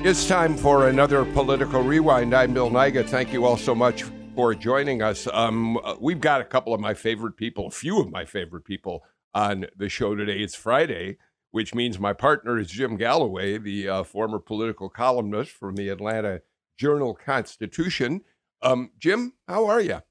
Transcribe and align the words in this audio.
It's 0.00 0.28
time 0.28 0.56
for 0.56 0.88
another 0.88 1.24
political 1.24 1.82
rewind. 1.82 2.32
I'm 2.32 2.54
Bill 2.54 2.70
Nigut. 2.70 3.08
Thank 3.08 3.32
you 3.32 3.44
all 3.44 3.56
so 3.56 3.74
much 3.74 4.04
for 4.36 4.54
joining 4.54 5.02
us. 5.02 5.26
Um, 5.32 5.76
we've 6.00 6.20
got 6.20 6.40
a 6.40 6.44
couple 6.44 6.72
of 6.72 6.80
my 6.80 6.94
favorite 6.94 7.36
people, 7.36 7.66
a 7.66 7.70
few 7.72 8.00
of 8.00 8.08
my 8.08 8.24
favorite 8.24 8.64
people 8.64 9.02
on 9.34 9.66
the 9.76 9.88
show 9.88 10.14
today. 10.14 10.38
It's 10.38 10.54
Friday, 10.54 11.16
which 11.50 11.74
means 11.74 11.98
my 11.98 12.12
partner 12.12 12.56
is 12.58 12.68
Jim 12.70 12.96
Galloway, 12.96 13.58
the 13.58 13.88
uh, 13.88 14.02
former 14.04 14.38
political 14.38 14.88
columnist 14.88 15.50
from 15.50 15.74
the 15.74 15.88
Atlanta 15.88 16.42
Journal 16.76 17.12
Constitution. 17.12 18.20
Um, 18.62 18.92
Jim, 19.00 19.32
how 19.48 19.66
are 19.66 19.80
you? 19.80 20.02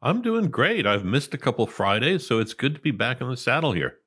I'm 0.00 0.22
doing 0.22 0.48
great. 0.48 0.86
I've 0.86 1.04
missed 1.04 1.34
a 1.34 1.38
couple 1.38 1.66
Fridays, 1.66 2.26
so 2.26 2.38
it's 2.38 2.54
good 2.54 2.74
to 2.74 2.80
be 2.80 2.90
back 2.90 3.20
in 3.20 3.28
the 3.28 3.36
saddle 3.36 3.72
here. 3.72 3.98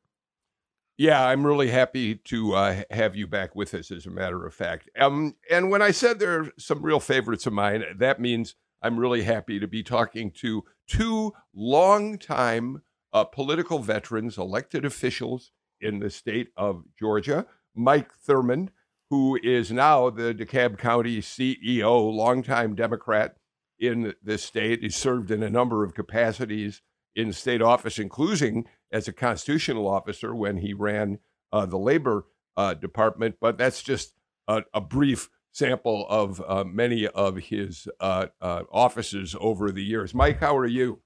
Yeah, 0.98 1.24
I'm 1.24 1.46
really 1.46 1.70
happy 1.70 2.16
to 2.16 2.56
uh, 2.56 2.82
have 2.90 3.16
you 3.16 3.28
back 3.28 3.56
with 3.56 3.76
us, 3.76 3.92
as 3.92 4.08
a 4.08 4.10
matter 4.10 4.48
of 4.48 4.54
fact. 4.56 4.90
Um, 5.00 5.36
and 5.50 5.70
when 5.70 5.84
I 5.84 5.92
said 5.92 6.18
there 6.18 6.40
are 6.40 6.52
some 6.58 6.82
real 6.82 7.00
favorites 7.00 7.46
of 7.46 7.54
mine, 7.54 7.84
that 7.98 8.20
means 8.20 8.56
I'm 8.82 9.00
really 9.00 9.22
happy 9.22 9.60
to 9.60 9.68
be 9.68 9.84
talking 9.84 10.32
to 10.42 10.64
two 10.88 11.34
longtime 11.54 12.82
uh, 13.14 13.26
political 13.26 13.78
veterans, 13.78 14.40
elected 14.40 14.86
officials 14.86 15.52
in 15.80 16.00
the 16.00 16.10
state 16.10 16.48
of 16.58 16.84
Georgia. 16.98 17.46
Mike 17.76 18.12
Thurmond, 18.28 18.70
who 19.12 19.40
is 19.44 19.72
now 19.72 20.10
the 20.10 20.34
DeKalb 20.34 20.80
County 20.80 21.22
CEO, 21.22 22.12
longtime 22.12 22.74
Democrat 22.74 23.36
in 23.80 24.16
the 24.24 24.40
state. 24.40 24.82
He 24.82 24.90
served 24.90 25.30
in 25.30 25.44
a 25.44 25.50
number 25.50 25.84
of 25.84 25.94
capacities 25.94 26.82
in 27.16 27.34
state 27.34 27.62
office, 27.62 28.00
including 28.00 28.66
as 28.92 29.08
a 29.08 29.14
constitutional 29.14 29.88
officer 29.88 30.36
when 30.36 30.58
he 30.58 30.74
ran 30.74 31.20
uh, 31.52 31.66
the 31.66 31.78
labor 31.78 32.26
uh, 32.56 32.74
department. 32.74 33.36
But 33.40 33.58
that's 33.58 33.84
just 33.84 34.14
a, 34.48 34.64
a 34.74 34.82
brief 34.82 35.30
sample 35.52 36.06
of 36.10 36.42
uh, 36.48 36.64
many 36.64 37.08
of 37.08 37.38
his 37.38 37.88
uh, 38.00 38.28
uh, 38.42 38.64
offices 38.72 39.36
over 39.40 39.72
the 39.72 39.84
years. 39.84 40.14
Mike, 40.14 40.40
how 40.40 40.56
are 40.56 40.68
you? 40.68 41.02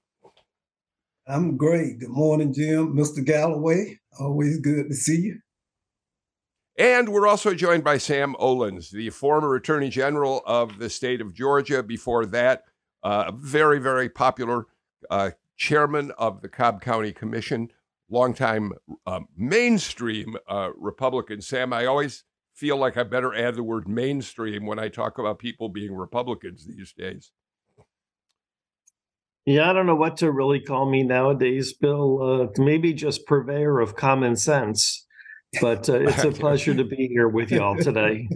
I'm 1.26 1.56
great. 1.56 2.00
Good 2.00 2.10
morning, 2.10 2.52
Jim. 2.52 2.94
Mr. 2.94 3.24
Galloway, 3.24 4.00
always 4.18 4.58
good 4.58 4.88
to 4.88 4.94
see 4.94 5.20
you. 5.20 5.38
And 6.78 7.10
we're 7.10 7.28
also 7.28 7.54
joined 7.54 7.84
by 7.84 7.98
Sam 7.98 8.34
Olens, 8.40 8.90
the 8.90 9.10
former 9.10 9.54
Attorney 9.54 9.90
General 9.90 10.42
of 10.46 10.78
the 10.78 10.90
state 10.90 11.20
of 11.20 11.34
Georgia. 11.34 11.82
Before 11.82 12.26
that, 12.26 12.64
uh, 13.02 13.30
very, 13.34 13.78
very 13.78 14.08
popular 14.08 14.66
uh, 15.10 15.30
chairman 15.56 16.12
of 16.18 16.42
the 16.42 16.48
Cobb 16.48 16.80
County 16.80 17.12
Commission, 17.12 17.70
longtime 18.10 18.72
uh, 19.06 19.20
mainstream 19.36 20.36
uh, 20.48 20.70
Republican. 20.76 21.40
Sam, 21.40 21.72
I 21.72 21.86
always 21.86 22.24
feel 22.54 22.76
like 22.76 22.96
I 22.96 23.02
better 23.02 23.34
add 23.34 23.54
the 23.54 23.62
word 23.62 23.88
mainstream 23.88 24.66
when 24.66 24.78
I 24.78 24.88
talk 24.88 25.18
about 25.18 25.38
people 25.38 25.68
being 25.68 25.94
Republicans 25.94 26.66
these 26.66 26.92
days. 26.92 27.32
Yeah, 29.44 29.68
I 29.68 29.72
don't 29.72 29.86
know 29.86 29.96
what 29.96 30.18
to 30.18 30.30
really 30.30 30.60
call 30.60 30.88
me 30.88 31.02
nowadays, 31.02 31.72
Bill. 31.72 32.42
Uh, 32.42 32.62
maybe 32.62 32.92
just 32.92 33.26
purveyor 33.26 33.80
of 33.80 33.96
common 33.96 34.36
sense. 34.36 35.06
But 35.60 35.88
uh, 35.88 36.00
it's 36.00 36.24
a 36.24 36.30
pleasure 36.32 36.74
to 36.74 36.84
be 36.84 37.08
here 37.08 37.28
with 37.28 37.50
y'all 37.50 37.76
today. 37.76 38.28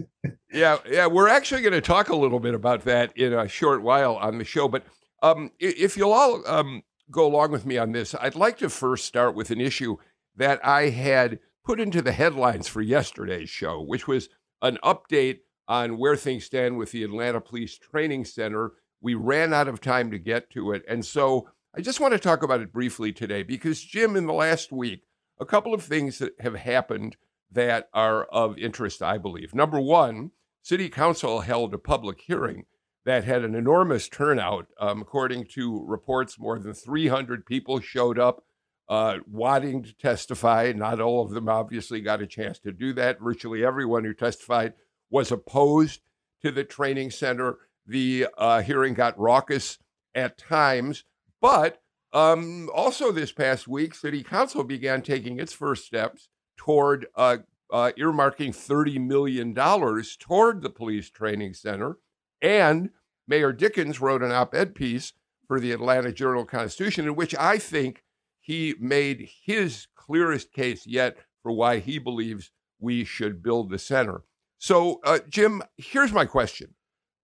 Yeah, 0.51 0.77
yeah, 0.89 1.07
we're 1.07 1.29
actually 1.29 1.61
going 1.61 1.73
to 1.73 1.81
talk 1.81 2.09
a 2.09 2.15
little 2.15 2.39
bit 2.39 2.53
about 2.53 2.83
that 2.85 3.15
in 3.17 3.33
a 3.33 3.47
short 3.47 3.81
while 3.81 4.15
on 4.17 4.37
the 4.37 4.43
show. 4.43 4.67
But 4.67 4.85
um, 5.23 5.51
if 5.59 5.97
you'll 5.97 6.13
all 6.13 6.45
um, 6.47 6.83
go 7.11 7.25
along 7.25 7.51
with 7.51 7.65
me 7.65 7.77
on 7.77 7.91
this, 7.91 8.15
I'd 8.15 8.35
like 8.35 8.57
to 8.59 8.69
first 8.69 9.05
start 9.05 9.35
with 9.35 9.51
an 9.51 9.61
issue 9.61 9.97
that 10.35 10.63
I 10.65 10.89
had 10.89 11.39
put 11.63 11.79
into 11.79 12.01
the 12.01 12.11
headlines 12.11 12.67
for 12.67 12.81
yesterday's 12.81 13.49
show, 13.49 13.81
which 13.81 14.07
was 14.07 14.29
an 14.61 14.77
update 14.83 15.39
on 15.67 15.97
where 15.97 16.15
things 16.15 16.45
stand 16.45 16.77
with 16.77 16.91
the 16.91 17.03
Atlanta 17.03 17.41
Police 17.41 17.77
Training 17.77 18.25
Center. 18.25 18.73
We 19.01 19.15
ran 19.15 19.53
out 19.53 19.67
of 19.67 19.81
time 19.81 20.11
to 20.11 20.19
get 20.19 20.49
to 20.51 20.71
it. 20.71 20.83
And 20.87 21.05
so 21.05 21.49
I 21.75 21.81
just 21.81 21.99
want 21.99 22.13
to 22.13 22.19
talk 22.19 22.41
about 22.41 22.61
it 22.61 22.73
briefly 22.73 23.11
today 23.11 23.43
because, 23.43 23.83
Jim, 23.83 24.15
in 24.15 24.25
the 24.25 24.33
last 24.33 24.71
week, 24.71 25.03
a 25.39 25.45
couple 25.45 25.73
of 25.73 25.83
things 25.83 26.19
that 26.19 26.33
have 26.39 26.55
happened 26.55 27.17
that 27.51 27.89
are 27.93 28.23
of 28.25 28.57
interest, 28.57 29.01
I 29.01 29.17
believe. 29.17 29.53
Number 29.53 29.79
one, 29.79 30.31
City 30.63 30.89
Council 30.89 31.41
held 31.41 31.73
a 31.73 31.77
public 31.77 32.21
hearing 32.21 32.65
that 33.07 33.23
had 33.23 33.45
an 33.45 33.55
enormous 33.55 34.09
turnout. 34.09 34.67
Um, 34.81 35.01
according 35.01 35.45
to 35.53 35.81
reports, 35.87 36.37
more 36.37 36.59
than 36.59 36.73
300 36.73 37.45
people 37.45 37.79
showed 37.79 38.19
up 38.19 38.43
uh, 38.89 39.19
wanting 39.25 39.81
to 39.83 39.95
testify. 39.95 40.73
Not 40.75 40.99
all 40.99 41.23
of 41.23 41.31
them 41.31 41.47
obviously 41.47 42.01
got 42.01 42.21
a 42.21 42.27
chance 42.27 42.59
to 42.59 42.73
do 42.73 42.91
that. 42.93 43.21
Virtually 43.21 43.63
everyone 43.63 44.03
who 44.03 44.13
testified 44.13 44.73
was 45.09 45.31
opposed 45.31 46.01
to 46.41 46.51
the 46.51 46.65
training 46.65 47.11
center. 47.11 47.59
The 47.85 48.27
uh, 48.37 48.61
hearing 48.61 48.93
got 48.93 49.17
raucous 49.17 49.77
at 50.13 50.37
times, 50.37 51.05
but 51.39 51.81
um, 52.11 52.69
also 52.75 53.13
this 53.13 53.31
past 53.31 53.69
week, 53.69 53.95
City 53.95 54.21
Council 54.21 54.65
began 54.65 55.01
taking 55.01 55.39
its 55.39 55.53
first 55.53 55.85
steps 55.85 56.27
toward 56.57 57.07
uh, 57.15 57.37
uh 57.71 57.91
earmarking 57.97 58.49
$30 58.49 58.99
million 58.99 59.53
toward 59.55 60.61
the 60.61 60.69
police 60.69 61.09
training 61.09 61.53
center 61.53 61.99
and 62.41 62.89
Mayor 63.27 63.51
Dickens 63.51 63.99
wrote 63.99 64.23
an 64.23 64.31
op 64.31 64.55
ed 64.55 64.75
piece 64.75 65.13
for 65.47 65.59
the 65.59 65.71
Atlanta 65.71 66.11
Journal 66.11 66.45
Constitution 66.45 67.05
in 67.05 67.15
which 67.15 67.35
I 67.35 67.57
think 67.57 68.03
he 68.39 68.75
made 68.79 69.29
his 69.43 69.87
clearest 69.95 70.53
case 70.53 70.87
yet 70.87 71.17
for 71.43 71.51
why 71.51 71.79
he 71.79 71.99
believes 71.99 72.51
we 72.79 73.03
should 73.03 73.43
build 73.43 73.69
the 73.69 73.79
center. 73.79 74.23
So, 74.59 74.99
uh, 75.03 75.19
Jim, 75.29 75.61
here's 75.77 76.11
my 76.11 76.25
question. 76.25 76.75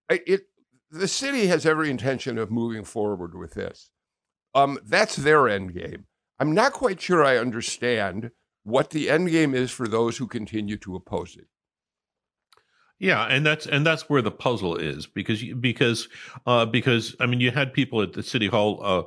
It, 0.09 0.47
the 0.91 1.07
city 1.07 1.47
has 1.47 1.65
every 1.65 1.89
intention 1.89 2.37
of 2.37 2.51
moving 2.51 2.83
forward 2.83 3.35
with 3.35 3.53
this. 3.53 3.89
Um, 4.53 4.77
that's 4.85 5.15
their 5.15 5.49
end 5.49 5.73
game. 5.73 6.05
I'm 6.39 6.53
not 6.53 6.73
quite 6.73 7.01
sure 7.01 7.23
I 7.23 7.37
understand 7.37 8.31
what 8.63 8.91
the 8.91 9.09
end 9.09 9.29
game 9.29 9.55
is 9.55 9.71
for 9.71 9.87
those 9.87 10.17
who 10.17 10.27
continue 10.27 10.77
to 10.77 10.95
oppose 10.95 11.35
it. 11.35 11.47
Yeah, 13.03 13.25
and 13.25 13.45
that's 13.45 13.67
and 13.67 13.85
that's 13.85 14.09
where 14.09 14.21
the 14.21 14.31
puzzle 14.31 14.77
is 14.77 15.07
because 15.07 15.43
because 15.59 16.07
uh, 16.47 16.65
because 16.65 17.17
I 17.19 17.25
mean 17.25 17.41
you 17.41 17.51
had 17.51 17.73
people 17.73 18.01
at 18.01 18.13
the 18.13 18.23
city 18.23 18.47
hall 18.47 18.79
uh, 18.81 19.03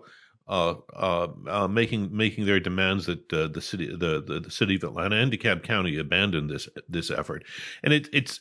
uh, 0.52 0.74
uh, 0.94 1.28
uh 1.48 1.66
making 1.66 2.14
making 2.14 2.44
their 2.44 2.60
demands 2.60 3.06
that 3.06 3.32
uh, 3.32 3.46
the 3.46 3.62
city 3.62 3.86
the, 3.86 4.22
the, 4.22 4.40
the 4.40 4.50
city 4.50 4.74
of 4.74 4.84
Atlanta 4.84 5.16
and 5.16 5.32
DeKalb 5.32 5.62
County 5.62 5.98
abandon 5.98 6.46
this 6.46 6.68
this 6.86 7.10
effort, 7.10 7.42
and 7.84 7.94
it, 7.94 8.10
it's 8.12 8.40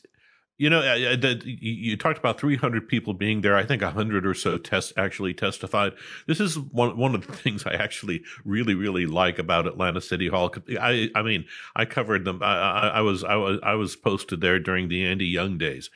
you 0.58 0.70
know, 0.70 0.78
uh, 0.78 1.12
uh, 1.12 1.16
the, 1.16 1.42
you 1.44 1.96
talked 1.96 2.18
about 2.18 2.40
300 2.40 2.88
people 2.88 3.12
being 3.12 3.42
there. 3.42 3.56
I 3.56 3.64
think 3.64 3.82
100 3.82 4.26
or 4.26 4.32
so 4.32 4.56
test 4.56 4.94
actually 4.96 5.34
testified. 5.34 5.92
This 6.26 6.40
is 6.40 6.58
one 6.58 6.96
one 6.96 7.14
of 7.14 7.26
the 7.26 7.32
things 7.36 7.66
I 7.66 7.74
actually 7.74 8.22
really 8.44 8.74
really 8.74 9.06
like 9.06 9.38
about 9.38 9.66
Atlanta 9.66 10.00
City 10.00 10.28
Hall. 10.28 10.52
I 10.80 11.10
I 11.14 11.22
mean, 11.22 11.44
I 11.74 11.84
covered 11.84 12.24
them. 12.24 12.42
I, 12.42 12.56
I, 12.56 12.88
I 12.88 13.00
was 13.02 13.22
I 13.22 13.36
was 13.36 13.60
I 13.62 13.74
was 13.74 13.96
posted 13.96 14.40
there 14.40 14.58
during 14.58 14.88
the 14.88 15.04
Andy 15.04 15.26
Young 15.26 15.58
days, 15.58 15.90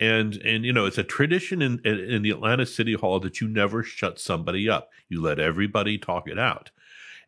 and 0.00 0.36
and 0.36 0.64
you 0.64 0.72
know 0.72 0.86
it's 0.86 0.98
a 0.98 1.04
tradition 1.04 1.60
in 1.60 1.84
in 1.84 2.22
the 2.22 2.30
Atlanta 2.30 2.64
City 2.64 2.94
Hall 2.94 3.20
that 3.20 3.42
you 3.42 3.48
never 3.48 3.82
shut 3.82 4.18
somebody 4.18 4.68
up. 4.68 4.90
You 5.10 5.20
let 5.20 5.38
everybody 5.38 5.98
talk 5.98 6.26
it 6.26 6.38
out, 6.38 6.70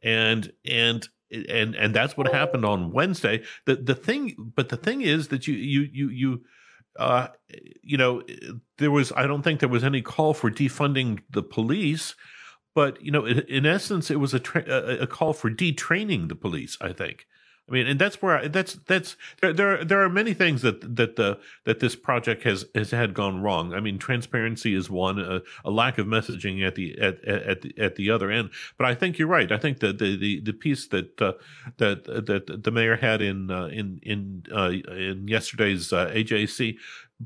and 0.03 0.53
and 0.65 1.07
and 1.31 1.75
and 1.75 1.95
that's 1.95 2.17
what 2.17 2.29
oh. 2.29 2.33
happened 2.33 2.65
on 2.65 2.93
Wednesday. 2.93 3.43
The 3.67 3.77
the 3.77 3.95
thing, 3.95 4.53
but 4.57 4.71
the 4.71 4.79
thing 4.79 5.03
is 5.03 5.29
that 5.29 5.47
you 5.47 5.55
you 5.55 5.89
you 5.93 6.09
you 6.09 6.41
uh, 6.99 7.29
you 7.83 7.97
know, 7.97 8.23
there 8.79 8.91
was, 8.91 9.13
I 9.17 9.27
don't 9.27 9.43
think 9.43 9.61
there 9.61 9.69
was 9.69 9.85
any 9.85 10.03
call 10.03 10.35
for 10.35 10.51
defunding 10.51 11.21
the 11.31 11.43
police, 11.43 12.15
but, 12.75 13.01
you 13.01 13.11
know, 13.11 13.25
in, 13.25 13.39
in 13.49 13.65
essence, 13.65 14.11
it 14.11 14.17
was 14.21 14.35
a, 14.35 14.41
tra- 14.41 14.65
a, 14.67 15.07
call 15.07 15.33
for 15.33 15.51
detraining 15.51 16.29
the 16.29 16.35
police, 16.35 16.77
I 16.81 16.93
think. 16.93 17.27
I 17.69 17.73
mean, 17.73 17.87
and 17.87 18.01
that's 18.01 18.23
where 18.23 18.39
I, 18.39 18.49
that's 18.49 18.75
that's 18.87 19.17
there, 19.43 19.53
there. 19.53 19.85
There 19.85 20.03
are 20.03 20.09
many 20.09 20.33
things 20.33 20.63
that 20.63 20.97
that 20.97 21.17
the 21.17 21.39
that 21.65 21.81
this 21.81 21.95
project 21.95 22.45
has 22.45 22.65
has 22.75 22.93
had 22.93 23.13
gone 23.13 23.43
wrong. 23.43 23.75
I 23.75 23.81
mean, 23.81 23.99
transparency 23.99 24.75
is 24.75 24.89
one, 24.89 25.19
a, 25.19 25.43
a 25.65 25.71
lack 25.71 25.99
of 25.99 26.07
messaging 26.07 26.67
at 26.67 26.77
the 26.77 26.99
at 26.99 27.23
at 27.25 27.61
the, 27.61 27.75
at 27.79 27.97
the 27.97 28.11
other 28.11 28.31
end. 28.31 28.51
But 28.79 28.87
I 28.87 28.95
think 28.95 29.19
you're 29.19 29.29
right. 29.29 29.53
I 29.53 29.59
think 29.59 29.81
that 29.81 29.99
the 29.99 30.17
the, 30.17 30.41
the 30.41 30.53
piece 30.53 30.87
that 30.89 31.21
uh, 31.21 31.33
that 31.77 32.05
that 32.05 32.63
the 32.65 32.71
mayor 32.71 32.97
had 32.97 33.21
in 33.21 33.51
uh, 33.51 33.67
in 33.67 34.01
in 34.03 34.45
uh, 34.55 34.71
in 34.71 35.29
yesterday's 35.29 35.93
uh, 35.93 36.07
AJC 36.15 36.77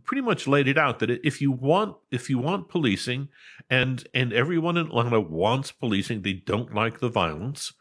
pretty 0.05 0.23
much 0.23 0.49
laid 0.49 0.67
it 0.67 0.79
out 0.79 0.99
that 1.01 1.11
if 1.11 1.41
you 1.41 1.53
want 1.53 1.97
if 2.11 2.31
you 2.31 2.39
want 2.39 2.69
policing 2.69 3.29
and 3.71 4.09
and 4.15 4.33
everyone 4.33 4.77
in 4.77 4.87
Atlanta 4.87 5.21
wants 5.21 5.71
policing, 5.71 6.23
they 6.23 6.33
don't 6.33 6.75
like 6.75 6.99
the 6.99 7.09
violence. 7.09 7.75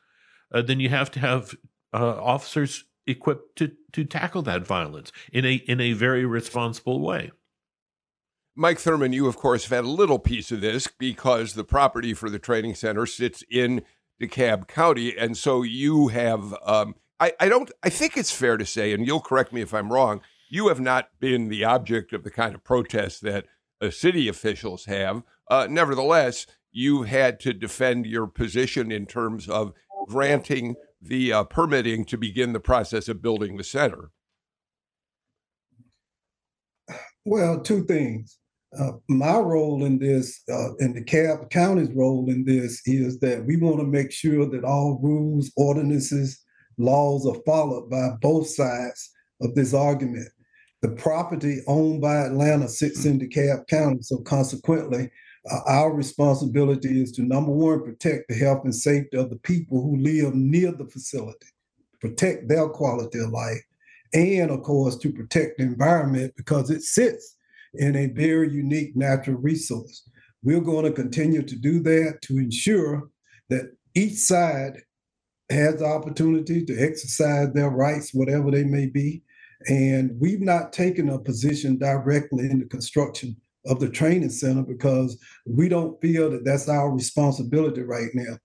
Uh, 0.54 0.62
then 0.62 0.80
you 0.80 0.90
have 0.90 1.10
to 1.10 1.20
have 1.20 1.56
uh, 1.94 2.22
officers 2.22 2.86
equipped 3.08 3.58
to 3.58 3.72
to 3.92 4.06
tackle 4.06 4.42
that 4.44 4.66
violence 4.66 5.12
in 5.34 5.46
a 5.46 5.56
in 5.56 5.80
a 5.80 5.94
very 5.94 6.26
responsible 6.26 7.00
way. 7.00 7.32
Mike 8.56 8.78
Thurmond, 8.78 9.14
you 9.14 9.28
of 9.28 9.38
course 9.38 9.64
have 9.64 9.76
had 9.76 9.86
a 9.86 9.90
little 9.90 10.20
piece 10.20 10.52
of 10.52 10.62
this 10.62 10.88
because 10.88 11.54
the 11.54 11.64
property 11.64 12.14
for 12.14 12.30
the 12.30 12.40
training 12.40 12.76
center 12.76 13.06
sits 13.06 13.44
in 13.50 13.84
DeKalb 14.22 14.68
County, 14.68 15.18
and 15.18 15.38
so 15.38 15.64
you 15.64 16.10
have. 16.10 16.56
Um, 16.64 16.96
I, 17.20 17.34
I 17.40 17.50
don't. 17.50 17.72
I 17.84 17.90
think 17.90 18.18
it's 18.18 18.32
fair 18.32 18.58
to 18.58 18.66
say, 18.66 18.94
and 18.94 19.06
you'll 19.06 19.22
correct 19.22 19.54
me 19.54 19.62
if 19.62 19.74
I'm 19.74 19.92
wrong. 19.92 20.22
You 20.50 20.68
have 20.68 20.82
not 20.82 21.10
been 21.20 21.48
the 21.48 21.64
object 21.64 22.14
of 22.14 22.24
the 22.24 22.32
kind 22.32 22.54
of 22.54 22.64
protests 22.64 23.20
that 23.22 23.46
uh, 23.82 23.90
city 23.90 24.28
officials 24.28 24.86
have. 24.86 25.24
Uh, 25.50 25.68
nevertheless, 25.70 26.46
you 26.72 27.04
had 27.04 27.40
to 27.42 27.54
defend 27.54 28.06
your 28.06 28.28
position 28.28 28.92
in 28.92 29.06
terms 29.06 29.48
of 29.48 29.74
granting 30.08 30.76
the 31.02 31.34
uh, 31.34 31.44
permitting 31.46 32.06
to 32.06 32.18
begin 32.18 32.54
the 32.54 32.60
process 32.60 33.08
of 33.08 33.22
building 33.22 33.58
the 33.58 33.64
center? 33.64 34.12
Well, 37.26 37.62
two 37.62 37.84
things. 37.86 38.38
Uh, 38.78 38.94
my 39.10 39.38
role 39.38 39.84
in 39.84 40.00
this, 40.00 40.42
uh, 40.50 40.76
and 40.80 40.96
DeKalb 40.96 41.50
County's 41.50 41.92
role 41.94 42.30
in 42.30 42.46
this, 42.46 42.82
is 42.86 43.20
that 43.20 43.46
we 43.46 43.58
want 43.58 43.80
to 43.80 43.86
make 43.86 44.12
sure 44.12 44.46
that 44.50 44.64
all 44.64 45.00
rules, 45.04 45.52
ordinances, 45.58 46.40
laws 46.78 47.28
are 47.28 47.42
followed 47.46 47.90
by 47.90 48.12
both 48.22 48.48
sides 48.48 49.12
of 49.42 49.54
this 49.56 49.74
argument. 49.74 50.30
The 50.82 50.90
property 50.90 51.60
owned 51.68 52.02
by 52.02 52.16
Atlanta 52.16 52.68
sits 52.70 53.06
in 53.06 53.20
DeKalb 53.20 53.68
County, 53.68 54.02
so 54.02 54.18
consequently, 54.20 55.12
uh, 55.50 55.60
our 55.66 55.94
responsibility 55.94 57.02
is 57.02 57.12
to 57.14 57.24
number 57.24 57.52
one, 57.52 57.84
protect 57.84 58.28
the 58.30 58.36
health 58.36 58.62
and 58.64 58.76
safety 58.76 59.18
of 59.18 59.30
the 59.30 59.40
people 59.40 59.82
who 59.82 59.98
live 59.98 60.36
near 60.36 60.72
the 60.72 60.86
facility, 60.86 61.48
protect 62.00 62.48
their 62.48 62.70
quality 62.70 63.20
of 63.20 63.32
life, 63.32 63.64
and 64.14 64.52
of 64.52 64.62
course, 64.62 64.98
to 64.98 65.12
protect 65.12 65.58
the 65.58 65.64
environment 65.64 66.34
because 66.38 66.70
it 66.70 66.84
sits 66.84 67.38
in 67.74 67.96
a 67.96 68.08
very 68.08 68.52
unique 68.52 68.96
natural 68.96 69.38
resource. 69.38 70.04
We're 70.44 70.62
going 70.62 70.86
to 70.86 70.92
continue 70.92 71.44
to 71.44 71.56
do 71.56 71.80
that 71.84 72.20
to 72.24 72.38
ensure 72.38 73.10
that 73.50 73.72
each 73.96 74.18
side 74.18 74.82
has 75.50 75.80
the 75.80 75.86
opportunity 75.86 76.66
to 76.66 76.78
exercise 76.80 77.52
their 77.54 77.70
rights, 77.70 78.14
whatever 78.14 78.52
they 78.52 78.64
may 78.64 78.88
be. 78.88 79.24
And 79.68 80.20
we've 80.20 80.42
not 80.42 80.74
taken 80.74 81.10
a 81.10 81.20
position 81.20 81.78
directly 81.78 82.50
in 82.50 82.60
the 82.60 82.66
construction 82.66 83.36
of 83.66 83.80
the 83.80 83.90
training 83.90 84.30
center 84.30 84.64
because 84.64 85.20
we 85.46 85.70
don't 85.70 86.00
feel 86.02 86.30
that 86.32 86.46
that's 86.46 86.70
our 86.70 86.92
responsibility 86.92 87.82
right 87.82 88.10
now. 88.14 88.38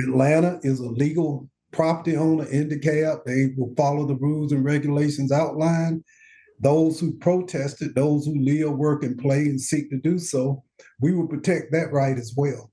Atlanta 0.00 0.58
is 0.62 0.80
a 0.80 0.88
legal 0.88 1.48
property 1.72 2.16
owner 2.16 2.46
in 2.46 2.68
DeKalb. 2.68 3.24
They 3.24 3.52
will 3.56 3.74
follow 3.76 4.06
the 4.06 4.16
rules 4.16 4.52
and 4.52 4.64
regulations 4.64 5.32
outlined. 5.32 6.04
Those 6.60 7.00
who 7.00 7.18
protested, 7.18 7.94
those 7.94 8.24
who 8.24 8.38
live, 8.38 8.76
work, 8.76 9.02
and 9.02 9.18
play 9.18 9.40
and 9.40 9.60
seek 9.60 9.90
to 9.90 9.98
do 9.98 10.18
so, 10.18 10.62
we 11.00 11.12
will 11.14 11.26
protect 11.26 11.72
that 11.72 11.92
right 11.92 12.16
as 12.16 12.34
well. 12.36 12.70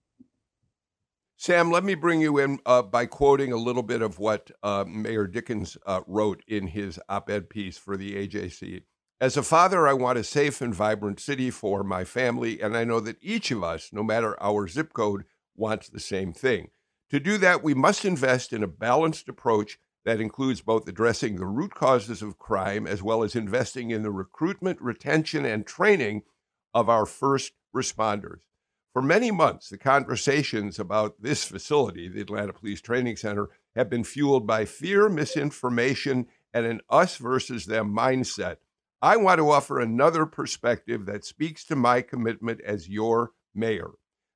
Sam, 1.37 1.71
let 1.71 1.85
me 1.85 1.95
bring 1.95 2.19
you 2.19 2.37
in 2.39 2.59
uh, 2.65 2.81
by 2.81 3.05
quoting 3.05 3.53
a 3.53 3.57
little 3.57 3.81
bit 3.81 4.01
of 4.01 4.19
what 4.19 4.51
uh, 4.61 4.83
Mayor 4.85 5.25
Dickens 5.25 5.77
uh, 5.85 6.01
wrote 6.05 6.43
in 6.47 6.67
his 6.67 6.99
op 7.07 7.29
ed 7.29 7.49
piece 7.49 7.77
for 7.77 7.95
the 7.95 8.27
AJC. 8.27 8.81
As 9.21 9.35
a 9.35 9.43
father, 9.43 9.85
I 9.85 9.91
want 9.91 10.17
a 10.17 10.23
safe 10.23 10.61
and 10.61 10.73
vibrant 10.73 11.19
city 11.19 11.51
for 11.51 11.83
my 11.83 12.05
family, 12.05 12.61
and 12.61 12.77
I 12.77 12.85
know 12.85 13.01
that 13.01 13.17
each 13.21 13.51
of 13.51 13.61
us, 13.61 13.89
no 13.91 14.01
matter 14.01 14.41
our 14.41 14.65
zip 14.65 14.93
code, 14.93 15.25
wants 15.57 15.89
the 15.89 15.99
same 15.99 16.31
thing. 16.31 16.69
To 17.09 17.19
do 17.19 17.37
that, 17.39 17.61
we 17.61 17.73
must 17.73 18.05
invest 18.05 18.53
in 18.53 18.63
a 18.63 18.67
balanced 18.67 19.27
approach 19.27 19.77
that 20.05 20.21
includes 20.21 20.61
both 20.61 20.87
addressing 20.87 21.35
the 21.35 21.47
root 21.47 21.75
causes 21.75 22.21
of 22.21 22.39
crime 22.39 22.87
as 22.87 23.03
well 23.03 23.21
as 23.21 23.35
investing 23.35 23.91
in 23.91 24.03
the 24.03 24.11
recruitment, 24.11 24.81
retention, 24.81 25.43
and 25.43 25.67
training 25.67 26.21
of 26.73 26.87
our 26.87 27.05
first 27.05 27.51
responders. 27.75 28.39
For 28.93 29.01
many 29.01 29.31
months, 29.31 29.67
the 29.67 29.77
conversations 29.77 30.79
about 30.79 31.21
this 31.21 31.43
facility, 31.43 32.07
the 32.07 32.21
Atlanta 32.21 32.53
Police 32.53 32.79
Training 32.79 33.17
Center, 33.17 33.49
have 33.75 33.89
been 33.89 34.05
fueled 34.05 34.47
by 34.47 34.63
fear, 34.63 35.09
misinformation, 35.09 36.27
and 36.53 36.65
an 36.65 36.79
us 36.89 37.17
versus 37.17 37.65
them 37.65 37.93
mindset 37.93 38.57
I 39.01 39.15
want 39.15 39.39
to 39.39 39.49
offer 39.49 39.79
another 39.79 40.25
perspective 40.25 41.05
that 41.05 41.23
speaks 41.23 41.63
to 41.65 41.75
my 41.75 42.01
commitment 42.01 42.59
as 42.65 42.89
your 42.89 43.31
mayor. 43.55 43.91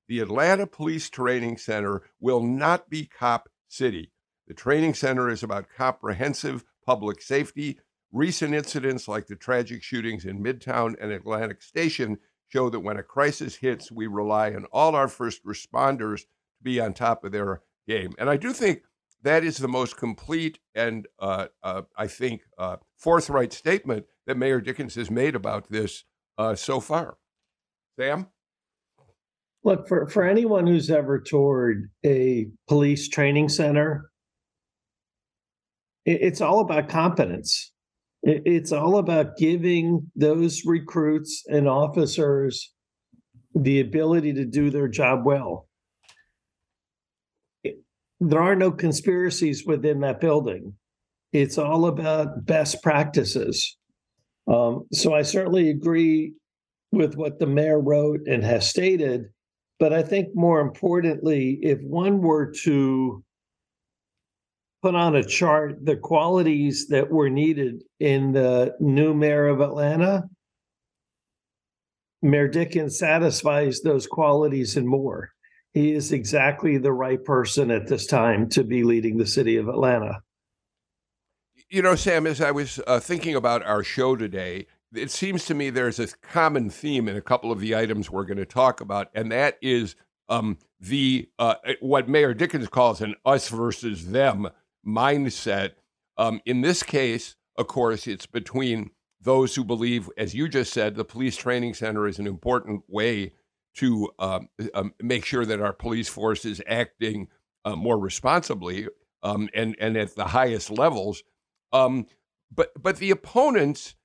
The 0.07 0.19
Atlanta 0.19 0.67
Police 0.67 1.09
Training 1.09 1.57
Center 1.57 2.03
will 2.21 2.41
not 2.41 2.89
be 2.89 3.05
Cop 3.05 3.49
City. 3.67 4.11
The 4.47 4.53
training 4.53 4.93
center 4.93 5.29
is 5.29 5.43
about 5.43 5.67
comprehensive 5.75 6.63
public 6.85 7.21
safety. 7.21 7.79
Recent 8.11 8.53
incidents 8.53 9.07
like 9.07 9.27
the 9.27 9.35
tragic 9.35 9.83
shootings 9.83 10.23
in 10.23 10.43
Midtown 10.43 10.95
and 11.01 11.11
Atlantic 11.11 11.61
Station 11.61 12.19
show 12.47 12.69
that 12.69 12.81
when 12.81 12.97
a 12.97 13.03
crisis 13.03 13.55
hits, 13.55 13.91
we 13.91 14.07
rely 14.07 14.53
on 14.53 14.65
all 14.71 14.95
our 14.95 15.07
first 15.07 15.43
responders 15.45 16.21
to 16.21 16.27
be 16.61 16.79
on 16.79 16.93
top 16.93 17.25
of 17.25 17.31
their 17.31 17.61
game. 17.87 18.13
And 18.17 18.29
I 18.29 18.37
do 18.37 18.53
think 18.53 18.83
that 19.23 19.43
is 19.43 19.57
the 19.57 19.67
most 19.67 19.97
complete 19.97 20.59
and, 20.75 21.07
uh, 21.19 21.47
uh, 21.63 21.83
I 21.97 22.07
think, 22.07 22.41
uh, 22.57 22.77
forthright 22.97 23.53
statement 23.53 24.05
that 24.27 24.37
Mayor 24.37 24.61
Dickens 24.61 24.95
has 24.95 25.09
made 25.09 25.35
about 25.35 25.69
this 25.69 26.03
uh, 26.37 26.55
so 26.55 26.79
far. 26.79 27.17
Sam? 27.97 28.27
Look, 29.63 29.87
for, 29.87 30.07
for 30.07 30.23
anyone 30.23 30.67
who's 30.67 30.89
ever 30.89 31.19
toured 31.19 31.89
a 32.05 32.47
police 32.67 33.07
training 33.07 33.49
center, 33.49 34.09
it, 36.05 36.19
it's 36.21 36.41
all 36.41 36.59
about 36.59 36.89
competence. 36.89 37.71
It, 38.23 38.41
it's 38.45 38.71
all 38.73 38.97
about 38.97 39.37
giving 39.37 40.11
those 40.15 40.65
recruits 40.65 41.43
and 41.47 41.67
officers 41.67 42.73
the 43.55 43.79
ability 43.79 44.33
to 44.33 44.45
do 44.45 44.69
their 44.69 44.87
job 44.87 45.25
well. 45.25 45.69
There 48.25 48.41
are 48.41 48.55
no 48.55 48.71
conspiracies 48.71 49.65
within 49.65 49.99
that 49.99 50.21
building. 50.21 50.73
It's 51.33 51.57
all 51.57 51.87
about 51.87 52.45
best 52.45 52.81
practices. 52.81 53.77
Um, 54.47 54.85
so 54.93 55.13
I 55.13 55.23
certainly 55.23 55.69
agree 55.69 56.33
with 56.93 57.17
what 57.17 57.39
the 57.39 57.47
mayor 57.47 57.81
wrote 57.81 58.21
and 58.27 58.41
has 58.43 58.69
stated. 58.69 59.25
But 59.77 59.91
I 59.91 60.03
think 60.03 60.29
more 60.35 60.61
importantly, 60.61 61.59
if 61.61 61.81
one 61.81 62.21
were 62.21 62.53
to 62.63 63.23
put 64.81 64.95
on 64.95 65.17
a 65.17 65.23
chart 65.23 65.83
the 65.83 65.97
qualities 65.97 66.87
that 66.87 67.09
were 67.09 67.29
needed 67.29 67.83
in 67.99 68.31
the 68.31 68.73
new 68.79 69.13
mayor 69.13 69.47
of 69.47 69.59
Atlanta, 69.59 70.23
Mayor 72.21 72.47
Dickens 72.47 72.97
satisfies 72.97 73.81
those 73.81 74.07
qualities 74.07 74.77
and 74.77 74.87
more. 74.87 75.32
He 75.73 75.93
is 75.93 76.11
exactly 76.11 76.77
the 76.77 76.93
right 76.93 77.23
person 77.23 77.71
at 77.71 77.87
this 77.87 78.05
time 78.05 78.47
to 78.49 78.63
be 78.63 78.83
leading 78.83 79.17
the 79.17 79.25
city 79.25 79.57
of 79.57 79.67
Atlanta. 79.67 80.21
You 81.69 81.81
know, 81.81 81.95
Sam, 81.95 82.27
as 82.27 82.41
I 82.41 82.51
was 82.51 82.79
uh, 82.85 82.99
thinking 82.99 83.35
about 83.35 83.65
our 83.65 83.83
show 83.83 84.15
today, 84.15 84.67
it 84.93 85.09
seems 85.09 85.45
to 85.45 85.55
me 85.55 85.71
there's 85.71 85.99
a 85.99 86.07
common 86.21 86.69
theme 86.69 87.07
in 87.07 87.15
a 87.15 87.21
couple 87.21 87.51
of 87.51 87.59
the 87.59 87.75
items 87.75 88.11
we're 88.11 88.25
going 88.25 88.37
to 88.37 88.45
talk 88.45 88.79
about, 88.79 89.09
and 89.15 89.31
that 89.31 89.57
is 89.61 89.95
um, 90.29 90.59
the 90.79 91.29
uh, 91.39 91.55
what 91.79 92.07
Mayor 92.07 92.35
Dickens 92.35 92.67
calls 92.67 93.01
an 93.01 93.15
us 93.25 93.49
versus 93.49 94.11
them 94.11 94.49
mindset. 94.85 95.71
Um, 96.17 96.41
in 96.45 96.61
this 96.61 96.83
case, 96.83 97.35
of 97.57 97.67
course, 97.67 98.05
it's 98.05 98.27
between 98.27 98.91
those 99.19 99.55
who 99.55 99.63
believe, 99.63 100.09
as 100.17 100.35
you 100.35 100.47
just 100.47 100.73
said, 100.73 100.95
the 100.95 101.05
police 101.05 101.37
training 101.37 101.73
center 101.73 102.07
is 102.07 102.19
an 102.19 102.27
important 102.27 102.83
way 102.87 103.33
to 103.75 104.09
um, 104.19 104.49
um, 104.73 104.93
make 105.01 105.25
sure 105.25 105.45
that 105.45 105.61
our 105.61 105.73
police 105.73 106.09
force 106.09 106.45
is 106.45 106.61
acting 106.67 107.27
uh, 107.65 107.75
more 107.75 107.97
responsibly 107.97 108.87
um, 109.23 109.49
and 109.53 109.75
and 109.79 109.97
at 109.97 110.15
the 110.15 110.27
highest 110.27 110.69
levels. 110.69 111.23
Um, 111.71 112.05
but 112.53 112.71
but 112.81 112.97
the 112.97 113.11
opponents 113.11 113.95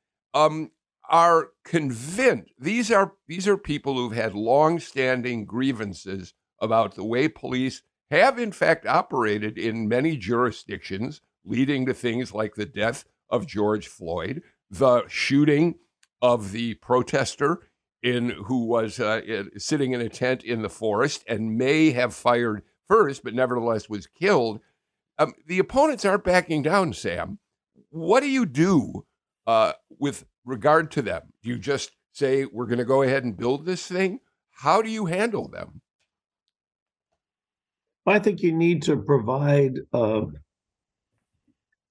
are 1.08 1.50
convinced 1.64 2.52
these 2.58 2.90
are 2.90 3.14
these 3.26 3.48
are 3.48 3.56
people 3.56 3.94
who've 3.94 4.12
had 4.12 4.34
long-standing 4.34 5.44
grievances 5.44 6.34
about 6.60 6.94
the 6.94 7.04
way 7.04 7.28
police 7.28 7.82
have 8.10 8.38
in 8.38 8.52
fact 8.52 8.86
operated 8.86 9.58
in 9.58 9.88
many 9.88 10.16
jurisdictions 10.16 11.20
leading 11.44 11.86
to 11.86 11.94
things 11.94 12.32
like 12.32 12.54
the 12.54 12.66
death 12.66 13.04
of 13.30 13.46
George 13.46 13.88
Floyd, 13.88 14.42
the 14.70 15.06
shooting 15.08 15.76
of 16.20 16.52
the 16.52 16.74
protester 16.74 17.67
in 18.08 18.30
who 18.30 18.64
was 18.64 18.98
uh, 18.98 19.44
sitting 19.56 19.92
in 19.92 20.00
a 20.00 20.08
tent 20.08 20.42
in 20.42 20.62
the 20.62 20.68
forest 20.68 21.24
and 21.28 21.56
may 21.56 21.92
have 21.92 22.14
fired 22.14 22.62
first, 22.86 23.22
but 23.22 23.34
nevertheless 23.34 23.88
was 23.88 24.06
killed. 24.06 24.60
Um, 25.18 25.34
the 25.46 25.58
opponents 25.58 26.04
aren't 26.04 26.24
backing 26.24 26.62
down, 26.62 26.92
Sam. 26.92 27.38
What 27.90 28.20
do 28.20 28.28
you 28.28 28.46
do 28.46 29.04
uh, 29.46 29.72
with 29.98 30.24
regard 30.44 30.90
to 30.92 31.02
them? 31.02 31.32
Do 31.42 31.50
you 31.50 31.58
just 31.58 31.92
say, 32.12 32.44
we're 32.44 32.66
going 32.66 32.78
to 32.78 32.84
go 32.84 33.02
ahead 33.02 33.24
and 33.24 33.36
build 33.36 33.66
this 33.66 33.86
thing? 33.86 34.20
How 34.50 34.82
do 34.82 34.90
you 34.90 35.06
handle 35.06 35.48
them? 35.48 35.82
I 38.06 38.18
think 38.18 38.42
you 38.42 38.52
need 38.52 38.82
to 38.84 38.96
provide 38.96 39.80
uh, 39.92 40.22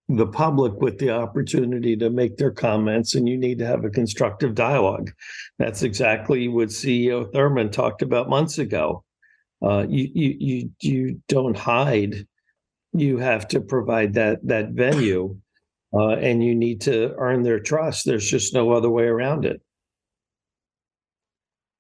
the 0.10 0.28
public 0.28 0.74
with 0.82 1.00
the 1.00 1.10
opportunity 1.10 1.96
to 1.98 2.10
make 2.10 2.38
their 2.38 2.52
comments, 2.52 3.16
and 3.16 3.28
you 3.28 3.38
need 3.38 3.60
to 3.60 3.66
have 3.66 3.84
a 3.84 3.90
constructive 3.90 4.56
dialogue. 4.56 5.12
That's 5.60 5.84
exactly 5.84 6.48
what 6.48 6.70
CEO 6.70 7.32
Thurmond 7.32 7.74
talked 7.74 8.02
about 8.02 8.30
months 8.30 8.58
ago. 8.58 9.04
Uh, 9.62 9.86
you, 9.88 10.10
you 10.14 10.36
you 10.40 10.72
you 10.82 11.22
don't 11.28 11.58
hide. 11.58 12.26
You 12.94 13.18
have 13.18 13.48
to 13.50 13.60
provide 13.60 14.14
that 14.14 14.40
that 14.48 14.70
venue, 14.70 15.38
uh, 15.94 16.16
and 16.16 16.44
you 16.44 16.56
need 16.56 16.82
to 16.82 17.14
earn 17.18 17.44
their 17.44 17.60
trust. 17.60 18.06
There's 18.06 18.30
just 18.30 18.54
no 18.54 18.72
other 18.72 18.90
way 18.90 19.06
around 19.06 19.46
it. 19.46 19.62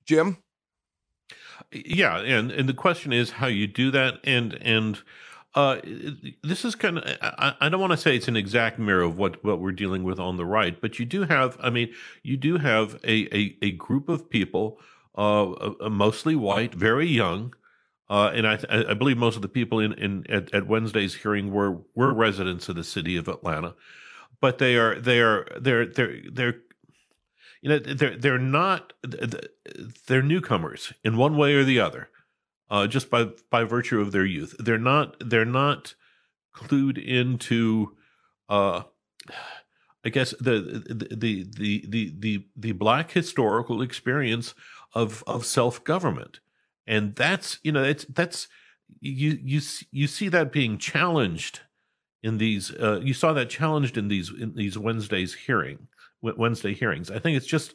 Jim. 0.05 0.37
Yeah, 1.71 2.19
and 2.19 2.51
and 2.51 2.67
the 2.67 2.73
question 2.73 3.13
is 3.13 3.31
how 3.31 3.47
you 3.47 3.67
do 3.67 3.91
that, 3.91 4.15
and 4.23 4.53
and 4.61 5.01
uh, 5.55 5.79
this 6.43 6.65
is 6.65 6.75
kind 6.75 6.99
of 6.99 7.17
I, 7.21 7.55
I 7.61 7.69
don't 7.69 7.81
want 7.81 7.91
to 7.91 7.97
say 7.97 8.15
it's 8.15 8.27
an 8.27 8.37
exact 8.37 8.79
mirror 8.79 9.01
of 9.01 9.17
what 9.17 9.43
what 9.43 9.59
we're 9.59 9.71
dealing 9.71 10.03
with 10.03 10.19
on 10.19 10.37
the 10.37 10.45
right, 10.45 10.79
but 10.79 10.99
you 10.99 11.05
do 11.05 11.23
have 11.23 11.57
I 11.59 11.69
mean 11.69 11.93
you 12.23 12.37
do 12.37 12.57
have 12.57 12.99
a 13.03 13.35
a, 13.35 13.57
a 13.61 13.71
group 13.71 14.09
of 14.09 14.29
people, 14.29 14.79
uh, 15.17 15.51
uh 15.51 15.89
mostly 15.89 16.35
white, 16.35 16.73
very 16.75 17.07
young. 17.07 17.53
Uh, 18.09 18.31
and 18.33 18.47
I, 18.47 18.57
I 18.69 18.93
believe 18.93 19.17
most 19.17 19.35
of 19.35 19.41
the 19.41 19.49
people 19.49 19.81
in, 19.81 19.91
in 19.93 20.25
at, 20.29 20.53
at 20.53 20.67
Wednesday's 20.67 21.15
hearing 21.15 21.51
were 21.51 21.79
were 21.95 22.13
residents 22.13 22.69
of 22.69 22.75
the 22.75 22.83
city 22.83 23.17
of 23.17 23.27
Atlanta, 23.27 23.75
but 24.39 24.59
they 24.59 24.75
are 24.75 24.99
they 24.99 25.19
are 25.19 25.47
they're 25.59 25.85
they're 25.85 26.21
they're 26.31 26.55
you 27.61 27.69
know 27.69 27.79
they're 27.79 28.15
they're 28.15 28.37
not 28.37 28.93
they're 30.07 30.21
newcomers 30.21 30.93
in 31.03 31.17
one 31.17 31.35
way 31.35 31.55
or 31.55 31.63
the 31.63 31.79
other 31.79 32.09
uh, 32.69 32.87
just 32.87 33.09
by 33.09 33.27
by 33.49 33.63
virtue 33.63 33.99
of 34.01 34.11
their 34.11 34.25
youth 34.25 34.55
they're 34.59 34.77
not 34.77 35.15
they're 35.19 35.45
not 35.45 35.95
clued 36.55 36.97
into 36.97 37.95
uh, 38.49 38.83
i 40.05 40.09
guess 40.09 40.33
the 40.39 40.83
the, 40.87 41.15
the 41.15 41.85
the 41.87 42.15
the 42.19 42.45
the 42.55 42.71
black 42.73 43.11
historical 43.11 43.81
experience 43.81 44.53
of 44.93 45.23
of 45.27 45.45
self-government 45.45 46.39
and 46.85 47.15
that's 47.15 47.59
you 47.63 47.71
know 47.71 47.83
it's 47.83 48.05
that's 48.05 48.47
you 48.99 49.37
you 49.43 49.61
you 49.91 50.07
see 50.07 50.29
that 50.29 50.51
being 50.51 50.77
challenged 50.77 51.61
in 52.23 52.37
these 52.37 52.71
uh, 52.71 52.99
you 53.03 53.13
saw 53.13 53.33
that 53.33 53.49
challenged 53.49 53.97
in 53.97 54.07
these 54.07 54.31
in 54.31 54.55
these 54.55 54.77
wednesday's 54.77 55.33
hearing 55.33 55.87
Wednesday 56.21 56.73
hearings. 56.73 57.11
I 57.11 57.19
think 57.19 57.37
it's 57.37 57.45
just 57.45 57.73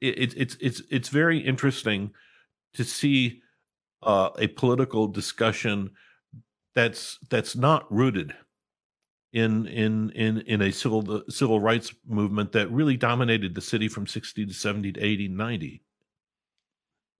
it, 0.00 0.32
it's 0.36 0.56
it's 0.60 0.82
it's 0.90 1.08
very 1.08 1.38
interesting 1.38 2.12
to 2.74 2.84
see 2.84 3.42
uh, 4.02 4.30
a 4.38 4.48
political 4.48 5.06
discussion 5.08 5.90
that's 6.74 7.18
that's 7.28 7.56
not 7.56 7.90
rooted 7.92 8.34
in 9.32 9.66
in 9.66 10.10
in 10.10 10.38
in 10.42 10.62
a 10.62 10.72
civil 10.72 11.22
civil 11.28 11.60
rights 11.60 11.94
movement 12.06 12.52
that 12.52 12.70
really 12.70 12.96
dominated 12.96 13.54
the 13.54 13.60
city 13.60 13.88
from 13.88 14.06
60 14.06 14.46
to 14.46 14.52
70 14.54 14.92
to 14.92 15.00
80 15.00 15.28
90 15.28 15.82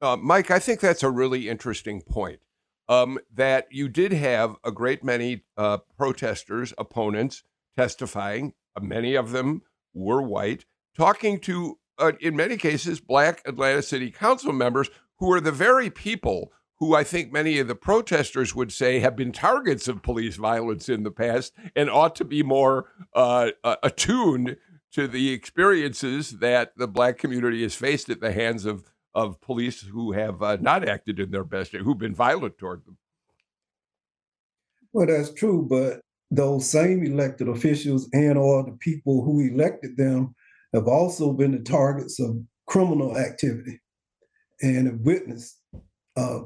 uh, 0.00 0.16
mike 0.16 0.50
i 0.50 0.58
think 0.58 0.80
that's 0.80 1.02
a 1.02 1.10
really 1.10 1.48
interesting 1.48 2.02
point 2.02 2.40
um, 2.88 3.18
that 3.34 3.68
you 3.70 3.88
did 3.88 4.12
have 4.12 4.56
a 4.64 4.70
great 4.70 5.02
many 5.02 5.44
uh, 5.56 5.78
protesters 5.96 6.74
opponents 6.76 7.42
testifying. 7.76 8.54
Many 8.80 9.14
of 9.14 9.32
them 9.32 9.62
were 9.94 10.22
white, 10.22 10.64
talking 10.96 11.38
to, 11.40 11.78
uh, 11.98 12.12
in 12.20 12.36
many 12.36 12.56
cases, 12.56 13.00
black 13.00 13.42
Atlanta 13.46 13.82
City 13.82 14.10
Council 14.10 14.52
members 14.52 14.90
who 15.18 15.32
are 15.32 15.40
the 15.40 15.52
very 15.52 15.90
people 15.90 16.52
who 16.82 16.96
I 16.96 17.04
think 17.04 17.32
many 17.32 17.60
of 17.60 17.68
the 17.68 17.76
protesters 17.76 18.56
would 18.56 18.72
say 18.72 18.98
have 18.98 19.14
been 19.14 19.30
targets 19.30 19.86
of 19.86 20.02
police 20.02 20.34
violence 20.34 20.88
in 20.88 21.04
the 21.04 21.12
past 21.12 21.52
and 21.76 21.88
ought 21.88 22.16
to 22.16 22.24
be 22.24 22.42
more 22.42 22.86
uh, 23.14 23.52
attuned 23.84 24.56
to 24.90 25.06
the 25.06 25.30
experiences 25.32 26.40
that 26.40 26.76
the 26.76 26.88
black 26.88 27.18
community 27.18 27.62
has 27.62 27.76
faced 27.76 28.08
at 28.08 28.20
the 28.20 28.32
hands 28.32 28.64
of 28.64 28.90
of 29.14 29.40
police 29.40 29.82
who 29.82 30.10
have 30.10 30.42
uh, 30.42 30.56
not 30.60 30.88
acted 30.88 31.20
in 31.20 31.30
their 31.30 31.44
best, 31.44 31.70
who've 31.70 31.98
been 31.98 32.16
violent 32.16 32.58
toward 32.58 32.84
them. 32.84 32.98
Well, 34.92 35.06
that's 35.06 35.32
true, 35.32 35.64
but 35.70 36.00
those 36.32 36.68
same 36.68 37.04
elected 37.04 37.46
officials 37.46 38.08
and 38.12 38.36
or 38.36 38.64
the 38.64 38.76
people 38.80 39.22
who 39.22 39.38
elected 39.38 39.96
them 39.96 40.34
have 40.74 40.88
also 40.88 41.32
been 41.32 41.52
the 41.52 41.60
targets 41.60 42.18
of 42.18 42.42
criminal 42.66 43.16
activity 43.16 43.80
and 44.60 44.88
have 44.88 44.98
witnessed 44.98 45.60
uh, 46.16 46.40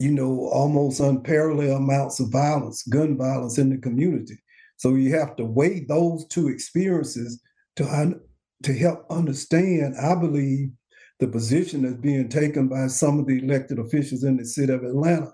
you 0.00 0.10
know 0.10 0.48
almost 0.48 0.98
unparalleled 0.98 1.76
amounts 1.76 2.18
of 2.20 2.30
violence 2.30 2.82
gun 2.84 3.16
violence 3.16 3.58
in 3.58 3.70
the 3.70 3.78
community. 3.78 4.36
So 4.78 4.94
you 4.94 5.14
have 5.14 5.36
to 5.36 5.44
weigh 5.44 5.84
those 5.88 6.26
two 6.26 6.48
experiences 6.48 7.40
to 7.76 7.86
un- 7.86 8.20
to 8.62 8.74
help 8.74 9.06
understand 9.10 9.94
i 9.96 10.14
believe 10.14 10.70
the 11.18 11.28
position 11.28 11.82
that's 11.82 11.96
being 11.96 12.28
taken 12.28 12.68
by 12.68 12.86
some 12.86 13.18
of 13.18 13.26
the 13.26 13.38
elected 13.38 13.78
officials 13.78 14.24
in 14.24 14.36
the 14.36 14.44
city 14.44 14.72
of 14.72 14.84
atlanta. 14.84 15.32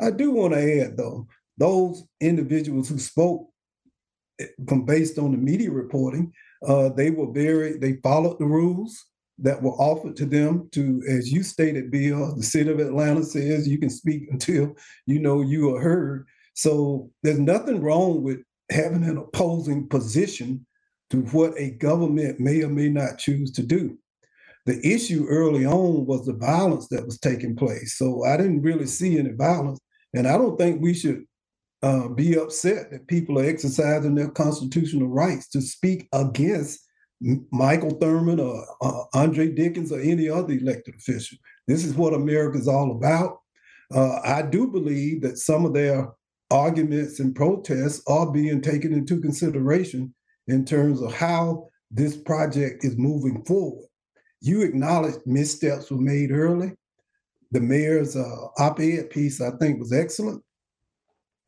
I 0.00 0.10
do 0.10 0.30
want 0.30 0.54
to 0.54 0.82
add 0.82 0.96
though 0.96 1.26
those 1.56 2.04
individuals 2.20 2.88
who 2.88 2.98
spoke 2.98 3.48
eh, 4.40 4.46
from 4.68 4.84
based 4.84 5.18
on 5.18 5.32
the 5.32 5.38
media 5.38 5.70
reporting, 5.70 6.32
uh, 6.66 6.88
they 6.90 7.10
were 7.10 7.30
very, 7.32 7.78
they 7.78 7.94
followed 8.02 8.38
the 8.38 8.46
rules 8.46 9.04
that 9.42 9.62
were 9.62 9.72
offered 9.72 10.16
to 10.16 10.24
them 10.24 10.68
to, 10.72 11.02
as 11.08 11.30
you 11.30 11.42
stated, 11.42 11.90
Bill, 11.90 12.34
the 12.34 12.42
city 12.42 12.70
of 12.70 12.78
Atlanta 12.78 13.24
says 13.24 13.68
you 13.68 13.78
can 13.78 13.90
speak 13.90 14.28
until 14.30 14.74
you 15.06 15.18
know 15.18 15.42
you 15.42 15.74
are 15.74 15.80
heard. 15.80 16.26
So 16.54 17.10
there's 17.22 17.38
nothing 17.38 17.82
wrong 17.82 18.22
with 18.22 18.38
having 18.70 19.04
an 19.04 19.18
opposing 19.18 19.88
position 19.88 20.66
to 21.10 21.18
what 21.18 21.52
a 21.58 21.72
government 21.72 22.40
may 22.40 22.62
or 22.62 22.68
may 22.68 22.88
not 22.88 23.18
choose 23.18 23.52
to 23.52 23.62
do. 23.62 23.98
The 24.64 24.80
issue 24.86 25.26
early 25.28 25.66
on 25.66 26.06
was 26.06 26.24
the 26.24 26.34
violence 26.34 26.86
that 26.88 27.04
was 27.04 27.18
taking 27.18 27.56
place. 27.56 27.98
So 27.98 28.24
I 28.24 28.36
didn't 28.36 28.62
really 28.62 28.86
see 28.86 29.18
any 29.18 29.32
violence. 29.32 29.80
And 30.14 30.26
I 30.26 30.38
don't 30.38 30.56
think 30.56 30.80
we 30.80 30.94
should 30.94 31.24
uh, 31.82 32.08
be 32.08 32.38
upset 32.38 32.90
that 32.92 33.08
people 33.08 33.38
are 33.38 33.44
exercising 33.44 34.14
their 34.14 34.30
constitutional 34.30 35.08
rights 35.08 35.48
to 35.48 35.60
speak 35.60 36.08
against 36.12 36.81
Michael 37.50 37.98
Thurmond 37.98 38.40
or 38.40 38.66
uh, 38.80 39.04
Andre 39.14 39.48
Dickens 39.48 39.92
or 39.92 40.00
any 40.00 40.28
other 40.28 40.54
elected 40.54 40.96
official. 40.96 41.38
This 41.68 41.84
is 41.84 41.94
what 41.94 42.14
America 42.14 42.58
is 42.58 42.68
all 42.68 42.92
about. 42.92 43.38
Uh, 43.94 44.20
I 44.24 44.42
do 44.42 44.66
believe 44.66 45.22
that 45.22 45.38
some 45.38 45.64
of 45.64 45.74
their 45.74 46.08
arguments 46.50 47.20
and 47.20 47.34
protests 47.34 48.02
are 48.08 48.30
being 48.30 48.60
taken 48.60 48.92
into 48.92 49.20
consideration 49.20 50.14
in 50.48 50.64
terms 50.64 51.00
of 51.00 51.14
how 51.14 51.68
this 51.90 52.16
project 52.16 52.84
is 52.84 52.96
moving 52.96 53.44
forward. 53.44 53.86
You 54.40 54.62
acknowledge 54.62 55.20
missteps 55.24 55.90
were 55.90 56.00
made 56.00 56.32
early. 56.32 56.72
The 57.52 57.60
mayor's 57.60 58.16
uh, 58.16 58.46
op 58.58 58.80
ed 58.80 59.10
piece, 59.10 59.40
I 59.40 59.50
think, 59.60 59.78
was 59.78 59.92
excellent. 59.92 60.42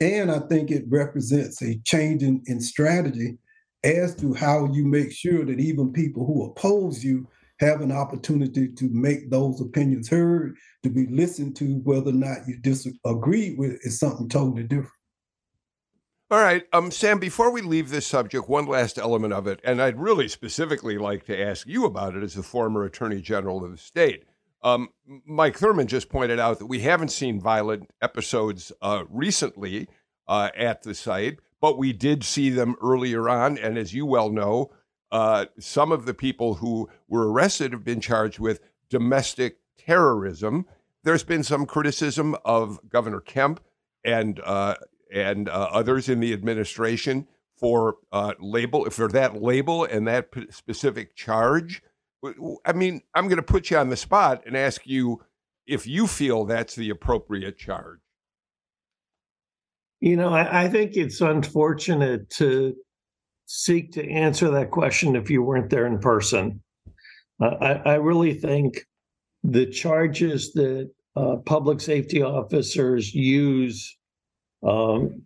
And 0.01 0.31
I 0.31 0.41
think 0.41 0.71
it 0.71 0.85
represents 0.89 1.63
a 1.63 1.79
change 1.79 2.23
in, 2.23 2.43
in 2.47 2.61
strategy 2.61 3.39
as 3.85 4.15
to 4.17 4.35
how 4.35 4.73
you 4.73 4.87
make 4.87 5.13
sure 5.13 5.45
that 5.45 5.61
even 5.61 5.93
people 5.93 6.27
who 6.27 6.45
oppose 6.45 7.05
you 7.05 7.29
have 7.61 7.81
an 7.81 7.93
opportunity 7.93 8.69
to 8.69 8.89
make 8.91 9.31
those 9.31 9.61
opinions 9.61 10.09
heard, 10.09 10.57
to 10.83 10.91
be 10.91 11.07
listened 11.07 11.55
to, 11.57 11.77
whether 11.85 12.11
or 12.11 12.15
not 12.15 12.39
you 12.49 12.59
disagree 12.59 13.55
with 13.55 13.79
is 13.85 13.99
something 13.99 14.29
totally 14.29 14.65
different. 14.65 14.91
All 16.31 16.41
right, 16.41 16.65
um, 16.73 16.91
Sam. 16.91 17.19
Before 17.19 17.53
we 17.53 17.61
leave 17.61 17.91
this 17.91 18.07
subject, 18.07 18.49
one 18.49 18.67
last 18.67 18.99
element 18.99 19.35
of 19.35 19.47
it, 19.47 19.61
and 19.63 19.81
I'd 19.81 20.01
really 20.01 20.27
specifically 20.27 20.99
like 20.99 21.27
to 21.27 21.41
ask 21.41 21.67
you 21.67 21.85
about 21.85 22.17
it 22.17 22.25
as 22.25 22.37
a 22.37 22.43
former 22.43 22.85
Attorney 22.85 23.21
General 23.21 23.63
of 23.65 23.71
the 23.71 23.79
state. 23.79 24.25
Um, 24.63 24.89
Mike 25.27 25.59
Thurmond 25.59 25.87
just 25.87 26.09
pointed 26.09 26.41
out 26.41 26.59
that 26.59 26.67
we 26.67 26.81
haven't 26.81 27.13
seen 27.13 27.39
violent 27.39 27.91
episodes 28.01 28.73
uh, 28.81 29.05
recently 29.11 29.87
uh, 30.27 30.49
at 30.57 30.83
the 30.83 30.95
site, 30.95 31.39
but 31.65 31.79
we 31.79 31.95
did 31.95 32.23
see 32.23 32.51
them 32.51 32.77
earlier 32.83 33.27
on. 33.27 33.57
And 33.57 33.79
as 33.79 33.95
you 33.95 34.05
well 34.05 34.29
know, 34.29 34.71
uh, 35.11 35.47
some 35.59 35.93
of 35.93 36.05
the 36.05 36.13
people 36.13 36.57
who 36.57 36.91
were 37.09 37.33
arrested 37.33 37.73
have 37.73 37.83
been 37.83 38.03
charged 38.03 38.39
with 38.39 38.61
domestic 38.91 39.61
terrorism. 39.79 40.67
There's 41.05 41.25
been 41.25 41.43
some 41.43 41.65
criticism 41.65 42.37
of 42.45 42.87
Governor 42.91 43.21
Kemp 43.21 43.61
and 44.05 44.41
uh, 44.41 44.75
and 45.11 45.49
uh, 45.49 45.71
others 45.73 46.11
in 46.11 46.21
the 46.21 46.35
administration 46.35 47.29
for 47.57 47.97
uh, 48.13 48.35
label 48.39 48.91
for 48.91 49.09
that 49.09 49.41
label 49.41 49.87
and 49.87 50.07
that 50.07 50.29
specific 50.51 51.17
charge. 51.17 51.83
I 52.67 52.75
mean, 52.75 53.01
I'm 53.15 53.29
going 53.29 53.37
to 53.37 53.43
put 53.43 53.71
you 53.71 53.79
on 53.79 53.89
the 53.89 53.97
spot 53.97 54.43
and 54.45 54.55
ask 54.55 54.87
you 54.87 55.23
if 55.67 55.87
you 55.87 56.09
feel 56.09 56.45
that's 56.45 56.75
the 56.75 56.91
appropriate 56.91 57.57
charge. 57.57 58.01
You 60.05 60.17
know, 60.17 60.35
I, 60.35 60.65
I 60.65 60.69
think 60.69 60.99
it's 60.99 61.23
unfortunate 61.23 62.29
to 62.33 62.77
seek 63.47 63.91
to 63.93 64.07
answer 64.07 64.51
that 64.51 64.71
question 64.71 65.17
if 65.17 65.31
you 65.31 65.43
weren't 65.43 65.71
there 65.71 65.87
in 65.87 65.99
person. 65.99 66.63
Uh, 67.41 67.55
I, 67.59 67.73
I, 67.93 67.95
really 67.95 68.35
think 68.35 68.81
the 69.45 69.65
charges 69.65 70.53
that 70.53 70.91
uh, 71.17 71.37
public 71.47 71.81
safety 71.81 72.21
officers 72.21 73.15
use 73.15 73.97
um, 74.63 75.23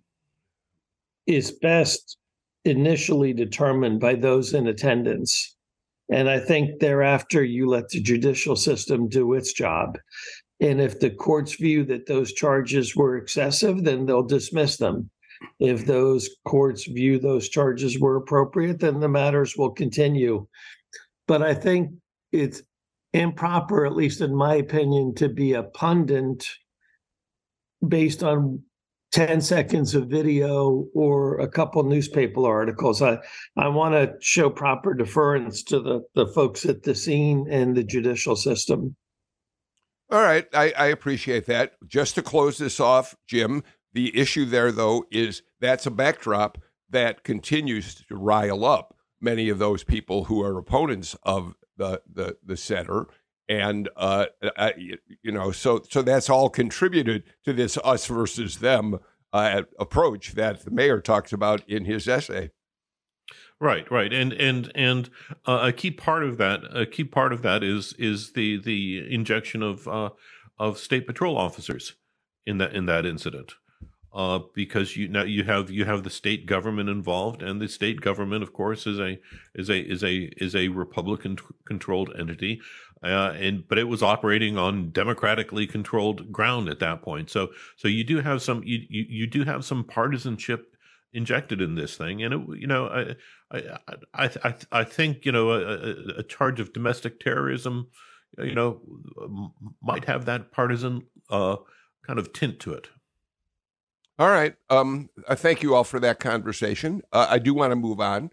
is 1.26 1.50
best 1.50 2.16
initially 2.64 3.32
determined 3.32 3.98
by 3.98 4.14
those 4.14 4.54
in 4.54 4.68
attendance. 4.68 5.56
And 6.08 6.30
I 6.30 6.38
think 6.38 6.78
thereafter, 6.78 7.42
you 7.42 7.68
let 7.68 7.88
the 7.88 8.00
judicial 8.00 8.54
system 8.54 9.08
do 9.08 9.34
its 9.34 9.52
job. 9.52 9.98
And 10.60 10.80
if 10.80 10.98
the 10.98 11.10
courts 11.10 11.54
view 11.54 11.84
that 11.84 12.06
those 12.06 12.32
charges 12.32 12.96
were 12.96 13.16
excessive, 13.16 13.84
then 13.84 14.06
they'll 14.06 14.22
dismiss 14.22 14.76
them. 14.76 15.10
If 15.60 15.86
those 15.86 16.28
courts 16.44 16.84
view 16.86 17.18
those 17.18 17.48
charges 17.48 17.98
were 17.98 18.16
appropriate, 18.16 18.80
then 18.80 18.98
the 18.98 19.08
matters 19.08 19.56
will 19.56 19.70
continue. 19.70 20.46
But 21.28 21.42
I 21.42 21.54
think 21.54 21.92
it's 22.32 22.62
improper, 23.12 23.86
at 23.86 23.94
least 23.94 24.20
in 24.20 24.34
my 24.34 24.56
opinion, 24.56 25.14
to 25.16 25.28
be 25.28 25.52
a 25.52 25.62
pundit 25.62 26.46
based 27.86 28.22
on 28.24 28.62
10 29.12 29.40
seconds 29.40 29.94
of 29.94 30.08
video 30.08 30.86
or 30.94 31.38
a 31.38 31.48
couple 31.48 31.82
newspaper 31.82 32.46
articles. 32.46 33.00
I, 33.00 33.18
I 33.56 33.68
want 33.68 33.94
to 33.94 34.14
show 34.20 34.50
proper 34.50 34.92
deference 34.92 35.62
to 35.64 35.80
the, 35.80 36.02
the 36.14 36.26
folks 36.26 36.66
at 36.66 36.82
the 36.82 36.94
scene 36.94 37.46
and 37.48 37.76
the 37.76 37.84
judicial 37.84 38.36
system. 38.36 38.96
All 40.10 40.22
right. 40.22 40.46
I, 40.54 40.72
I 40.76 40.86
appreciate 40.86 41.46
that. 41.46 41.72
Just 41.86 42.14
to 42.14 42.22
close 42.22 42.58
this 42.58 42.80
off, 42.80 43.14
Jim, 43.26 43.62
the 43.92 44.16
issue 44.18 44.44
there, 44.44 44.72
though, 44.72 45.04
is 45.10 45.42
that's 45.60 45.86
a 45.86 45.90
backdrop 45.90 46.58
that 46.90 47.24
continues 47.24 47.94
to 47.94 48.16
rile 48.16 48.64
up 48.64 48.94
many 49.20 49.48
of 49.48 49.58
those 49.58 49.84
people 49.84 50.24
who 50.24 50.42
are 50.42 50.56
opponents 50.56 51.16
of 51.24 51.54
the 51.76 52.00
the, 52.10 52.36
the 52.44 52.56
center 52.56 53.06
and 53.48 53.88
uh, 53.96 54.26
I, 54.56 54.74
you 55.22 55.32
know, 55.32 55.52
so 55.52 55.82
so 55.88 56.02
that's 56.02 56.28
all 56.28 56.50
contributed 56.50 57.24
to 57.44 57.52
this 57.52 57.78
us 57.78 58.06
versus 58.06 58.58
them 58.58 58.98
uh, 59.32 59.62
approach 59.78 60.32
that 60.32 60.64
the 60.64 60.70
mayor 60.70 61.00
talks 61.00 61.32
about 61.32 61.66
in 61.68 61.86
his 61.86 62.06
essay. 62.06 62.50
Right, 63.60 63.90
right, 63.90 64.12
and 64.12 64.32
and 64.32 64.70
and 64.74 65.10
uh, 65.44 65.60
a 65.64 65.72
key 65.72 65.90
part 65.90 66.22
of 66.22 66.38
that, 66.38 66.60
a 66.72 66.86
key 66.86 67.02
part 67.04 67.32
of 67.32 67.42
that 67.42 67.64
is 67.64 67.92
is 67.98 68.32
the 68.34 68.60
the 68.60 69.12
injection 69.12 69.62
of 69.64 69.88
uh, 69.88 70.10
of 70.58 70.78
state 70.78 71.06
patrol 71.06 71.36
officers 71.36 71.94
in 72.46 72.58
that 72.58 72.72
in 72.72 72.86
that 72.86 73.04
incident 73.04 73.54
uh, 74.14 74.40
because 74.54 74.96
you 74.96 75.08
now 75.08 75.22
you 75.22 75.44
have 75.44 75.70
you 75.70 75.84
have 75.84 76.02
the 76.02 76.10
state 76.10 76.46
government 76.46 76.88
involved, 76.88 77.42
and 77.42 77.60
the 77.60 77.68
state 77.68 78.00
government, 78.00 78.42
of 78.42 78.52
course, 78.52 78.86
is 78.86 78.98
a 78.98 79.18
is 79.54 79.68
a 79.68 79.80
is 79.80 80.02
a 80.02 80.30
is 80.38 80.56
a 80.56 80.68
Republican 80.68 81.38
controlled 81.66 82.10
entity, 82.18 82.60
uh, 83.02 83.34
and 83.36 83.68
but 83.68 83.78
it 83.78 83.84
was 83.84 84.02
operating 84.02 84.56
on 84.56 84.90
democratically 84.90 85.66
controlled 85.66 86.32
ground 86.32 86.68
at 86.68 86.80
that 86.80 87.02
point. 87.02 87.30
So 87.30 87.48
so 87.76 87.86
you 87.86 88.02
do 88.02 88.20
have 88.20 88.42
some 88.42 88.62
you 88.64 88.80
you, 88.88 89.04
you 89.08 89.26
do 89.26 89.44
have 89.44 89.64
some 89.64 89.84
partisanship 89.84 90.74
injected 91.12 91.60
in 91.60 91.74
this 91.74 91.96
thing, 91.96 92.22
and 92.22 92.32
it, 92.34 92.40
you 92.58 92.66
know 92.66 93.14
I 93.50 93.78
I 94.14 94.30
I 94.44 94.54
I, 94.72 94.84
think 94.84 95.24
you 95.24 95.32
know 95.32 95.50
a, 95.52 96.18
a 96.18 96.22
charge 96.22 96.60
of 96.60 96.72
domestic 96.72 97.20
terrorism, 97.20 97.88
you 98.38 98.54
know, 98.54 98.80
might 99.82 100.04
have 100.04 100.26
that 100.26 100.52
partisan 100.52 101.06
uh, 101.30 101.56
kind 102.06 102.18
of 102.18 102.32
tint 102.32 102.60
to 102.60 102.72
it. 102.72 102.88
All 104.18 104.30
right. 104.30 104.56
Um, 104.68 105.10
I 105.28 105.36
thank 105.36 105.62
you 105.62 105.74
all 105.74 105.84
for 105.84 106.00
that 106.00 106.18
conversation. 106.18 107.02
Uh, 107.12 107.28
I 107.30 107.38
do 107.38 107.54
want 107.54 107.70
to 107.70 107.76
move 107.76 108.00
on. 108.00 108.30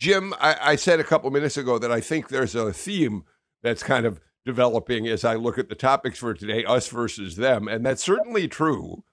Jim, 0.00 0.34
I, 0.40 0.56
I 0.60 0.76
said 0.76 0.98
a 0.98 1.04
couple 1.04 1.30
minutes 1.30 1.56
ago 1.56 1.78
that 1.78 1.92
I 1.92 2.00
think 2.00 2.28
there's 2.28 2.56
a 2.56 2.72
theme 2.72 3.22
that's 3.62 3.84
kind 3.84 4.04
of 4.04 4.20
developing 4.44 5.06
as 5.06 5.24
I 5.24 5.36
look 5.36 5.58
at 5.58 5.68
the 5.68 5.76
topics 5.76 6.18
for 6.18 6.34
today, 6.34 6.64
us 6.64 6.88
versus 6.88 7.36
them. 7.36 7.68
And 7.68 7.86
that's 7.86 8.02
certainly 8.02 8.48
true 8.48 9.04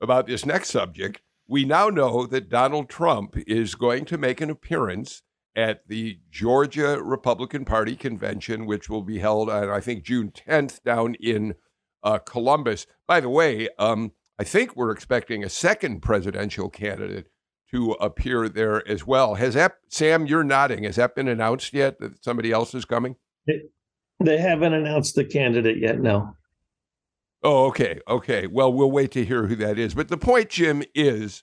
about 0.00 0.26
this 0.26 0.46
next 0.46 0.70
subject. 0.70 1.20
We 1.48 1.64
now 1.64 1.88
know 1.88 2.26
that 2.26 2.50
Donald 2.50 2.90
Trump 2.90 3.34
is 3.46 3.74
going 3.74 4.04
to 4.04 4.18
make 4.18 4.42
an 4.42 4.50
appearance 4.50 5.22
at 5.56 5.88
the 5.88 6.18
Georgia 6.30 7.02
Republican 7.02 7.64
Party 7.64 7.96
convention, 7.96 8.66
which 8.66 8.90
will 8.90 9.02
be 9.02 9.18
held 9.18 9.48
on, 9.48 9.70
I 9.70 9.80
think, 9.80 10.04
June 10.04 10.30
10th 10.30 10.82
down 10.82 11.14
in 11.14 11.54
uh, 12.02 12.18
Columbus. 12.18 12.86
By 13.06 13.20
the 13.20 13.30
way, 13.30 13.68
um, 13.78 14.12
I 14.38 14.44
think 14.44 14.76
we're 14.76 14.90
expecting 14.90 15.42
a 15.42 15.48
second 15.48 16.00
presidential 16.00 16.68
candidate 16.68 17.28
to 17.72 17.92
appear 17.92 18.48
there 18.48 18.86
as 18.86 19.06
well. 19.06 19.34
Has 19.34 19.54
that, 19.54 19.78
Sam, 19.88 20.26
you're 20.26 20.44
nodding, 20.44 20.84
has 20.84 20.96
that 20.96 21.14
been 21.14 21.28
announced 21.28 21.72
yet 21.72 21.98
that 21.98 22.22
somebody 22.22 22.52
else 22.52 22.74
is 22.74 22.84
coming? 22.84 23.16
They 24.20 24.38
haven't 24.38 24.74
announced 24.74 25.14
the 25.14 25.24
candidate 25.24 25.78
yet, 25.78 26.00
no. 26.00 26.34
Oh, 27.42 27.66
okay. 27.66 28.00
Okay. 28.08 28.46
Well, 28.46 28.72
we'll 28.72 28.90
wait 28.90 29.12
to 29.12 29.24
hear 29.24 29.46
who 29.46 29.56
that 29.56 29.78
is. 29.78 29.94
But 29.94 30.08
the 30.08 30.16
point, 30.16 30.50
Jim, 30.50 30.82
is 30.94 31.42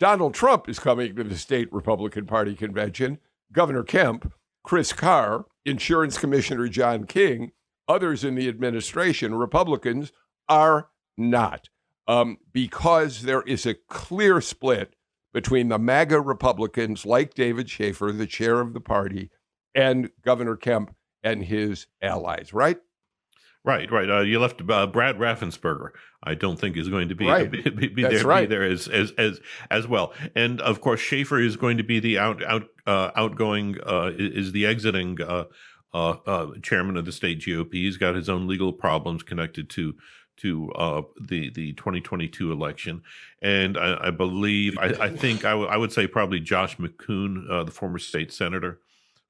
Donald 0.00 0.34
Trump 0.34 0.68
is 0.68 0.78
coming 0.78 1.14
to 1.16 1.24
the 1.24 1.36
state 1.36 1.72
Republican 1.72 2.26
Party 2.26 2.54
convention. 2.54 3.18
Governor 3.52 3.84
Kemp, 3.84 4.32
Chris 4.64 4.92
Carr, 4.92 5.46
Insurance 5.64 6.18
Commissioner 6.18 6.68
John 6.68 7.04
King, 7.04 7.52
others 7.86 8.24
in 8.24 8.34
the 8.34 8.48
administration, 8.48 9.34
Republicans, 9.34 10.12
are 10.48 10.88
not 11.16 11.68
um, 12.08 12.38
because 12.52 13.22
there 13.22 13.42
is 13.42 13.66
a 13.66 13.74
clear 13.74 14.40
split 14.40 14.94
between 15.32 15.68
the 15.68 15.78
MAGA 15.78 16.20
Republicans 16.20 17.04
like 17.04 17.34
David 17.34 17.68
Shafer, 17.68 18.10
the 18.10 18.26
chair 18.26 18.60
of 18.60 18.72
the 18.72 18.80
party, 18.80 19.30
and 19.74 20.10
Governor 20.22 20.56
Kemp 20.56 20.94
and 21.22 21.44
his 21.44 21.86
allies, 22.02 22.52
right? 22.52 22.78
Right, 23.68 23.92
right. 23.92 24.08
Uh, 24.08 24.20
you 24.20 24.40
left 24.40 24.62
uh, 24.66 24.86
Brad 24.86 25.18
Raffensperger. 25.18 25.90
I 26.22 26.34
don't 26.34 26.58
think 26.58 26.78
is 26.78 26.88
going 26.88 27.10
to 27.10 27.14
be 27.14 27.26
right. 27.26 27.50
be, 27.50 27.60
be, 27.68 27.88
be 27.88 28.02
there, 28.02 28.24
right. 28.24 28.48
be 28.48 28.54
there 28.54 28.64
as, 28.64 28.88
as 28.88 29.10
as 29.18 29.40
as 29.70 29.86
well. 29.86 30.14
And 30.34 30.58
of 30.62 30.80
course, 30.80 31.00
Shafer 31.00 31.38
is 31.38 31.56
going 31.56 31.76
to 31.76 31.82
be 31.82 32.00
the 32.00 32.18
out 32.18 32.42
out 32.42 32.62
uh, 32.86 33.10
outgoing 33.14 33.76
uh, 33.86 34.12
is 34.16 34.52
the 34.52 34.64
exiting 34.64 35.18
uh, 35.20 35.44
uh, 35.92 36.46
chairman 36.62 36.96
of 36.96 37.04
the 37.04 37.12
state 37.12 37.40
GOP. 37.40 37.74
He's 37.74 37.98
got 37.98 38.14
his 38.14 38.30
own 38.30 38.48
legal 38.48 38.72
problems 38.72 39.22
connected 39.22 39.68
to 39.68 39.94
to 40.38 40.72
uh, 40.72 41.02
the 41.20 41.50
the 41.50 41.74
2022 41.74 42.50
election, 42.50 43.02
and 43.42 43.76
I, 43.76 44.06
I 44.06 44.10
believe 44.10 44.78
I, 44.78 44.94
I 44.98 45.08
think 45.10 45.44
I, 45.44 45.50
w- 45.50 45.68
I 45.68 45.76
would 45.76 45.92
say 45.92 46.06
probably 46.06 46.40
Josh 46.40 46.78
McKoon, 46.78 47.50
uh, 47.50 47.64
the 47.64 47.70
former 47.70 47.98
state 47.98 48.32
senator 48.32 48.80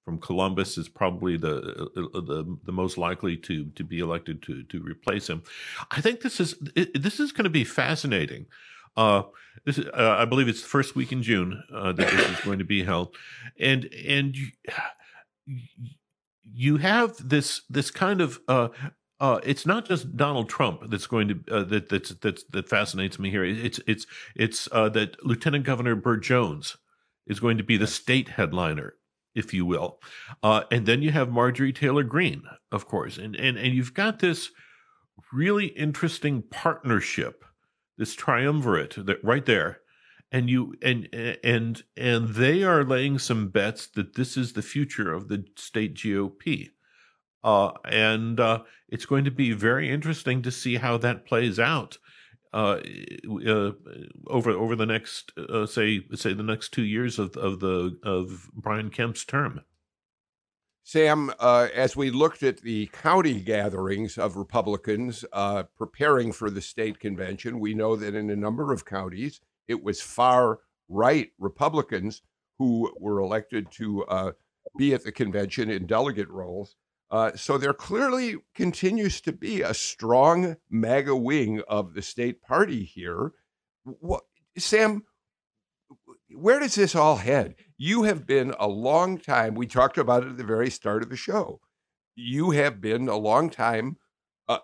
from 0.09 0.18
Columbus, 0.18 0.79
is 0.79 0.88
probably 0.88 1.37
the 1.37 1.57
uh, 1.59 2.21
the 2.21 2.59
the 2.64 2.73
most 2.73 2.97
likely 2.97 3.37
to 3.37 3.66
to 3.77 3.85
be 3.85 3.99
elected 3.99 4.42
to 4.44 4.62
to 4.62 4.81
replace 4.81 5.29
him. 5.29 5.42
I 5.90 6.01
think 6.01 6.23
this 6.23 6.40
is 6.40 6.55
it, 6.75 7.03
this 7.03 7.21
is 7.21 7.31
going 7.31 7.44
to 7.44 7.51
be 7.51 7.64
fascinating. 7.64 8.47
Uh, 8.97 9.25
this 9.66 9.77
is, 9.77 9.85
uh, 9.87 10.16
I 10.18 10.25
believe 10.25 10.49
it's 10.49 10.62
the 10.62 10.68
first 10.68 10.97
week 10.97 11.12
in 11.12 11.23
June 11.23 11.62
uh, 11.75 11.92
that 11.92 12.11
this 12.11 12.27
is 12.31 12.40
going 12.40 12.59
to 12.59 12.64
be 12.64 12.85
held, 12.85 13.14
and 13.61 13.85
and 14.07 14.35
you, 14.35 14.49
you 16.42 16.79
have 16.79 17.29
this 17.29 17.61
this 17.68 17.90
kind 17.90 18.23
of 18.23 18.40
uh, 18.49 18.68
uh, 19.21 19.40
it's 19.42 19.66
not 19.66 19.85
just 19.85 20.16
Donald 20.16 20.49
Trump 20.49 20.85
that's 20.88 21.07
going 21.07 21.29
to 21.29 21.35
uh, 21.51 21.64
that 21.64 21.90
that's, 21.90 22.14
that's 22.23 22.44
that 22.44 22.66
fascinates 22.66 23.18
me 23.18 23.31
here. 23.31 23.44
It's 23.44 23.79
it's 23.87 24.07
it's 24.35 24.71
uh, 24.73 24.88
that 24.88 25.23
Lieutenant 25.23 25.64
Governor 25.64 25.97
Burt 25.97 26.23
Jones 26.23 26.79
is 27.27 27.40
going 27.40 27.59
to 27.59 27.64
be 27.64 27.77
the 27.77 27.87
state 27.87 28.31
headliner, 28.31 28.94
if 29.35 29.55
you 29.55 29.64
will, 29.64 30.01
uh, 30.43 30.62
and 30.71 30.87
then 30.87 31.03
you 31.03 31.11
have 31.12 31.31
Marjorie 31.31 31.73
Taylor 31.73 32.03
Greene, 32.03 32.43
of 32.73 32.87
course, 32.87 33.19
and 33.19 33.37
and 33.37 33.57
and 33.57 33.75
you've 33.75 33.95
got 33.95 34.19
this 34.19 34.51
really 35.33 35.67
interesting 35.67 36.43
partnership, 36.51 37.45
this 37.97 38.14
triumvirate 38.14 38.95
that 39.07 39.23
right 39.23 39.47
there, 39.47 39.81
and 40.33 40.49
you 40.49 40.75
and 40.83 41.09
and 41.45 41.83
and 41.97 42.29
they 42.31 42.62
are 42.62 42.85
laying 42.85 43.19
some 43.19 43.49
bets 43.49 43.87
that 43.88 44.14
this 44.14 44.37
is 44.37 44.53
the 44.53 44.62
future 44.62 45.12
of 45.12 45.29
the 45.29 45.45
state 45.57 45.95
GOP 45.95 46.71
uh, 47.45 47.73
and 47.85 48.41
uh, 48.41 48.62
it's 48.88 49.07
going 49.07 49.25
to 49.25 49.31
be 49.31 49.53
very 49.53 49.91
interesting 49.91 50.43
to 50.43 50.51
see 50.51 50.77
how 50.77 50.97
that 50.99 51.25
plays 51.27 51.59
out 51.59 51.99
uh, 52.53 52.81
uh 53.47 53.73
over 54.27 54.51
over 54.51 54.77
the 54.77 54.87
next 54.87 55.33
uh, 55.39 55.67
say 55.67 56.03
say 56.15 56.33
the 56.33 56.43
next 56.43 56.71
two 56.71 56.85
years 56.85 57.19
of 57.19 57.37
of 57.37 57.61
the 57.61 57.99
of 58.03 58.51
Brian 58.55 58.91
Kemp's 58.91 59.25
term. 59.25 59.63
Sam, 60.85 61.31
uh, 61.39 61.69
as 61.75 61.97
we 61.97 62.11
looked 62.11 62.43
at 62.43 62.63
the 62.63 62.87
county 62.87 63.41
gatherings 63.41 64.17
of 64.17 64.37
Republicans 64.37 65.23
preparing 65.77 66.33
for 66.33 66.49
the 66.49 66.63
state 66.63 66.99
convention, 66.99 67.61
we 67.61 67.75
know 67.75 67.95
that 67.95 68.15
in 68.15 68.31
a 68.31 68.37
number 68.37 68.73
of 68.73 68.87
counties 68.87 69.41
it 69.67 69.83
was 69.83 70.01
far 70.01 70.61
right 70.89 71.31
Republicans 71.39 72.23
who 72.59 72.93
were 72.99 73.21
elected 73.21 73.71
to 73.71 74.05
uh, 74.07 74.33
be 74.77 74.95
at 74.95 75.05
the 75.05 75.13
convention 75.13 75.71
in 75.71 75.87
delegate 75.87 76.29
roles. 76.29 76.77
Uh, 77.11 77.33
so 77.35 77.57
there 77.57 77.73
clearly 77.73 78.37
continues 78.55 79.21
to 79.23 79.33
be 79.33 79.62
a 79.62 79.73
strong 79.73 80.57
MAGA 80.68 81.16
wing 81.16 81.62
of 81.66 81.94
the 81.94 82.03
state 82.03 82.42
party 82.42 82.85
here. 82.85 83.33
What, 83.85 84.25
Sam, 84.59 85.05
where 86.31 86.61
does 86.61 86.75
this 86.75 86.94
all 86.94 87.16
head? 87.16 87.55
You 87.79 88.03
have 88.03 88.27
been 88.27 88.55
a 88.59 88.68
long 88.68 89.18
time, 89.18 89.55
we 89.55 89.66
talked 89.66 89.97
about 89.97 90.25
it 90.25 90.31
at 90.31 90.37
the 90.37 90.44
very 90.44 90.68
start 90.68 91.03
of 91.03 91.09
the 91.09 91.16
show. 91.16 91.61
You 92.14 92.51
have 92.51 92.81
been 92.81 93.09
a 93.09 93.16
long 93.16 93.49
time 93.49 93.97
uh, 94.47 94.59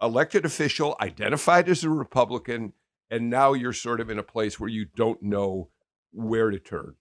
elected 0.00 0.46
official, 0.46 0.96
identified 1.00 1.68
as 1.68 1.84
a 1.84 1.90
Republican, 1.90 2.72
and 3.10 3.28
now 3.28 3.52
you're 3.52 3.74
sort 3.74 4.00
of 4.00 4.08
in 4.08 4.18
a 4.18 4.22
place 4.22 4.58
where 4.58 4.70
you 4.70 4.86
don't 4.86 5.22
know 5.22 5.68
where 6.12 6.50
to 6.50 6.58
turn. 6.58 6.94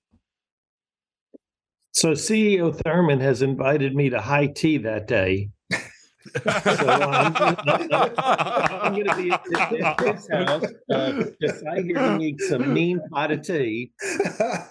So 1.93 2.11
CEO 2.13 2.75
Thurmond 2.75 3.21
has 3.21 3.43
invited 3.43 3.95
me 3.95 4.09
to 4.09 4.19
high 4.19 4.47
tea 4.47 4.79
that 4.79 5.07
day. 5.07 5.51
so 5.71 6.89
I'm, 6.89 7.35
I'm 7.37 8.93
going 8.93 9.05
to 9.05 9.15
be 9.15 9.29
at, 9.29 9.45
at 9.53 9.99
his 10.01 10.27
house 10.27 10.65
because 10.87 11.63
uh, 11.63 11.71
I 11.71 11.81
hear 11.81 12.37
some 12.49 12.73
mean 12.73 12.99
pot 13.11 13.31
of 13.31 13.43
tea. 13.43 13.91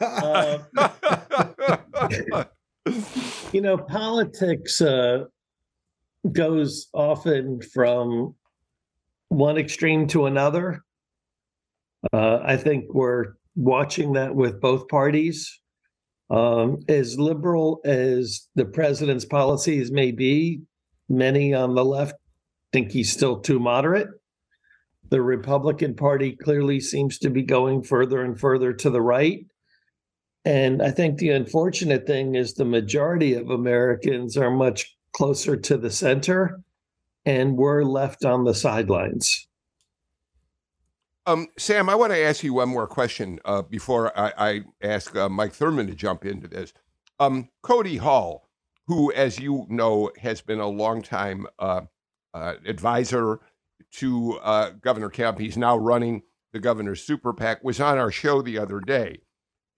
Uh, 0.00 0.58
you 3.52 3.60
know, 3.60 3.78
politics 3.78 4.80
uh, 4.80 5.24
goes 6.32 6.88
often 6.92 7.60
from 7.72 8.34
one 9.28 9.58
extreme 9.58 10.08
to 10.08 10.26
another. 10.26 10.82
Uh, 12.12 12.40
I 12.42 12.56
think 12.56 12.92
we're 12.92 13.34
watching 13.54 14.14
that 14.14 14.34
with 14.34 14.60
both 14.60 14.88
parties. 14.88 15.61
Um, 16.32 16.78
as 16.88 17.18
liberal 17.18 17.80
as 17.84 18.48
the 18.54 18.64
president's 18.64 19.26
policies 19.26 19.92
may 19.92 20.12
be, 20.12 20.62
many 21.08 21.52
on 21.52 21.74
the 21.74 21.84
left 21.84 22.14
think 22.72 22.90
he's 22.90 23.12
still 23.12 23.38
too 23.38 23.60
moderate. 23.60 24.08
The 25.10 25.20
Republican 25.20 25.94
Party 25.94 26.34
clearly 26.34 26.80
seems 26.80 27.18
to 27.18 27.28
be 27.28 27.42
going 27.42 27.82
further 27.82 28.22
and 28.22 28.38
further 28.38 28.72
to 28.72 28.88
the 28.88 29.02
right. 29.02 29.44
And 30.46 30.82
I 30.82 30.90
think 30.90 31.18
the 31.18 31.30
unfortunate 31.30 32.06
thing 32.06 32.34
is 32.34 32.54
the 32.54 32.64
majority 32.64 33.34
of 33.34 33.50
Americans 33.50 34.38
are 34.38 34.50
much 34.50 34.96
closer 35.12 35.56
to 35.56 35.76
the 35.76 35.90
center 35.90 36.60
and 37.26 37.56
we're 37.56 37.84
left 37.84 38.24
on 38.24 38.44
the 38.44 38.54
sidelines. 38.54 39.46
Um, 41.24 41.48
Sam, 41.56 41.88
I 41.88 41.94
want 41.94 42.12
to 42.12 42.18
ask 42.18 42.42
you 42.42 42.54
one 42.54 42.68
more 42.68 42.88
question 42.88 43.38
uh, 43.44 43.62
before 43.62 44.16
I, 44.18 44.32
I 44.36 44.60
ask 44.82 45.14
uh, 45.14 45.28
Mike 45.28 45.52
Thurmond 45.52 45.86
to 45.88 45.94
jump 45.94 46.24
into 46.24 46.48
this. 46.48 46.72
Um, 47.20 47.48
Cody 47.62 47.98
Hall, 47.98 48.48
who, 48.88 49.12
as 49.12 49.38
you 49.38 49.66
know, 49.68 50.10
has 50.20 50.40
been 50.40 50.58
a 50.58 50.68
longtime 50.68 51.46
uh, 51.58 51.82
uh, 52.34 52.54
advisor 52.66 53.38
to 53.92 54.40
uh, 54.42 54.70
Governor 54.70 55.10
Kemp, 55.10 55.38
he's 55.38 55.56
now 55.56 55.76
running 55.76 56.22
the 56.52 56.58
governor's 56.58 57.04
super 57.04 57.32
PAC, 57.32 57.62
was 57.62 57.80
on 57.80 57.98
our 57.98 58.10
show 58.10 58.42
the 58.42 58.58
other 58.58 58.80
day. 58.80 59.20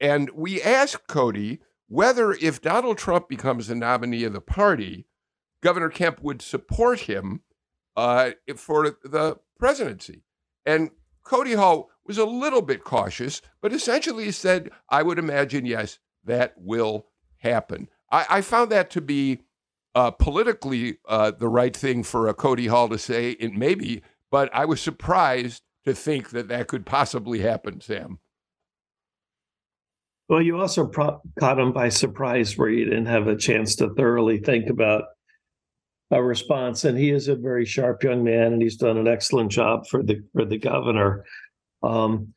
And 0.01 0.31
we 0.31 0.63
asked 0.63 1.07
Cody 1.09 1.61
whether, 1.89 2.33
if 2.33 2.63
Donald 2.63 2.97
Trump 2.97 3.29
becomes 3.29 3.67
the 3.67 3.75
nominee 3.75 4.25
of 4.25 4.33
the 4.33 4.41
party, 4.41 5.07
Governor 5.63 5.91
Kemp 5.91 6.23
would 6.23 6.41
support 6.41 7.01
him 7.01 7.43
uh, 7.97 8.31
for 8.57 8.97
the 9.05 9.39
presidency. 9.59 10.23
And 10.65 10.91
Cody 11.25 11.55
Hall 11.55 11.91
was 12.07 12.19
a 12.19 12.25
little 12.25 12.63
bit 12.63 12.85
cautious, 12.85 13.41
but 13.61 13.73
essentially 13.73 14.31
said, 14.31 14.71
I 14.89 15.03
would 15.03 15.19
imagine, 15.19 15.67
yes, 15.67 15.99
that 16.25 16.55
will 16.57 17.07
happen. 17.39 17.89
I, 18.11 18.27
I 18.29 18.41
found 18.43 18.71
that 18.71 18.91
to 18.91 19.01
be 19.01 19.41
uh, 19.95 20.11
politically 20.11 20.99
uh, 21.09 21.33
the 21.33 21.49
right 21.49 21.75
thing 21.75 22.03
for 22.03 22.29
a 22.29 22.35
Cody 22.35 22.67
Hall 22.67 22.89
to 22.89 22.99
say, 22.99 23.33
it 23.33 23.55
may 23.55 23.75
be, 23.75 24.03
but 24.31 24.55
I 24.55 24.65
was 24.65 24.81
surprised 24.81 25.63
to 25.85 25.95
think 25.95 26.31
that 26.31 26.49
that 26.49 26.69
could 26.69 26.87
possibly 26.87 27.41
happen, 27.41 27.81
Sam. 27.81 28.19
Well, 30.29 30.41
you 30.41 30.59
also 30.59 30.87
pro- 30.87 31.21
caught 31.39 31.59
him 31.59 31.73
by 31.73 31.91
surprise 31.91 32.57
where 32.57 32.71
you 32.71 32.85
didn't 32.85 33.07
have 33.07 33.29
a 33.29 33.37
chance 33.37 33.77
to 33.77 33.93
thoroughly 33.95 34.39
think 34.39 34.71
about 34.71 35.05
a 36.15 36.23
response. 36.23 36.85
And 36.85 36.97
he 36.97 37.11
is 37.11 37.29
a 37.29 37.35
very 37.35 37.67
sharp 37.67 38.05
young 38.05 38.23
man, 38.25 38.53
and 38.55 38.63
he's 38.63 38.77
done 38.77 38.97
an 38.97 39.09
excellent 39.09 39.51
job 39.51 39.87
for 39.89 40.03
the 40.03 40.23
for 40.33 40.45
the 40.45 40.59
governor. 40.59 41.25
Um, 41.83 42.33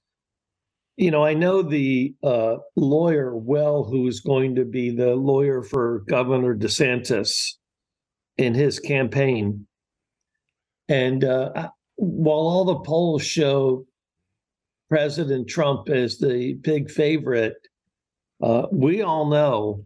you 0.98 1.12
know, 1.12 1.24
I 1.24 1.36
know 1.36 1.62
the 1.62 2.16
uh, 2.24 2.56
lawyer 2.76 3.38
well, 3.38 3.84
who's 3.84 4.20
going 4.20 4.56
to 4.56 4.66
be 4.66 4.90
the 4.90 5.16
lawyer 5.16 5.62
for 5.62 6.00
Governor 6.08 6.56
DeSantis 6.56 7.54
in 8.38 8.56
his 8.56 8.80
campaign. 8.80 9.68
And 10.90 11.24
uh, 11.24 11.70
while 11.98 12.38
all 12.38 12.66
the 12.66 12.80
polls 12.80 13.24
show 13.24 13.86
President 14.90 15.48
Trump 15.48 15.90
as 15.90 16.18
the 16.18 16.54
big 16.62 16.90
favorite, 16.90 17.56
uh, 18.42 18.64
we 18.72 19.04
all 19.04 19.30
know 19.30 19.86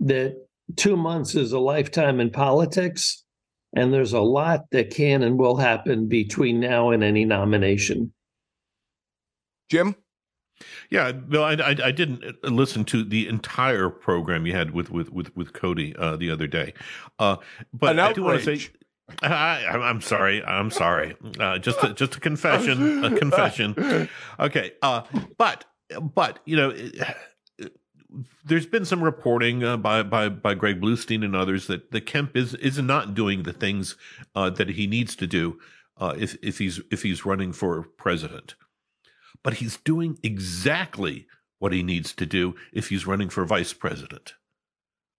that 0.00 0.34
two 0.76 0.96
months 0.96 1.36
is 1.36 1.52
a 1.52 1.58
lifetime 1.58 2.18
in 2.18 2.30
politics, 2.30 3.24
and 3.74 3.92
there's 3.92 4.12
a 4.12 4.20
lot 4.20 4.64
that 4.70 4.90
can 4.90 5.22
and 5.22 5.38
will 5.38 5.56
happen 5.56 6.08
between 6.08 6.60
now 6.60 6.90
and 6.90 7.02
any 7.02 7.24
nomination. 7.24 8.12
Jim? 9.68 9.94
Yeah, 10.90 11.12
Bill, 11.12 11.44
I, 11.44 11.52
I, 11.54 11.76
I, 11.84 11.92
didn't 11.92 12.42
listen 12.42 12.84
to 12.86 13.04
the 13.04 13.28
entire 13.28 13.90
program 13.90 14.46
you 14.46 14.54
had 14.54 14.72
with 14.72 14.90
with 14.90 15.12
with, 15.12 15.36
with 15.36 15.52
Cody 15.52 15.94
uh, 15.96 16.16
the 16.16 16.30
other 16.30 16.46
day, 16.46 16.74
uh, 17.18 17.36
but 17.72 17.92
An 17.92 18.00
I 18.00 18.12
do 18.12 18.24
want 18.24 18.42
to 18.42 18.56
say. 18.56 18.68
I, 19.22 19.88
am 19.88 20.00
sorry. 20.02 20.44
I'm 20.44 20.70
sorry. 20.70 21.16
Uh, 21.40 21.58
just 21.58 21.82
a, 21.82 21.94
just 21.94 22.16
a 22.16 22.20
confession. 22.28 23.04
A 23.04 23.16
confession. 23.16 24.08
Okay. 24.40 24.72
Uh, 24.82 25.02
but 25.36 25.64
but 26.14 26.40
you 26.44 26.56
know, 26.56 26.74
there's 28.44 28.66
been 28.66 28.84
some 28.84 29.02
reporting 29.02 29.62
uh, 29.62 29.76
by 29.76 30.02
by 30.02 30.28
by 30.28 30.54
Greg 30.54 30.80
Bluestein 30.80 31.24
and 31.24 31.36
others 31.36 31.66
that 31.66 31.90
that 31.90 32.06
Kemp 32.06 32.36
is 32.36 32.54
is 32.54 32.78
not 32.78 33.14
doing 33.14 33.42
the 33.42 33.52
things 33.52 33.96
uh, 34.34 34.50
that 34.50 34.70
he 34.70 34.86
needs 34.86 35.14
to 35.16 35.26
do 35.26 35.58
uh, 35.98 36.14
if 36.16 36.36
if 36.42 36.58
he's 36.58 36.80
if 36.90 37.02
he's 37.02 37.26
running 37.26 37.52
for 37.52 37.82
president, 37.82 38.54
but 39.42 39.54
he's 39.54 39.76
doing 39.78 40.18
exactly 40.22 41.26
what 41.58 41.72
he 41.72 41.82
needs 41.82 42.14
to 42.14 42.24
do 42.24 42.54
if 42.72 42.88
he's 42.88 43.06
running 43.06 43.28
for 43.28 43.44
vice 43.44 43.72
president. 43.72 44.34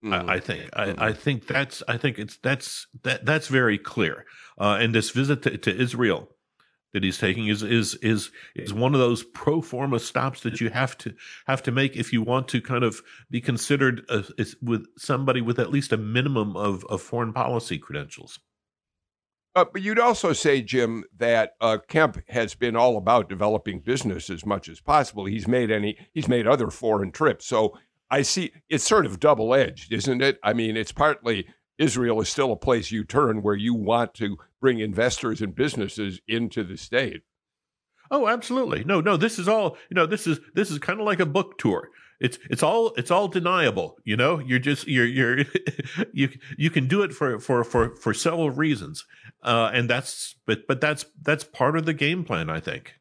Mm-hmm. 0.04 0.30
I, 0.30 0.36
I, 0.36 0.39
think 0.39 0.71
mm-hmm. 0.71 0.99
I, 0.99 1.08
I, 1.08 1.13
think 1.13 1.45
that's 1.45 1.84
I 1.88 1.97
think 1.97 2.17
it's 2.17 2.38
that's 2.38 2.88
that 3.04 3.25
that's 3.25 3.47
very 3.47 3.78
clear. 3.78 4.25
Uh, 4.58 4.78
and 4.80 4.95
this 4.95 5.10
visit 5.12 5.43
to, 5.43 5.58
to 5.58 5.75
Israel 5.75 6.30
that 6.93 7.04
he's 7.04 7.17
taking 7.17 7.47
is 7.47 7.63
is 7.63 7.95
is 7.95 8.32
is 8.56 8.73
one 8.73 8.93
of 8.93 8.99
those 8.99 9.23
pro 9.23 9.62
forma 9.62 9.99
stops 9.99 10.41
that 10.41 10.60
you 10.60 10.69
have 10.69 10.97
to 10.97 11.13
have 11.47 11.62
to 11.63 11.71
make 11.71 11.95
if 11.95 12.12
you 12.12 12.21
want 12.21 12.47
to 12.47 12.62
kind 12.62 12.84
of 12.84 13.02
be 13.30 13.41
considered 13.41 14.04
a, 14.10 14.23
with 14.62 14.86
somebody 14.97 15.41
with 15.41 15.60
at 15.60 15.69
least 15.69 15.93
a 15.93 15.97
minimum 15.97 16.56
of, 16.56 16.84
of 16.86 17.02
foreign 17.02 17.34
policy 17.34 17.78
credentials. 17.78 18.39
Uh, 19.56 19.65
but 19.73 19.82
you'd 19.82 19.99
also 19.99 20.32
say, 20.32 20.62
Jim, 20.62 21.04
that 21.17 21.54
uh, 21.60 21.80
Kemp 21.88 22.21
has 22.30 22.54
been 22.54 22.75
all 22.75 22.97
about 22.97 23.30
developing 23.30 23.80
business 23.80 24.30
as 24.30 24.45
much 24.45 24.69
as 24.69 24.80
possible. 24.80 25.25
He's 25.25 25.47
made 25.47 25.71
any, 25.71 25.97
he's 26.13 26.28
made 26.28 26.47
other 26.47 26.69
foreign 26.69 27.12
trips. 27.12 27.47
So 27.47 27.78
I 28.12 28.21
see 28.21 28.52
it's 28.69 28.84
sort 28.84 29.06
of 29.06 29.19
double 29.19 29.54
edged, 29.54 29.91
isn't 29.91 30.21
it? 30.21 30.39
I 30.43 30.54
mean, 30.54 30.78
it's 30.78 30.91
partly 30.91 31.47
Israel 31.78 32.21
is 32.21 32.30
still 32.30 32.52
a 32.52 32.58
place 32.58 32.91
you 32.91 33.04
turn 33.04 33.41
where 33.41 33.56
you 33.56 33.73
want 33.73 34.13
to 34.15 34.38
bring 34.62 34.80
investors 34.80 35.41
and 35.41 35.56
businesses 35.56 36.19
into 36.28 36.63
the 36.63 36.78
state. 36.78 37.22
Oh, 38.12 38.28
absolutely. 38.28 38.84
No, 38.84 39.02
no, 39.02 39.17
this 39.17 39.38
is 39.38 39.48
all, 39.48 39.78
you 39.89 39.95
know, 39.95 40.06
this 40.06 40.26
is 40.26 40.39
this 40.56 40.72
is 40.72 40.80
kind 40.80 41.00
of 41.00 41.06
like 41.06 41.19
a 41.19 41.26
book 41.26 41.58
tour. 41.58 41.89
It's 42.19 42.38
it's 42.50 42.63
all 42.63 42.93
it's 42.98 43.12
all 43.12 43.28
deniable, 43.28 43.98
you 44.04 44.17
know? 44.17 44.39
You're 44.39 44.60
just 44.60 44.88
you're 44.88 45.06
you're 45.06 45.45
you 46.13 46.30
you 46.58 46.69
can 46.69 46.88
do 46.88 47.04
it 47.04 47.13
for 47.13 47.39
for 47.39 47.63
for 47.63 47.95
for 47.95 48.13
several 48.13 48.50
reasons. 48.50 49.06
Uh 49.43 49.69
and 49.74 49.89
that's 49.89 50.36
but 50.45 50.67
but 50.67 50.82
that's 50.82 51.06
that's 51.22 51.43
part 51.43 51.78
of 51.78 51.86
the 51.86 51.93
game 51.93 52.24
plan, 52.24 52.50
I 52.50 52.60
think. 52.60 52.95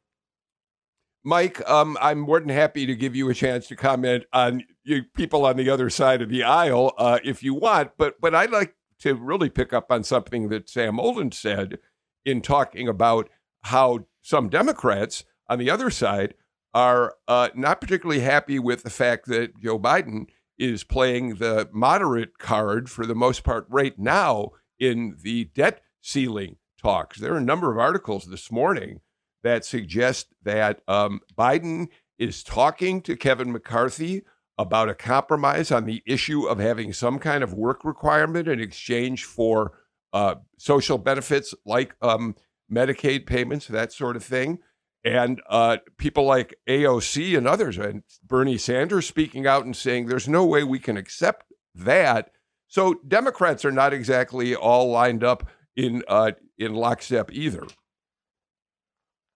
Mike, 1.25 1.69
um, 1.69 1.99
I'm 2.01 2.21
more 2.21 2.41
than 2.41 2.49
happy 2.49 2.87
to 2.87 2.95
give 2.95 3.17
you 3.17 3.29
a 3.29 3.35
chance 3.35 3.67
to 3.69 3.77
comment 3.77 4.25
on 4.33 4.63
you 4.85 5.03
people 5.15 5.45
on 5.45 5.57
the 5.57 5.69
other 5.69 5.91
side 5.91 6.23
of 6.23 6.29
the 6.29 6.45
aisle 6.45 6.95
uh, 6.97 7.19
if 7.25 7.43
you 7.43 7.55
want. 7.55 7.91
But 7.99 8.21
but 8.21 8.35
I'd 8.35 8.51
like 8.51 8.75
to 9.01 9.15
really 9.15 9.51
pick 9.51 9.73
up 9.73 9.91
on 9.91 10.05
something 10.05 10.49
that 10.49 10.69
Sam 10.69 10.99
Olens 10.99 11.35
said 11.35 11.79
in 12.25 12.41
talking 12.43 12.89
about 12.89 13.29
how 13.63 14.07
some 14.23 14.49
Democrats 14.49 15.25
on 15.49 15.59
the 15.59 15.71
other 15.71 15.91
side 15.91 16.35
are 16.75 17.15
uh, 17.27 17.49
not 17.55 17.81
particularly 17.81 18.21
happy 18.21 18.59
with 18.59 18.83
the 18.83 18.91
fact 18.91 19.27
that 19.27 19.59
Joe 19.61 19.79
Biden 19.79 20.27
is 20.59 20.85
playing 20.85 21.37
the 21.37 21.69
moderate 21.73 22.39
card 22.39 22.91
for 22.91 23.07
the 23.07 23.15
most 23.15 23.45
part 23.45 23.67
right 23.69 23.99
now 23.99 24.51
in 24.79 25.17
the 25.23 25.45
debt 25.55 25.83
ceiling 26.03 26.57
talks. 26.81 27.19
There 27.19 27.35
are 27.35 27.39
a 27.39 27.43
number 27.43 27.73
of 27.73 27.79
articles 27.79 28.27
this 28.27 28.51
morning 28.51 29.01
that 29.43 29.65
suggest 29.65 30.29
that 30.43 30.81
um, 30.89 31.21
Biden 31.37 31.89
is 32.19 32.43
talking 32.43 33.01
to 33.03 33.17
Kevin 33.17 33.53
McCarthy 33.53 34.23
about 34.59 34.89
a 34.89 34.95
compromise 34.95 35.71
on 35.71 35.85
the 35.85 36.03
issue 36.05 36.47
of 36.47 36.59
having 36.59 36.93
some 36.93 37.19
kind 37.19 37.45
of 37.45 37.55
work 37.55 37.85
requirement 37.85 38.49
in 38.49 38.61
exchange 38.61 39.25
for 39.25 39.79
uh, 40.13 40.35
social 40.59 40.99
benefits 40.99 41.55
like 41.65 41.95
um, 42.03 42.35
Medicaid 42.71 43.25
payments, 43.25 43.69
that 43.69 43.93
sort 43.93 44.17
of 44.17 44.25
thing. 44.25 44.59
And 45.05 45.41
uh, 45.49 45.79
people 45.97 46.25
like 46.25 46.57
AOC 46.69 47.39
and 47.39 47.47
others, 47.47 47.79
and 47.79 48.03
Bernie 48.27 48.59
Sanders 48.59 49.07
speaking 49.07 49.47
out 49.47 49.65
and 49.65 49.77
saying 49.77 50.07
there's 50.07 50.29
no 50.29 50.45
way 50.45 50.65
we 50.65 50.81
can 50.81 50.97
accept 50.97 51.47
that. 51.75 52.33
So 52.67 52.95
Democrats 53.07 53.65
are 53.65 53.73
not 53.73 53.95
exactly 53.95 54.57
all 54.57 54.91
lined 54.91 55.23
up 55.23 55.49
in 55.77 56.03
uh, 56.09 56.33
in 56.59 56.75
lockstep 56.75 57.31
either. 57.33 57.67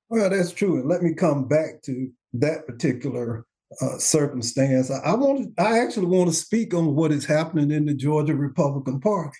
Well, 0.09 0.29
that's 0.29 0.53
true. 0.53 0.81
And 0.81 0.89
let 0.89 1.03
me 1.03 1.15
come 1.15 1.47
back 1.47 1.81
to 1.85 2.11
that 2.35 2.67
particular 2.67 3.47
uh, 3.81 3.99
circumstance. 3.99 4.91
I, 4.91 5.15
want 5.15 5.53
I 5.59 5.79
actually 5.79 6.07
want 6.07 6.31
to 6.31 6.37
speak 6.37 6.75
on 6.75 6.95
what 6.95 7.13
is 7.13 7.25
happening 7.25 7.71
in 7.71 7.87
the 7.87 7.95
Georgia 7.95 8.35
Republican 8.35 9.01
Party. 9.01 9.39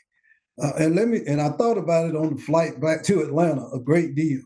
Uh, 0.62 0.73
and 0.79 0.95
let 0.95 1.09
me 1.09 1.21
and 1.27 1.40
I 1.40 1.51
thought 1.51 1.79
about 1.79 2.09
it 2.09 2.16
on 2.16 2.37
the 2.37 2.40
flight 2.40 2.81
back 2.81 3.03
to 3.05 3.21
Atlanta 3.21 3.66
a 3.73 3.81
great 3.81 4.14
deal. 4.14 4.40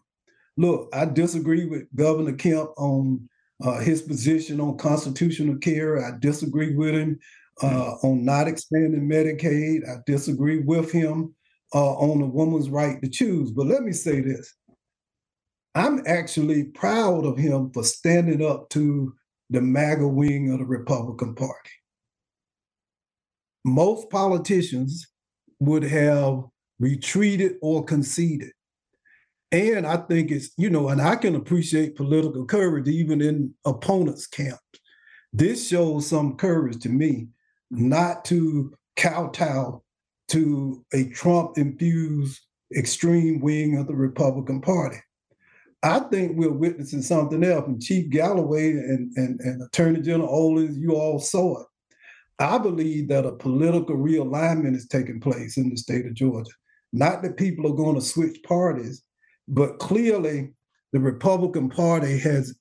Look, 0.56 0.88
I 0.92 1.04
disagree 1.04 1.66
with 1.66 1.94
Governor 1.94 2.32
Kemp 2.32 2.70
on 2.76 3.28
uh, 3.62 3.78
his 3.80 4.02
position 4.02 4.60
on 4.60 4.78
constitutional 4.78 5.58
carry. 5.58 6.02
I 6.02 6.12
disagree 6.18 6.74
with 6.74 6.94
him 6.94 7.18
uh, 7.62 7.92
on 8.02 8.24
not 8.24 8.48
expanding 8.48 9.08
Medicaid. 9.08 9.88
I 9.88 9.96
disagree 10.06 10.60
with 10.60 10.92
him 10.92 11.34
uh, 11.74 11.94
on 11.94 12.22
a 12.22 12.26
woman's 12.26 12.70
right 12.70 13.02
to 13.02 13.08
choose. 13.08 13.50
But 13.50 13.66
let 13.66 13.82
me 13.82 13.92
say 13.92 14.20
this 14.20 14.54
I'm 15.74 16.02
actually 16.06 16.64
proud 16.64 17.26
of 17.26 17.36
him 17.36 17.70
for 17.70 17.84
standing 17.84 18.44
up 18.44 18.70
to 18.70 19.14
the 19.50 19.60
MAGA 19.60 20.06
wing 20.06 20.50
of 20.50 20.58
the 20.58 20.64
Republican 20.64 21.34
Party. 21.34 21.70
Most 23.64 24.10
politicians 24.10 25.06
would 25.60 25.82
have 25.82 26.44
retreated 26.78 27.56
or 27.62 27.84
conceded. 27.84 28.52
And 29.52 29.86
I 29.86 29.96
think 29.96 30.30
it's, 30.30 30.50
you 30.56 30.70
know, 30.70 30.88
and 30.88 31.00
I 31.00 31.16
can 31.16 31.36
appreciate 31.36 31.96
political 31.96 32.44
courage 32.44 32.88
even 32.88 33.22
in 33.22 33.54
opponents' 33.64 34.26
camps. 34.26 34.60
This 35.32 35.68
shows 35.68 36.06
some 36.06 36.36
courage 36.36 36.82
to 36.82 36.88
me 36.88 37.28
not 37.70 38.24
to 38.26 38.74
kowtow 38.96 39.82
to 40.28 40.84
a 40.92 41.04
Trump 41.10 41.58
infused 41.58 42.40
extreme 42.76 43.40
wing 43.40 43.78
of 43.78 43.86
the 43.86 43.94
Republican 43.94 44.60
Party. 44.60 44.98
I 45.86 46.00
think 46.00 46.36
we're 46.36 46.50
witnessing 46.50 47.00
something 47.00 47.44
else. 47.44 47.66
And 47.68 47.80
Chief 47.80 48.10
Galloway 48.10 48.72
and, 48.72 49.12
and, 49.16 49.40
and 49.40 49.62
Attorney 49.62 50.00
General 50.00 50.28
Olens, 50.28 50.76
you 50.76 50.96
all 50.96 51.20
saw 51.20 51.60
it. 51.60 51.66
I 52.40 52.58
believe 52.58 53.06
that 53.08 53.24
a 53.24 53.32
political 53.32 53.96
realignment 53.96 54.74
is 54.74 54.88
taking 54.88 55.20
place 55.20 55.56
in 55.56 55.70
the 55.70 55.76
state 55.76 56.04
of 56.04 56.14
Georgia. 56.14 56.50
Not 56.92 57.22
that 57.22 57.36
people 57.36 57.70
are 57.70 57.76
going 57.76 57.94
to 57.94 58.00
switch 58.00 58.42
parties, 58.42 59.04
but 59.46 59.78
clearly 59.78 60.52
the 60.92 60.98
Republican 60.98 61.68
Party 61.68 62.18
has 62.18 62.56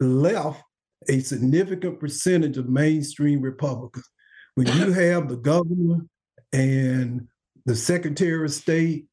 left 0.00 0.62
a 1.10 1.20
significant 1.20 2.00
percentage 2.00 2.56
of 2.56 2.70
mainstream 2.70 3.42
Republicans. 3.42 4.08
When 4.54 4.68
you 4.68 4.90
have 4.92 5.28
the 5.28 5.36
governor 5.36 6.06
and 6.54 7.28
the 7.66 7.76
Secretary 7.76 8.42
of 8.42 8.52
State 8.52 9.04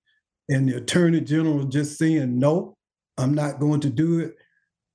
and 0.48 0.70
the 0.70 0.78
Attorney 0.78 1.20
General 1.20 1.66
just 1.66 1.98
saying, 1.98 2.40
no, 2.40 2.78
I'm 3.22 3.34
not 3.34 3.60
going 3.60 3.80
to 3.82 3.90
do 3.90 4.20
it, 4.20 4.36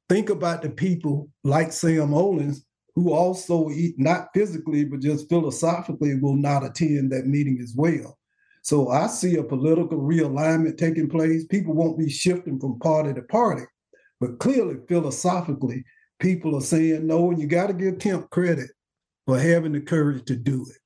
think 0.08 0.30
about 0.30 0.62
the 0.62 0.70
people 0.70 1.30
like 1.44 1.72
Sam 1.72 2.10
Olens 2.10 2.62
who 2.96 3.12
also, 3.12 3.70
not 3.98 4.28
physically, 4.34 4.84
but 4.84 5.00
just 5.00 5.28
philosophically, 5.28 6.18
will 6.18 6.34
not 6.34 6.64
attend 6.64 7.12
that 7.12 7.26
meeting 7.26 7.60
as 7.62 7.74
well. 7.76 8.18
So 8.62 8.88
I 8.88 9.06
see 9.06 9.36
a 9.36 9.44
political 9.44 9.98
realignment 9.98 10.78
taking 10.78 11.08
place. 11.08 11.44
People 11.44 11.74
won't 11.74 11.98
be 11.98 12.08
shifting 12.08 12.58
from 12.58 12.80
party 12.80 13.12
to 13.12 13.22
party, 13.22 13.64
but 14.18 14.38
clearly, 14.38 14.76
philosophically, 14.88 15.84
people 16.18 16.56
are 16.56 16.62
saying 16.62 17.06
no, 17.06 17.30
and 17.30 17.40
you 17.40 17.46
got 17.46 17.66
to 17.66 17.74
give 17.74 17.98
Kemp 17.98 18.30
credit 18.30 18.70
for 19.26 19.38
having 19.38 19.72
the 19.72 19.80
courage 19.80 20.24
to 20.24 20.34
do 20.34 20.66
it. 20.68 20.78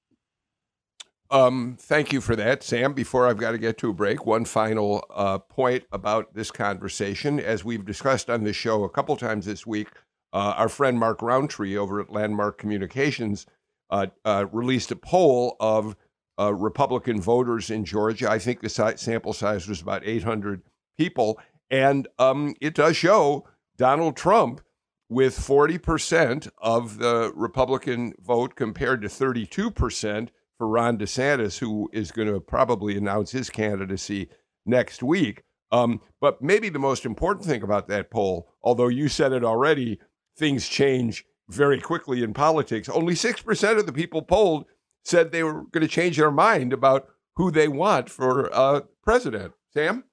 Um, 1.30 1.76
thank 1.78 2.12
you 2.12 2.20
for 2.20 2.34
that, 2.34 2.64
Sam. 2.64 2.92
Before 2.92 3.28
I've 3.28 3.38
got 3.38 3.52
to 3.52 3.58
get 3.58 3.78
to 3.78 3.90
a 3.90 3.92
break, 3.92 4.26
one 4.26 4.44
final 4.44 5.04
uh, 5.10 5.38
point 5.38 5.84
about 5.92 6.34
this 6.34 6.50
conversation. 6.50 7.38
As 7.38 7.64
we've 7.64 7.84
discussed 7.84 8.28
on 8.28 8.42
this 8.42 8.56
show 8.56 8.82
a 8.82 8.88
couple 8.88 9.16
times 9.16 9.46
this 9.46 9.64
week, 9.64 9.88
uh, 10.32 10.54
our 10.56 10.68
friend 10.68 10.98
Mark 10.98 11.22
Rountree 11.22 11.76
over 11.76 12.00
at 12.00 12.10
Landmark 12.10 12.58
Communications 12.58 13.46
uh, 13.90 14.08
uh, 14.24 14.46
released 14.50 14.90
a 14.90 14.96
poll 14.96 15.56
of 15.60 15.96
uh, 16.38 16.52
Republican 16.52 17.20
voters 17.20 17.70
in 17.70 17.84
Georgia. 17.84 18.28
I 18.28 18.40
think 18.40 18.60
the 18.60 18.68
si- 18.68 18.96
sample 18.96 19.32
size 19.32 19.68
was 19.68 19.80
about 19.80 20.02
800 20.04 20.62
people. 20.98 21.38
And 21.70 22.08
um, 22.18 22.54
it 22.60 22.74
does 22.74 22.96
show 22.96 23.46
Donald 23.76 24.16
Trump 24.16 24.62
with 25.08 25.38
40% 25.38 26.48
of 26.58 26.98
the 26.98 27.32
Republican 27.36 28.14
vote 28.20 28.56
compared 28.56 29.02
to 29.02 29.08
32% 29.08 30.28
for 30.60 30.68
Ron 30.68 30.98
DeSantis, 30.98 31.58
who 31.58 31.88
is 31.90 32.12
going 32.12 32.30
to 32.30 32.38
probably 32.38 32.94
announce 32.94 33.30
his 33.30 33.48
candidacy 33.48 34.28
next 34.66 35.02
week. 35.02 35.42
Um, 35.72 36.02
but 36.20 36.42
maybe 36.42 36.68
the 36.68 36.78
most 36.78 37.06
important 37.06 37.46
thing 37.46 37.62
about 37.62 37.88
that 37.88 38.10
poll, 38.10 38.52
although 38.62 38.88
you 38.88 39.08
said 39.08 39.32
it 39.32 39.42
already, 39.42 39.98
things 40.36 40.68
change 40.68 41.24
very 41.48 41.80
quickly 41.80 42.22
in 42.22 42.34
politics. 42.34 42.90
Only 42.90 43.14
6% 43.14 43.78
of 43.78 43.86
the 43.86 43.92
people 43.94 44.20
polled 44.20 44.66
said 45.02 45.32
they 45.32 45.42
were 45.42 45.62
going 45.62 45.80
to 45.80 45.88
change 45.88 46.18
their 46.18 46.30
mind 46.30 46.74
about 46.74 47.08
who 47.36 47.50
they 47.50 47.66
want 47.66 48.10
for 48.10 48.54
uh, 48.54 48.82
president. 49.02 49.54
Sam? 49.72 50.04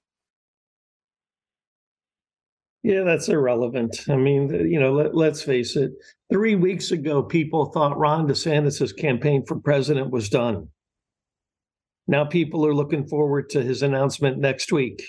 Yeah, 2.84 3.04
that's 3.04 3.28
irrelevant. 3.28 4.06
I 4.10 4.16
mean, 4.16 4.50
you 4.70 4.80
know, 4.80 4.94
let, 4.94 5.16
let's 5.16 5.42
face 5.42 5.76
it. 5.76 5.92
Three 6.32 6.56
weeks 6.56 6.92
ago, 6.92 7.24
people 7.24 7.72
thought 7.72 7.98
Ron 7.98 8.28
DeSantis' 8.28 8.96
campaign 8.96 9.44
for 9.46 9.60
president 9.60 10.12
was 10.12 10.30
done. 10.30 10.70
Now 12.08 12.24
people 12.26 12.66
are 12.66 12.76
looking 12.76 13.06
forward 13.08 13.50
to 13.50 13.64
his 13.64 13.82
announcement 13.84 14.38
next 14.38 14.72
week. 14.72 15.04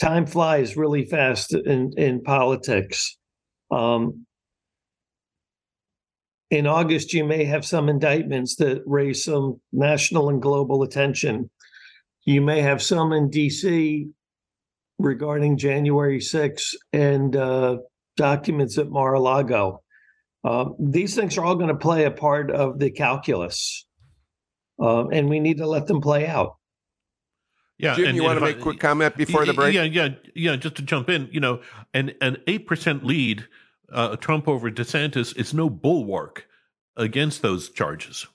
Time 0.00 0.26
flies 0.26 0.76
really 0.76 1.04
fast 1.04 1.52
in, 1.52 1.92
in 1.96 2.22
politics. 2.22 3.18
Um, 3.70 4.26
in 6.50 6.66
August, 6.66 7.12
you 7.12 7.24
may 7.24 7.44
have 7.44 7.64
some 7.64 7.88
indictments 7.88 8.56
that 8.56 8.82
raise 8.86 9.24
some 9.24 9.60
national 9.72 10.30
and 10.30 10.42
global 10.42 10.82
attention. 10.82 11.50
You 12.24 12.40
may 12.40 12.60
have 12.60 12.82
some 12.82 13.12
in 13.12 13.30
DC 13.30 14.10
regarding 15.00 15.56
January 15.56 16.18
6th 16.18 16.74
and 16.92 17.34
uh, 17.34 17.78
documents 18.16 18.78
at 18.78 18.88
Mar 18.88 19.14
a 19.14 19.20
Lago. 19.20 19.82
Uh, 20.44 20.66
these 20.78 21.14
things 21.14 21.36
are 21.36 21.44
all 21.44 21.56
going 21.56 21.68
to 21.68 21.74
play 21.74 22.04
a 22.04 22.10
part 22.10 22.50
of 22.50 22.78
the 22.78 22.90
calculus, 22.90 23.86
uh, 24.80 25.06
and 25.08 25.28
we 25.28 25.40
need 25.40 25.58
to 25.58 25.66
let 25.66 25.86
them 25.86 26.00
play 26.00 26.26
out. 26.26 26.56
Yeah, 27.78 27.94
Jim, 27.94 28.06
and, 28.06 28.16
you 28.16 28.22
want 28.22 28.38
to 28.38 28.44
make 28.44 28.58
a 28.58 28.60
quick 28.60 28.78
comment 28.78 29.16
before 29.16 29.44
the 29.46 29.54
break? 29.54 29.74
Yeah, 29.74 29.84
yeah, 29.84 30.08
yeah. 30.34 30.56
Just 30.56 30.76
to 30.76 30.82
jump 30.82 31.08
in, 31.08 31.28
you 31.32 31.40
know, 31.40 31.60
an 31.94 32.12
an 32.20 32.38
eight 32.46 32.66
percent 32.66 33.04
lead, 33.04 33.46
uh, 33.92 34.16
Trump 34.16 34.48
over 34.48 34.70
DeSantis, 34.70 35.36
is 35.36 35.54
no 35.54 35.70
bulwark 35.70 36.46
against 36.96 37.40
those 37.42 37.70
charges. 37.70 38.26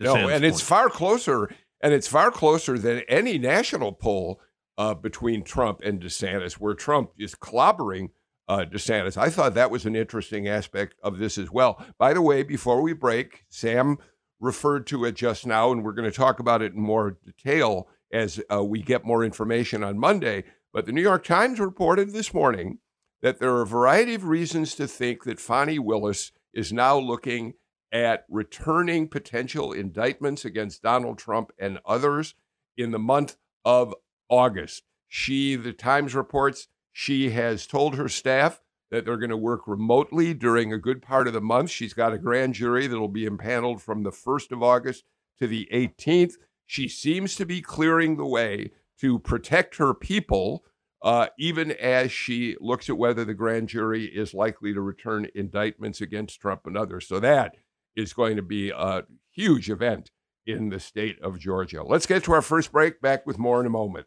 DeSantis 0.00 0.04
no, 0.04 0.14
and 0.14 0.30
point. 0.30 0.44
it's 0.44 0.60
far 0.60 0.88
closer, 0.88 1.52
and 1.80 1.92
it's 1.92 2.06
far 2.06 2.30
closer 2.30 2.78
than 2.78 3.02
any 3.08 3.38
national 3.38 3.92
poll 3.92 4.40
uh, 4.78 4.94
between 4.94 5.42
Trump 5.42 5.80
and 5.82 6.00
DeSantis, 6.00 6.54
where 6.54 6.74
Trump 6.74 7.10
is 7.18 7.34
clobbering 7.34 8.10
uh, 8.48 8.64
DeSantis. 8.70 9.16
I 9.16 9.30
thought 9.30 9.54
that 9.54 9.70
was 9.70 9.86
an 9.86 9.96
interesting 9.96 10.48
aspect 10.48 10.94
of 11.02 11.18
this 11.18 11.38
as 11.38 11.50
well. 11.50 11.84
By 11.98 12.12
the 12.12 12.22
way, 12.22 12.42
before 12.42 12.82
we 12.82 12.92
break, 12.92 13.44
Sam 13.48 13.98
referred 14.40 14.86
to 14.88 15.04
it 15.04 15.14
just 15.14 15.46
now, 15.46 15.70
and 15.70 15.84
we're 15.84 15.92
going 15.92 16.10
to 16.10 16.16
talk 16.16 16.40
about 16.40 16.62
it 16.62 16.72
in 16.72 16.80
more 16.80 17.18
detail 17.24 17.88
as 18.12 18.40
uh, 18.52 18.62
we 18.62 18.82
get 18.82 19.04
more 19.04 19.24
information 19.24 19.82
on 19.84 19.98
Monday. 19.98 20.44
But 20.72 20.86
the 20.86 20.92
New 20.92 21.02
York 21.02 21.24
Times 21.24 21.60
reported 21.60 22.12
this 22.12 22.34
morning 22.34 22.78
that 23.22 23.38
there 23.38 23.54
are 23.54 23.62
a 23.62 23.66
variety 23.66 24.14
of 24.14 24.24
reasons 24.24 24.74
to 24.74 24.88
think 24.88 25.24
that 25.24 25.38
Fani 25.38 25.78
Willis 25.78 26.32
is 26.52 26.72
now 26.72 26.98
looking 26.98 27.54
at 27.92 28.24
returning 28.28 29.06
potential 29.06 29.72
indictments 29.72 30.44
against 30.44 30.82
Donald 30.82 31.18
Trump 31.18 31.52
and 31.58 31.78
others 31.84 32.34
in 32.76 32.90
the 32.90 32.98
month 32.98 33.36
of 33.64 33.94
August. 34.28 34.82
She, 35.08 35.56
the 35.56 35.72
Times 35.72 36.14
reports, 36.14 36.68
she 36.92 37.30
has 37.30 37.66
told 37.66 37.96
her 37.96 38.08
staff 38.08 38.60
that 38.90 39.04
they're 39.04 39.16
going 39.16 39.30
to 39.30 39.36
work 39.36 39.66
remotely 39.66 40.34
during 40.34 40.72
a 40.72 40.78
good 40.78 41.02
part 41.02 41.26
of 41.26 41.32
the 41.32 41.40
month. 41.40 41.70
She's 41.70 41.94
got 41.94 42.12
a 42.12 42.18
grand 42.18 42.54
jury 42.54 42.86
that 42.86 42.98
will 42.98 43.08
be 43.08 43.24
impaneled 43.24 43.82
from 43.82 44.02
the 44.02 44.10
1st 44.10 44.52
of 44.52 44.62
August 44.62 45.04
to 45.38 45.46
the 45.46 45.68
18th. 45.72 46.34
She 46.66 46.88
seems 46.88 47.34
to 47.36 47.46
be 47.46 47.60
clearing 47.60 48.16
the 48.16 48.26
way 48.26 48.70
to 49.00 49.18
protect 49.18 49.76
her 49.76 49.94
people 49.94 50.64
uh, 51.02 51.26
even 51.36 51.72
as 51.72 52.12
she 52.12 52.56
looks 52.60 52.88
at 52.88 52.96
whether 52.96 53.24
the 53.24 53.34
grand 53.34 53.68
jury 53.68 54.04
is 54.04 54.34
likely 54.34 54.72
to 54.72 54.80
return 54.80 55.26
indictments 55.34 56.00
against 56.00 56.40
Trump 56.40 56.62
and 56.64 56.76
others. 56.76 57.08
So 57.08 57.18
that 57.20 57.56
is 57.96 58.12
going 58.12 58.36
to 58.36 58.42
be 58.42 58.70
a 58.70 59.02
huge 59.30 59.68
event 59.68 60.10
in 60.46 60.68
the 60.68 60.80
state 60.80 61.20
of 61.20 61.38
Georgia. 61.38 61.82
Let's 61.82 62.06
get 62.06 62.24
to 62.24 62.32
our 62.32 62.42
first 62.42 62.72
break. 62.72 63.00
Back 63.00 63.26
with 63.26 63.38
more 63.38 63.60
in 63.60 63.66
a 63.66 63.70
moment. 63.70 64.06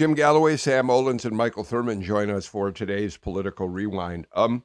Jim 0.00 0.14
Galloway, 0.14 0.56
Sam 0.56 0.86
Olens, 0.86 1.26
and 1.26 1.36
Michael 1.36 1.62
Thurmond 1.62 2.00
join 2.00 2.30
us 2.30 2.46
for 2.46 2.72
today's 2.72 3.18
political 3.18 3.68
rewind. 3.68 4.26
Um, 4.34 4.64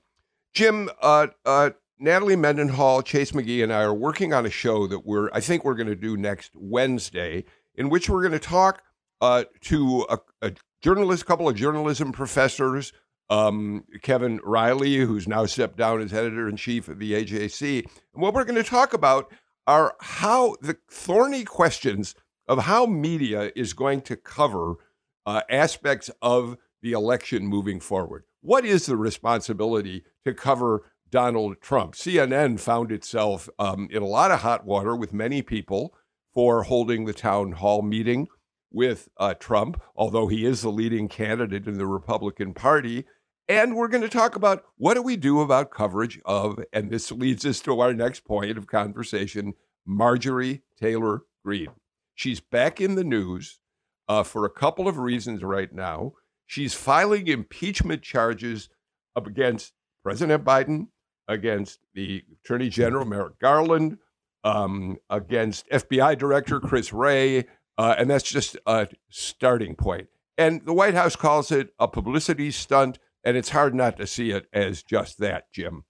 Jim, 0.54 0.90
uh, 1.02 1.28
uh, 1.46 1.72
Natalie 2.00 2.38
Mendenhall, 2.38 3.02
Chase 3.02 3.34
McGee, 3.34 3.62
and 3.62 3.74
I 3.74 3.82
are 3.82 3.94
working 3.94 4.34
on 4.34 4.46
a 4.46 4.50
show 4.50 4.88
that 4.88 5.06
we're 5.06 5.30
I 5.34 5.42
think 5.42 5.66
we're 5.66 5.76
going 5.76 5.90
to 5.90 5.96
do 5.98 6.16
next 6.16 6.54
Wednesday, 6.56 7.44
in 7.76 7.90
which 7.90 8.10
we're 8.10 8.22
going 8.22 8.32
to 8.32 8.40
talk 8.40 8.82
uh, 9.20 9.44
to 9.64 10.06
a, 10.10 10.20
a 10.42 10.54
journalist, 10.82 11.24
a 11.24 11.26
couple 11.26 11.50
of 11.50 11.58
journalism 11.58 12.14
professors, 12.14 12.94
um, 13.30 13.84
Kevin 14.04 14.40
Riley, 14.42 14.96
who's 15.00 15.28
now 15.28 15.46
stepped 15.48 15.76
down 15.76 16.00
as 16.00 16.14
editor 16.14 16.48
in 16.48 16.56
chief 16.56 16.88
of 16.88 16.98
the 16.98 17.12
AJC. 17.12 17.84
And 18.14 18.24
what 18.24 18.34
we're 18.34 18.46
going 18.46 18.56
to 18.56 18.64
talk 18.64 18.94
about 18.94 19.30
are 19.68 19.98
how 20.00 20.56
the 20.62 20.78
thorny 20.90 21.44
questions 21.44 22.16
of 22.48 22.60
how 22.60 22.86
media 22.86 23.52
is 23.54 23.74
going 23.74 24.00
to 24.04 24.16
cover 24.16 24.78
uh, 25.26 25.42
aspects 25.50 26.10
of 26.22 26.58
the 26.82 26.92
election 26.92 27.48
moving 27.48 27.80
forward. 27.80 28.24
What 28.42 28.66
is 28.66 28.86
the 28.86 28.98
responsibility 28.98 30.04
to 30.24 30.34
cover 30.34 30.92
Donald 31.10 31.62
Trump? 31.62 31.96
CNN 31.96 32.60
found 32.60 32.92
itself 32.92 33.50
um, 33.58 33.88
in 33.92 34.04
a 34.04 34.08
lot 34.08 34.32
of 34.32 34.42
hot 34.42 34.66
water 34.66 34.96
with 34.96 35.14
many 35.14 35.42
people 35.42 35.96
for 36.34 36.64
holding 36.64 37.06
the 37.06 37.14
town 37.14 37.54
hall 37.54 37.82
meeting 37.82 38.28
with 38.72 39.08
uh, 39.18 39.34
Trump, 39.34 39.82
although 39.96 40.28
he 40.28 40.46
is 40.46 40.62
the 40.62 40.70
leading 40.70 41.08
candidate 41.08 41.66
in 41.66 41.78
the 41.78 41.88
Republican 41.88 42.54
Party. 42.54 43.06
And 43.48 43.76
we're 43.76 43.88
going 43.88 44.04
to 44.04 44.10
talk 44.10 44.36
about 44.36 44.64
what 44.78 44.96
do 44.96 45.02
we 45.02 45.16
do 45.16 45.40
about 45.40 45.72
coverage 45.72 46.20
of, 46.26 46.60
and 46.74 46.90
this 46.90 47.12
leads 47.12 47.46
us 47.46 47.62
to 47.62 47.80
our 47.80 47.94
next 47.94 48.26
point 48.26 48.58
of 48.58 48.68
conversation 48.68 49.54
Marjorie 49.86 50.64
Taylor 50.80 51.22
Greene. 51.44 51.70
She's 52.16 52.40
back 52.40 52.82
in 52.82 52.96
the 52.96 53.04
news 53.04 53.60
uh, 54.08 54.24
for 54.24 54.46
a 54.46 54.50
couple 54.50 54.88
of 54.88 54.98
reasons 54.98 55.44
right 55.44 55.74
now. 55.74 56.14
She's 56.46 56.74
filing 56.74 57.28
impeachment 57.28 58.02
charges 58.02 58.70
against 59.16 59.74
President 60.04 60.44
Biden, 60.44 60.88
against 61.28 61.80
the 61.94 62.24
Attorney 62.44 62.70
General 62.70 63.06
Merrick 63.06 63.40
Garland, 63.40 63.98
um, 64.44 64.98
against 65.10 65.68
FBI 65.70 66.18
Director 66.18 66.60
Chris 66.60 66.94
Wray, 66.94 67.46
uh, 67.78 67.96
and 67.98 68.10
that's 68.10 68.30
just 68.30 68.58
a 68.68 68.88
starting 69.10 69.76
point. 69.76 70.08
And 70.38 70.66
the 70.66 70.74
White 70.74 70.94
House 70.94 71.16
calls 71.16 71.52
it 71.52 71.74
a 71.80 71.88
publicity 71.88 72.52
stunt, 72.52 73.00
and 73.24 73.36
it's 73.36 73.50
hard 73.50 73.74
not 73.74 73.98
to 73.98 74.06
see 74.06 74.32
it 74.32 74.48
as 74.54 74.84
just 74.84 75.18
that, 75.20 75.52
Jim. 75.52 75.84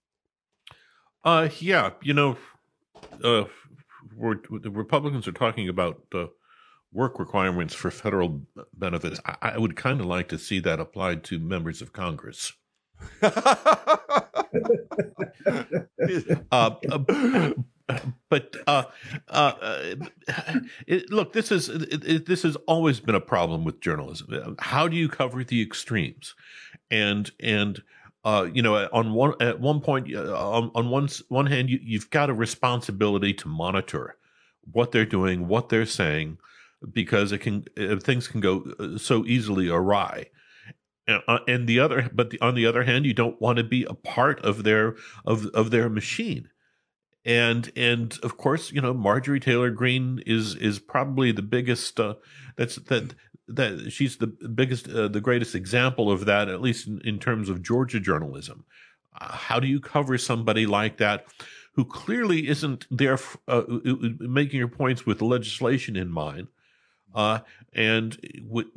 Uh, 1.23 1.49
yeah, 1.60 1.91
you 2.01 2.13
know, 2.13 2.38
uh, 3.23 3.45
the 4.17 4.71
Republicans 4.71 5.28
are 5.28 5.34
talking 5.34 5.67
about 5.67 6.01
uh, 6.13 6.28
work 6.95 7.19
requirements 7.19 7.75
for 7.75 7.91
federal 7.91 8.41
benefits. 8.73 9.19
I, 9.25 9.36
I 9.41 9.58
would 9.58 9.75
kind 9.75 9.99
of 9.99 10.05
like 10.08 10.29
to 10.29 10.39
see 10.39 10.60
that 10.62 10.79
applied 10.79 11.23
to 11.25 11.38
members 11.38 11.81
of 11.81 11.91
Congress. 11.93 12.53
uh, 13.21 13.31
uh, 16.51 16.75
but 18.29 18.55
uh, 18.65 18.84
uh, 19.27 19.95
it, 20.88 21.12
look, 21.12 21.34
this 21.34 21.51
is 21.51 21.69
it, 21.69 22.25
this 22.25 22.43
has 22.43 22.55
always 22.67 22.99
been 23.01 23.15
a 23.15 23.21
problem 23.21 23.65
with 23.65 23.81
journalism. 23.81 24.55
How 24.60 24.88
do 24.88 24.95
you 24.95 25.10
cover 25.10 25.43
the 25.43 25.62
extremes? 25.62 26.34
And 26.89 27.29
and 27.41 27.84
uh, 28.23 28.47
you 28.51 28.62
know, 28.62 28.88
on 28.91 29.13
one 29.13 29.34
at 29.41 29.60
one 29.60 29.81
point, 29.81 30.15
uh, 30.15 30.34
on, 30.34 30.71
on 30.73 30.89
one 30.89 31.10
one 31.27 31.45
hand, 31.45 31.69
you, 31.69 31.79
you've 31.84 32.10
got 32.10 32.29
a 32.29 32.34
responsibility 32.34 33.34
to 33.34 33.47
monitor 33.47 34.15
what 34.71 34.91
they're 34.91 35.05
doing, 35.05 35.47
what 35.47 35.69
they're 35.69 35.86
saying, 35.86 36.38
because 36.91 37.32
it 37.32 37.39
can 37.39 37.65
uh, 37.78 37.98
things 37.98 38.28
can 38.28 38.41
go 38.41 38.71
uh, 38.80 38.98
so 38.98 39.26
easily 39.26 39.69
awry. 39.69 40.28
Uh, 41.08 41.38
and 41.48 41.67
the 41.67 41.80
other, 41.80 42.10
but 42.13 42.32
the, 42.32 42.41
on 42.41 42.56
the 42.56 42.65
other 42.65 42.84
hand, 42.84 43.06
you 43.06 43.13
don't 43.13 43.39
want 43.39 43.60
to 43.60 43.63
be 43.63 43.84
a 43.84 43.93
part 43.93 44.43
of 44.43 44.63
their 44.63 44.95
of 45.26 45.45
of 45.48 45.69
their 45.69 45.89
machine. 45.89 46.50
And 47.24 47.71
and 47.76 48.17
of 48.24 48.38
course, 48.38 48.71
you 48.71 48.82
know, 48.82 48.93
Marjorie 48.93 49.39
Taylor 49.39 49.69
Greene 49.69 50.24
is 50.26 50.56
is 50.56 50.80
probably 50.80 51.32
the 51.32 51.41
biggest. 51.43 52.00
Uh, 52.00 52.15
that's 52.56 52.76
that 52.76 53.13
that 53.48 53.91
she's 53.91 54.17
the 54.17 54.28
biggest, 54.28 54.89
uh, 54.89 55.08
the 55.08 55.21
greatest 55.21 55.56
example 55.56 56.12
of 56.12 56.26
that, 56.26 56.50
at 56.50 56.62
least 56.62 56.88
in, 56.88 57.02
in 57.02 57.19
terms 57.19 57.50
of 57.50 57.62
Georgia 57.62 58.00
journalism. 58.00 58.65
Uh, 59.19 59.32
how 59.32 59.60
do 59.60 59.67
you 59.67 59.80
cover 59.80 60.17
somebody 60.17 60.65
like 60.65 60.98
that? 60.98 61.26
Who 61.74 61.86
clearly 61.86 62.48
isn't 62.48 62.88
there 62.89 63.19
making 64.19 64.60
your 64.60 64.69
points 64.69 65.06
with 65.06 65.21
legislation 65.21 65.95
in 65.95 66.10
mind, 66.10 66.48
uh, 67.15 67.39
and 67.73 68.19
w- 68.47 68.69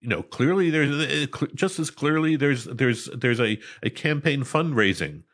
you 0.00 0.08
know 0.08 0.22
clearly 0.22 0.70
there's 0.70 1.28
just 1.54 1.78
as 1.78 1.90
clearly 1.90 2.36
there's 2.36 2.64
there's 2.64 3.06
there's 3.16 3.40
a, 3.40 3.58
a 3.82 3.90
campaign 3.90 4.42
fundraising 4.44 5.24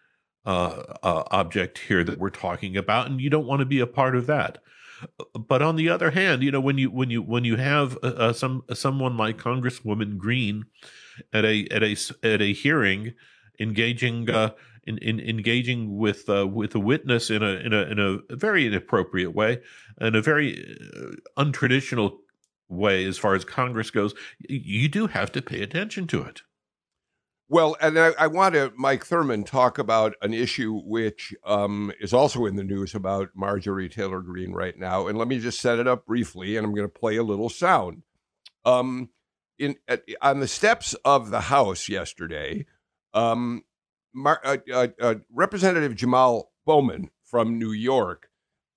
uh, 0.45 0.83
uh, 1.03 1.25
object 1.31 1.79
here 1.79 2.03
that 2.05 2.19
we're 2.19 2.31
talking 2.31 2.77
about, 2.77 3.09
and 3.09 3.21
you 3.21 3.31
don't 3.31 3.47
want 3.47 3.61
to 3.61 3.67
be 3.67 3.81
a 3.81 3.87
part 3.87 4.17
of 4.17 4.27
that. 4.27 4.59
But 5.35 5.61
on 5.61 5.77
the 5.77 5.89
other 5.91 6.11
hand, 6.11 6.43
you 6.43 6.51
know 6.51 6.61
when 6.61 6.79
you 6.79 6.91
when 6.91 7.11
you 7.11 7.23
when 7.23 7.45
you 7.45 7.57
have 7.57 7.99
uh, 8.03 8.07
uh 8.07 8.33
some 8.33 8.65
someone 8.73 9.17
like 9.17 9.37
Congresswoman 9.37 10.17
Greene 10.17 10.65
at 11.33 11.45
a 11.45 11.69
at 11.71 11.83
a 11.83 11.97
at 12.23 12.41
a 12.41 12.53
hearing 12.53 13.15
engaging 13.61 14.31
uh, 14.31 14.51
in, 14.87 14.99
in 14.99 15.21
engaging 15.21 15.97
with 15.97 16.29
uh, 16.29 16.47
with 16.47 16.75
a 16.75 16.79
witness 16.79 17.31
in 17.31 17.43
a 17.43 17.57
in 17.57 17.73
a 17.73 17.83
in 17.83 17.99
a 17.99 18.37
very 18.37 18.67
inappropriate 18.67 19.35
way 19.35 19.61
and 19.99 20.17
a 20.17 20.23
very 20.23 20.79
uh, 20.97 21.43
untraditional 21.43 22.19
way 22.69 23.05
as 23.05 23.19
far 23.19 23.35
as 23.35 23.45
Congress 23.45 23.91
goes, 23.91 24.15
you 24.49 24.89
do 24.89 25.07
have 25.07 25.33
to 25.33 25.43
pay 25.43 25.63
attention 25.63 26.07
to 26.09 26.23
it. 26.23 26.43
Well, 27.49 27.77
and 27.81 27.97
I, 27.97 28.13
I 28.19 28.27
want 28.27 28.55
to, 28.55 28.73
Mike 28.77 29.07
Thurmond, 29.07 29.47
talk 29.47 29.79
about 29.79 30.15
an 30.21 30.35
issue 30.35 30.81
which 30.85 31.33
um, 31.45 31.93
is 32.01 32.13
also 32.13 32.45
in 32.45 32.57
the 32.57 32.65
news 32.65 32.95
about 32.95 33.29
Marjorie 33.37 33.89
Taylor 33.89 34.21
Greene 34.21 34.53
right 34.53 34.77
now. 34.77 35.07
And 35.07 35.17
let 35.17 35.29
me 35.29 35.39
just 35.39 35.61
set 35.61 35.79
it 35.79 35.87
up 35.87 36.07
briefly, 36.07 36.57
and 36.57 36.67
I'm 36.67 36.75
going 36.75 36.89
to 36.89 37.01
play 37.01 37.17
a 37.17 37.23
little 37.23 37.49
sound. 37.49 38.03
Um, 38.65 39.11
in 39.59 39.77
at, 39.87 40.03
on 40.21 40.41
the 40.41 40.49
steps 40.49 40.95
of 41.05 41.31
the 41.31 41.43
House 41.43 41.89
yesterday, 41.89 42.67
um, 43.15 43.63
Mar- 44.13 44.41
uh, 44.45 44.57
uh, 44.73 44.89
uh, 45.01 45.15
Representative 45.33 45.95
Jamal 45.95 46.51
Bowman 46.65 47.11
from 47.23 47.61
New 47.61 47.71
York, 47.71 48.29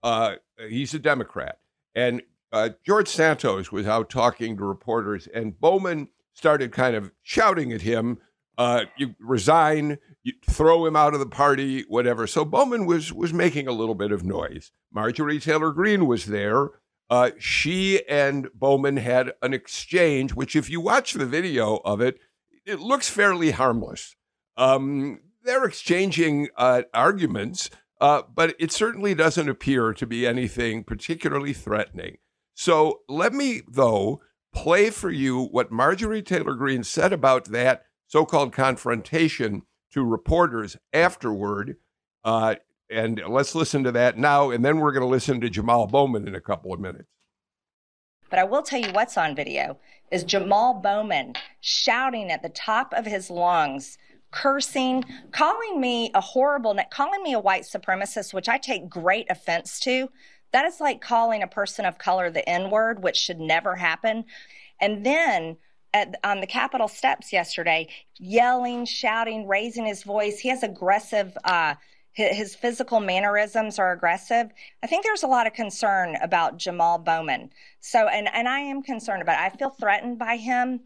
uh, 0.03 0.35
he's 0.69 0.93
a 0.93 0.99
Democrat, 0.99 1.57
and 1.95 2.21
uh, 2.51 2.69
George 2.85 3.07
Santos 3.07 3.71
was 3.71 3.87
out 3.87 4.09
talking 4.09 4.57
to 4.57 4.63
reporters, 4.63 5.27
and 5.27 5.59
Bowman 5.59 6.09
started 6.33 6.71
kind 6.71 6.95
of 6.95 7.11
shouting 7.21 7.71
at 7.71 7.81
him, 7.81 8.19
uh, 8.57 8.85
"You 8.97 9.15
resign, 9.19 9.99
you 10.23 10.33
throw 10.49 10.85
him 10.85 10.95
out 10.95 11.13
of 11.13 11.19
the 11.19 11.25
party, 11.25 11.83
whatever." 11.87 12.27
So 12.27 12.45
Bowman 12.45 12.85
was 12.85 13.13
was 13.13 13.33
making 13.33 13.67
a 13.67 13.73
little 13.73 13.95
bit 13.95 14.11
of 14.11 14.23
noise. 14.23 14.71
Marjorie 14.91 15.39
Taylor 15.39 15.71
Greene 15.71 16.07
was 16.07 16.25
there. 16.25 16.69
Uh, 17.09 17.31
she 17.39 18.07
and 18.07 18.49
Bowman 18.53 18.97
had 18.97 19.33
an 19.41 19.53
exchange, 19.53 20.33
which, 20.33 20.55
if 20.55 20.69
you 20.69 20.79
watch 20.79 21.13
the 21.13 21.25
video 21.25 21.77
of 21.77 22.01
it, 22.01 22.19
it 22.65 22.79
looks 22.79 23.09
fairly 23.09 23.51
harmless. 23.51 24.15
Um, 24.57 25.21
they're 25.43 25.65
exchanging 25.65 26.49
uh, 26.55 26.83
arguments, 26.93 27.69
uh, 27.99 28.23
but 28.33 28.55
it 28.59 28.71
certainly 28.71 29.15
doesn't 29.15 29.49
appear 29.49 29.93
to 29.93 30.05
be 30.05 30.27
anything 30.27 30.83
particularly 30.83 31.53
threatening. 31.53 32.17
So 32.59 33.03
let 33.07 33.31
me, 33.31 33.61
though, 33.69 34.19
play 34.53 34.89
for 34.89 35.09
you 35.09 35.45
what 35.45 35.71
Marjorie 35.71 36.21
Taylor 36.21 36.55
Greene 36.55 36.83
said 36.83 37.13
about 37.13 37.45
that 37.45 37.83
so 38.05 38.25
called 38.25 38.51
confrontation 38.51 39.61
to 39.93 40.03
reporters 40.03 40.75
afterward. 40.91 41.77
Uh, 42.25 42.55
And 42.89 43.21
let's 43.29 43.55
listen 43.55 43.85
to 43.85 43.93
that 43.93 44.17
now, 44.17 44.49
and 44.49 44.65
then 44.65 44.79
we're 44.79 44.91
going 44.91 45.05
to 45.05 45.07
listen 45.07 45.39
to 45.39 45.49
Jamal 45.49 45.87
Bowman 45.87 46.27
in 46.27 46.35
a 46.35 46.41
couple 46.41 46.73
of 46.73 46.81
minutes. 46.81 47.07
But 48.29 48.39
I 48.39 48.43
will 48.43 48.63
tell 48.63 48.81
you 48.81 48.91
what's 48.91 49.17
on 49.17 49.37
video 49.37 49.77
is 50.11 50.25
Jamal 50.25 50.73
Bowman 50.73 51.35
shouting 51.61 52.29
at 52.29 52.41
the 52.41 52.49
top 52.49 52.93
of 52.93 53.05
his 53.05 53.29
lungs, 53.29 53.97
cursing, 54.31 55.05
calling 55.31 55.79
me 55.79 56.11
a 56.13 56.19
horrible, 56.19 56.77
calling 56.91 57.23
me 57.23 57.31
a 57.31 57.39
white 57.39 57.63
supremacist, 57.63 58.33
which 58.33 58.49
I 58.49 58.57
take 58.57 58.89
great 58.89 59.27
offense 59.29 59.79
to. 59.81 60.09
That 60.51 60.65
is 60.65 60.79
like 60.79 61.01
calling 61.01 61.43
a 61.43 61.47
person 61.47 61.85
of 61.85 61.97
color 61.97 62.29
the 62.29 62.47
N 62.47 62.69
word, 62.69 63.03
which 63.03 63.17
should 63.17 63.39
never 63.39 63.75
happen. 63.75 64.25
And 64.81 65.05
then 65.05 65.57
at, 65.93 66.15
on 66.23 66.41
the 66.41 66.47
Capitol 66.47 66.87
steps 66.87 67.33
yesterday, 67.33 67.87
yelling, 68.17 68.85
shouting, 68.85 69.47
raising 69.47 69.85
his 69.85 70.03
voice. 70.03 70.39
He 70.39 70.49
has 70.49 70.63
aggressive, 70.63 71.37
uh, 71.43 71.75
his, 72.13 72.55
physical 72.55 72.99
mannerisms 72.99 73.79
are 73.79 73.91
aggressive. 73.91 74.49
I 74.83 74.87
think 74.87 75.03
there's 75.03 75.23
a 75.23 75.27
lot 75.27 75.47
of 75.47 75.53
concern 75.53 76.15
about 76.21 76.57
Jamal 76.57 76.97
Bowman. 76.97 77.49
So, 77.79 78.07
and, 78.07 78.27
and 78.33 78.47
I 78.47 78.59
am 78.59 78.81
concerned 78.81 79.21
about 79.21 79.39
it. 79.39 79.53
I 79.53 79.57
feel 79.57 79.69
threatened 79.69 80.19
by 80.19 80.37
him. 80.37 80.81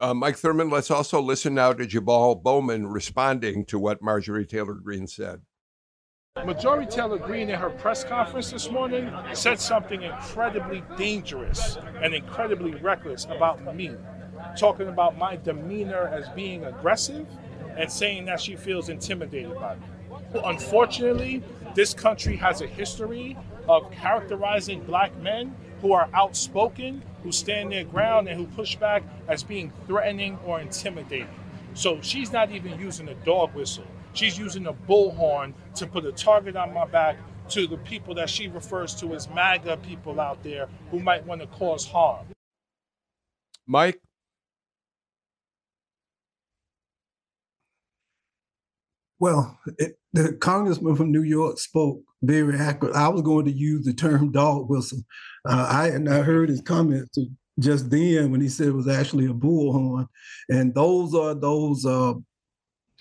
Uh, 0.00 0.14
Mike 0.14 0.36
Thurmond, 0.36 0.70
let's 0.70 0.92
also 0.92 1.20
listen 1.20 1.54
now 1.54 1.72
to 1.72 1.84
Jamal 1.84 2.36
Bowman 2.36 2.86
responding 2.86 3.64
to 3.66 3.78
what 3.78 4.00
Marjorie 4.00 4.46
Taylor 4.46 4.74
Greene 4.74 5.08
said. 5.08 5.42
Marjorie 6.44 6.86
Taylor 6.86 7.18
Greene 7.18 7.50
in 7.50 7.58
her 7.58 7.70
press 7.70 8.04
conference 8.04 8.50
this 8.50 8.70
morning 8.70 9.12
said 9.32 9.60
something 9.60 10.02
incredibly 10.02 10.82
dangerous 10.96 11.76
and 12.02 12.14
incredibly 12.14 12.74
reckless 12.76 13.24
about 13.26 13.74
me, 13.74 13.90
talking 14.56 14.88
about 14.88 15.18
my 15.18 15.36
demeanor 15.36 16.08
as 16.08 16.28
being 16.30 16.64
aggressive 16.64 17.26
and 17.76 17.90
saying 17.90 18.24
that 18.24 18.40
she 18.40 18.56
feels 18.56 18.88
intimidated 18.88 19.54
by 19.56 19.74
me. 19.74 19.82
Unfortunately, 20.44 21.42
this 21.74 21.92
country 21.92 22.36
has 22.36 22.60
a 22.60 22.66
history 22.66 23.36
of 23.68 23.90
characterizing 23.90 24.82
black 24.84 25.14
men 25.18 25.54
who 25.82 25.92
are 25.92 26.08
outspoken, 26.14 27.02
who 27.22 27.32
stand 27.32 27.72
their 27.72 27.84
ground, 27.84 28.28
and 28.28 28.38
who 28.38 28.46
push 28.46 28.74
back 28.76 29.02
as 29.28 29.42
being 29.42 29.72
threatening 29.86 30.38
or 30.46 30.60
intimidating. 30.60 31.28
So 31.74 32.00
she's 32.00 32.32
not 32.32 32.50
even 32.50 32.80
using 32.80 33.08
a 33.08 33.14
dog 33.14 33.54
whistle. 33.54 33.84
She's 34.18 34.36
using 34.36 34.66
a 34.66 34.72
bullhorn 34.72 35.54
to 35.76 35.86
put 35.86 36.04
a 36.04 36.10
target 36.10 36.56
on 36.56 36.74
my 36.74 36.84
back 36.86 37.18
to 37.50 37.68
the 37.68 37.76
people 37.76 38.16
that 38.16 38.28
she 38.28 38.48
refers 38.48 38.92
to 38.96 39.14
as 39.14 39.30
MAGA 39.30 39.76
people 39.76 40.18
out 40.18 40.42
there 40.42 40.68
who 40.90 40.98
might 40.98 41.24
want 41.24 41.40
to 41.40 41.46
cause 41.46 41.86
harm. 41.86 42.26
Mike? 43.64 44.00
Well, 49.20 49.56
it, 49.78 50.00
the 50.12 50.32
congressman 50.32 50.96
from 50.96 51.12
New 51.12 51.22
York 51.22 51.60
spoke 51.60 52.00
very 52.20 52.58
accurate. 52.58 52.96
I 52.96 53.06
was 53.06 53.22
going 53.22 53.44
to 53.44 53.52
use 53.52 53.84
the 53.84 53.92
term 53.92 54.32
dog 54.32 54.68
whistle. 54.68 54.98
Uh, 55.48 55.68
I 55.70 55.88
and 55.90 56.08
I 56.08 56.22
heard 56.22 56.48
his 56.48 56.60
comments 56.60 57.16
just 57.60 57.88
then 57.88 58.32
when 58.32 58.40
he 58.40 58.48
said 58.48 58.66
it 58.66 58.72
was 58.72 58.88
actually 58.88 59.26
a 59.26 59.32
bullhorn, 59.32 60.08
and 60.48 60.74
those 60.74 61.14
are 61.14 61.36
those 61.36 61.86
uh, 61.86 62.14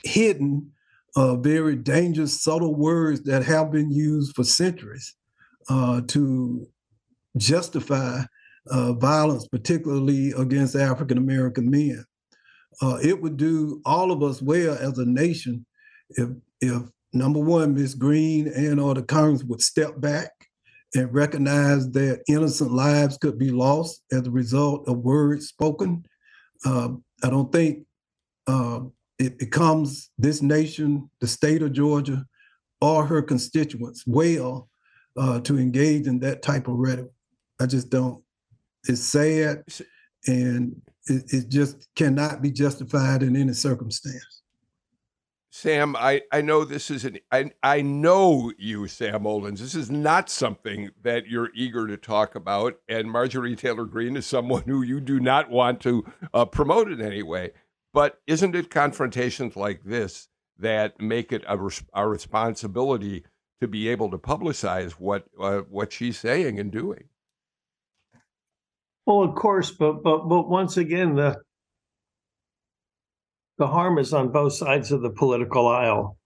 hidden 0.03 0.73
uh, 1.15 1.35
very 1.35 1.75
dangerous, 1.75 2.43
subtle 2.43 2.75
words 2.75 3.21
that 3.23 3.43
have 3.43 3.71
been 3.71 3.91
used 3.91 4.35
for 4.35 4.43
centuries 4.43 5.15
uh, 5.69 6.01
to 6.07 6.67
justify 7.37 8.21
uh, 8.69 8.93
violence, 8.93 9.47
particularly 9.47 10.31
against 10.31 10.75
African 10.75 11.17
American 11.17 11.69
men. 11.69 12.03
Uh, 12.81 12.99
it 13.01 13.19
would 13.19 13.37
do 13.37 13.81
all 13.85 14.11
of 14.11 14.21
us 14.21 14.41
well 14.41 14.77
as 14.77 14.97
a 14.97 15.05
nation 15.05 15.65
if, 16.11 16.29
if 16.61 16.83
number 17.13 17.39
one, 17.39 17.73
Ms. 17.73 17.95
Greene 17.95 18.47
and 18.49 18.79
or 18.79 18.93
the 18.93 19.03
Congress 19.03 19.43
would 19.43 19.61
step 19.61 19.99
back 19.99 20.31
and 20.93 21.13
recognize 21.13 21.89
that 21.91 22.21
innocent 22.29 22.71
lives 22.71 23.17
could 23.17 23.37
be 23.37 23.51
lost 23.51 24.03
as 24.11 24.25
a 24.27 24.31
result 24.31 24.87
of 24.87 24.99
words 24.99 25.47
spoken. 25.47 26.05
Uh, 26.65 26.89
I 27.23 27.29
don't 27.29 27.51
think 27.51 27.85
uh, 28.47 28.81
it 29.19 29.39
becomes 29.39 30.09
this 30.17 30.41
nation, 30.41 31.09
the 31.21 31.27
state 31.27 31.61
of 31.61 31.73
Georgia, 31.73 32.25
or 32.81 33.05
her 33.05 33.21
constituents 33.21 34.03
well 34.05 34.69
uh, 35.17 35.39
to 35.41 35.57
engage 35.57 36.07
in 36.07 36.19
that 36.19 36.41
type 36.41 36.67
of 36.67 36.75
rhetoric. 36.75 37.11
I 37.59 37.65
just 37.65 37.89
don't. 37.89 38.23
It's 38.87 39.01
sad, 39.01 39.63
and 40.27 40.79
it, 41.07 41.33
it 41.33 41.49
just 41.49 41.87
cannot 41.95 42.41
be 42.41 42.51
justified 42.51 43.23
in 43.23 43.35
any 43.35 43.53
circumstance. 43.53 44.43
Sam, 45.49 45.95
I, 45.95 46.21
I 46.31 46.41
know 46.41 46.63
this 46.63 46.91
is 46.91 47.03
an 47.03 47.17
I, 47.31 47.49
I 47.63 47.81
know 47.81 48.51
you, 48.59 48.87
Sam 48.87 49.23
Olens. 49.23 49.57
This 49.57 49.73
is 49.73 49.89
not 49.89 50.29
something 50.29 50.91
that 51.01 51.25
you're 51.25 51.49
eager 51.55 51.87
to 51.87 51.97
talk 51.97 52.35
about, 52.35 52.75
and 52.87 53.09
Marjorie 53.09 53.55
Taylor 53.55 53.85
Greene 53.85 54.17
is 54.17 54.27
someone 54.27 54.61
who 54.67 54.83
you 54.83 55.01
do 55.01 55.19
not 55.19 55.49
want 55.49 55.81
to 55.81 56.05
uh, 56.31 56.45
promote 56.45 56.91
in 56.91 57.01
any 57.01 57.23
way. 57.23 57.53
But 57.93 58.19
isn't 58.27 58.55
it 58.55 58.69
confrontations 58.69 59.55
like 59.55 59.83
this 59.83 60.27
that 60.59 60.99
make 60.99 61.31
it 61.31 61.43
a, 61.47 61.57
our 61.93 62.09
responsibility 62.09 63.23
to 63.61 63.67
be 63.67 63.87
able 63.89 64.11
to 64.11 64.17
publicize 64.17 64.93
what 64.93 65.25
uh, 65.39 65.59
what 65.69 65.91
she's 65.91 66.19
saying 66.19 66.59
and 66.59 66.71
doing? 66.71 67.05
Well, 69.05 69.23
of 69.23 69.35
course, 69.35 69.71
but 69.71 70.03
but 70.03 70.27
but 70.27 70.49
once 70.49 70.77
again, 70.77 71.15
the 71.15 71.37
the 73.57 73.67
harm 73.67 73.97
is 73.97 74.13
on 74.13 74.31
both 74.31 74.53
sides 74.53 74.91
of 74.91 75.01
the 75.01 75.09
political 75.09 75.67
aisle. 75.67 76.17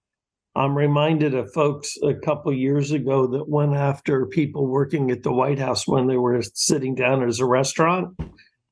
I'm 0.54 0.78
reminded 0.78 1.34
of 1.34 1.54
folks 1.54 1.96
a 2.04 2.14
couple 2.14 2.52
years 2.52 2.92
ago 2.92 3.26
that 3.28 3.48
went 3.48 3.74
after 3.74 4.26
people 4.26 4.68
working 4.68 5.10
at 5.10 5.24
the 5.24 5.32
White 5.32 5.60
House 5.60 5.88
when 5.88 6.08
they 6.08 6.18
were 6.18 6.42
sitting 6.54 6.94
down 6.94 7.24
at 7.24 7.40
a 7.40 7.46
restaurant 7.46 8.20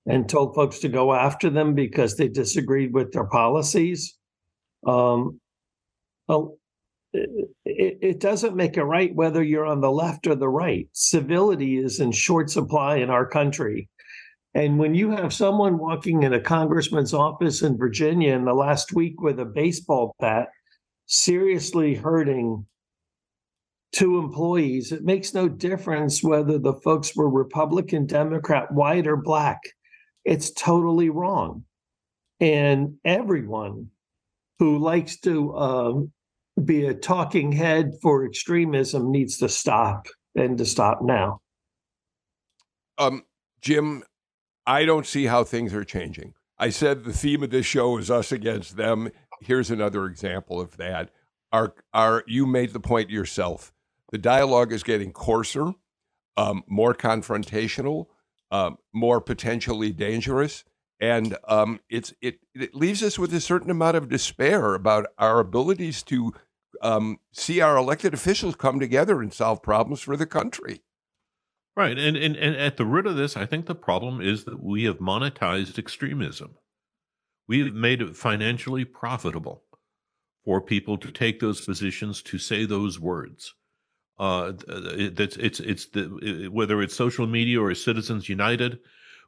and 0.05 0.27
told 0.27 0.55
folks 0.55 0.79
to 0.79 0.89
go 0.89 1.13
after 1.13 1.49
them 1.49 1.75
because 1.75 2.15
they 2.15 2.27
disagreed 2.27 2.93
with 2.93 3.11
their 3.11 3.27
policies. 3.27 4.17
Um, 4.85 5.39
well, 6.27 6.57
it, 7.13 7.97
it, 8.01 8.19
doesn't 8.19 8.55
make 8.55 8.77
it 8.77 8.83
right 8.83 9.13
whether 9.15 9.43
you're 9.43 9.65
on 9.65 9.81
the 9.81 9.91
left 9.91 10.27
or 10.27 10.35
the 10.35 10.49
right. 10.49 10.87
Civility 10.93 11.77
is 11.77 11.99
in 11.99 12.11
short 12.11 12.49
supply 12.49 12.97
in 12.97 13.09
our 13.09 13.25
country. 13.25 13.89
And 14.53 14.79
when 14.79 14.95
you 14.95 15.11
have 15.11 15.33
someone 15.33 15.77
walking 15.77 16.23
in 16.23 16.33
a 16.33 16.41
congressman's 16.41 17.13
office 17.13 17.61
in 17.61 17.77
Virginia 17.77 18.33
in 18.33 18.45
the 18.45 18.53
last 18.53 18.93
week 18.93 19.21
with 19.21 19.39
a 19.39 19.45
baseball 19.45 20.15
bat, 20.19 20.49
seriously 21.05 21.95
hurting 21.95 22.65
two 23.91 24.17
employees, 24.17 24.91
it 24.91 25.03
makes 25.03 25.33
no 25.33 25.47
difference 25.47 26.23
whether 26.23 26.57
the 26.57 26.73
folks 26.73 27.15
were 27.15 27.29
Republican, 27.29 28.05
Democrat, 28.05 28.71
white, 28.71 29.07
or 29.07 29.17
black. 29.17 29.59
It's 30.29 30.51
totally 30.51 31.09
wrong. 31.09 31.63
And 32.39 32.97
everyone 33.03 33.89
who 34.59 34.77
likes 34.77 35.19
to 35.21 35.57
um, 35.57 36.11
be 36.63 36.85
a 36.85 36.93
talking 36.93 37.51
head 37.51 37.93
for 38.03 38.27
extremism 38.27 39.11
needs 39.11 39.39
to 39.39 39.49
stop 39.49 40.05
and 40.35 40.55
to 40.59 40.67
stop 40.67 40.99
now. 41.01 41.41
Um, 42.99 43.23
Jim, 43.61 44.03
I 44.67 44.85
don't 44.85 45.07
see 45.07 45.25
how 45.25 45.43
things 45.43 45.73
are 45.73 45.83
changing. 45.83 46.35
I 46.59 46.69
said 46.69 47.05
the 47.05 47.13
theme 47.13 47.41
of 47.41 47.49
this 47.49 47.65
show 47.65 47.97
is 47.97 48.11
us 48.11 48.31
against 48.31 48.77
them. 48.77 49.09
Here's 49.41 49.71
another 49.71 50.05
example 50.05 50.61
of 50.61 50.77
that. 50.77 51.09
Our, 51.51 51.73
our, 51.91 52.23
you 52.27 52.45
made 52.45 52.73
the 52.73 52.79
point 52.79 53.09
yourself. 53.09 53.73
The 54.11 54.19
dialogue 54.19 54.73
is 54.73 54.83
getting 54.83 55.11
coarser, 55.11 55.73
um, 56.37 56.63
more 56.67 56.93
confrontational 56.93 58.09
um, 58.51 58.77
more 58.93 59.21
potentially 59.21 59.91
dangerous. 59.91 60.63
And 60.99 61.37
um, 61.47 61.79
it's 61.89 62.13
it, 62.21 62.39
it 62.53 62.75
leaves 62.75 63.01
us 63.01 63.17
with 63.17 63.33
a 63.33 63.39
certain 63.39 63.71
amount 63.71 63.95
of 63.95 64.09
despair 64.09 64.73
about 64.75 65.07
our 65.17 65.39
abilities 65.39 66.03
to 66.03 66.33
um, 66.81 67.19
see 67.31 67.61
our 67.61 67.77
elected 67.77 68.13
officials 68.13 68.55
come 68.55 68.79
together 68.79 69.21
and 69.21 69.33
solve 69.33 69.63
problems 69.63 70.01
for 70.01 70.17
the 70.17 70.25
country. 70.25 70.81
Right. 71.75 71.97
And, 71.97 72.17
and, 72.17 72.35
and 72.35 72.55
at 72.57 72.75
the 72.75 72.85
root 72.85 73.07
of 73.07 73.15
this, 73.15 73.37
I 73.37 73.45
think 73.45 73.65
the 73.65 73.75
problem 73.75 74.19
is 74.19 74.43
that 74.43 74.61
we 74.61 74.83
have 74.83 74.99
monetized 74.99 75.79
extremism. 75.79 76.55
We've 77.47 77.73
made 77.73 78.01
it 78.01 78.17
financially 78.17 78.83
profitable 78.83 79.63
for 80.43 80.59
people 80.59 80.97
to 80.97 81.11
take 81.11 81.39
those 81.39 81.61
positions, 81.61 82.21
to 82.23 82.37
say 82.37 82.65
those 82.65 82.99
words. 82.99 83.55
Uh, 84.19 84.53
it's 84.67 85.37
it's 85.37 85.59
it's 85.61 85.85
the 85.87 86.49
whether 86.51 86.81
it's 86.81 86.95
social 86.95 87.25
media 87.25 87.61
or 87.61 87.73
Citizens 87.73 88.27
United, 88.27 88.79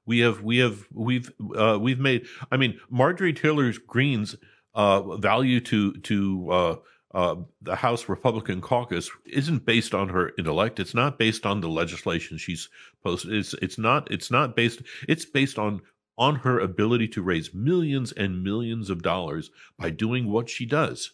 we 0.05 0.19
have 0.19 0.41
we 0.41 0.57
have 0.57 0.85
we've 0.91 1.31
uh, 1.55 1.77
we've 1.79 1.99
made. 1.99 2.25
I 2.51 2.57
mean, 2.57 2.79
Marjorie 2.89 3.33
Taylor 3.33 3.71
Greene's 3.87 4.35
uh, 4.73 5.15
value 5.17 5.61
to 5.61 5.93
to 5.93 6.51
uh, 6.51 6.75
uh, 7.13 7.35
the 7.61 7.75
House 7.75 8.09
Republican 8.09 8.61
caucus 8.61 9.09
isn't 9.25 9.65
based 9.65 9.93
on 9.93 10.09
her 10.09 10.31
intellect. 10.37 10.79
It's 10.79 10.93
not 10.93 11.19
based 11.19 11.45
on 11.45 11.61
the 11.61 11.69
legislation 11.69 12.37
she's 12.37 12.69
posted. 13.03 13.33
It's 13.33 13.53
it's 13.55 13.77
not 13.77 14.11
it's 14.11 14.31
not 14.31 14.55
based. 14.55 14.81
It's 15.07 15.25
based 15.25 15.57
on 15.57 15.81
on 16.17 16.35
her 16.35 16.59
ability 16.59 17.07
to 17.07 17.21
raise 17.21 17.53
millions 17.53 18.11
and 18.11 18.43
millions 18.43 18.89
of 18.89 19.01
dollars 19.01 19.49
by 19.77 19.89
doing 19.89 20.27
what 20.27 20.49
she 20.49 20.65
does 20.65 21.11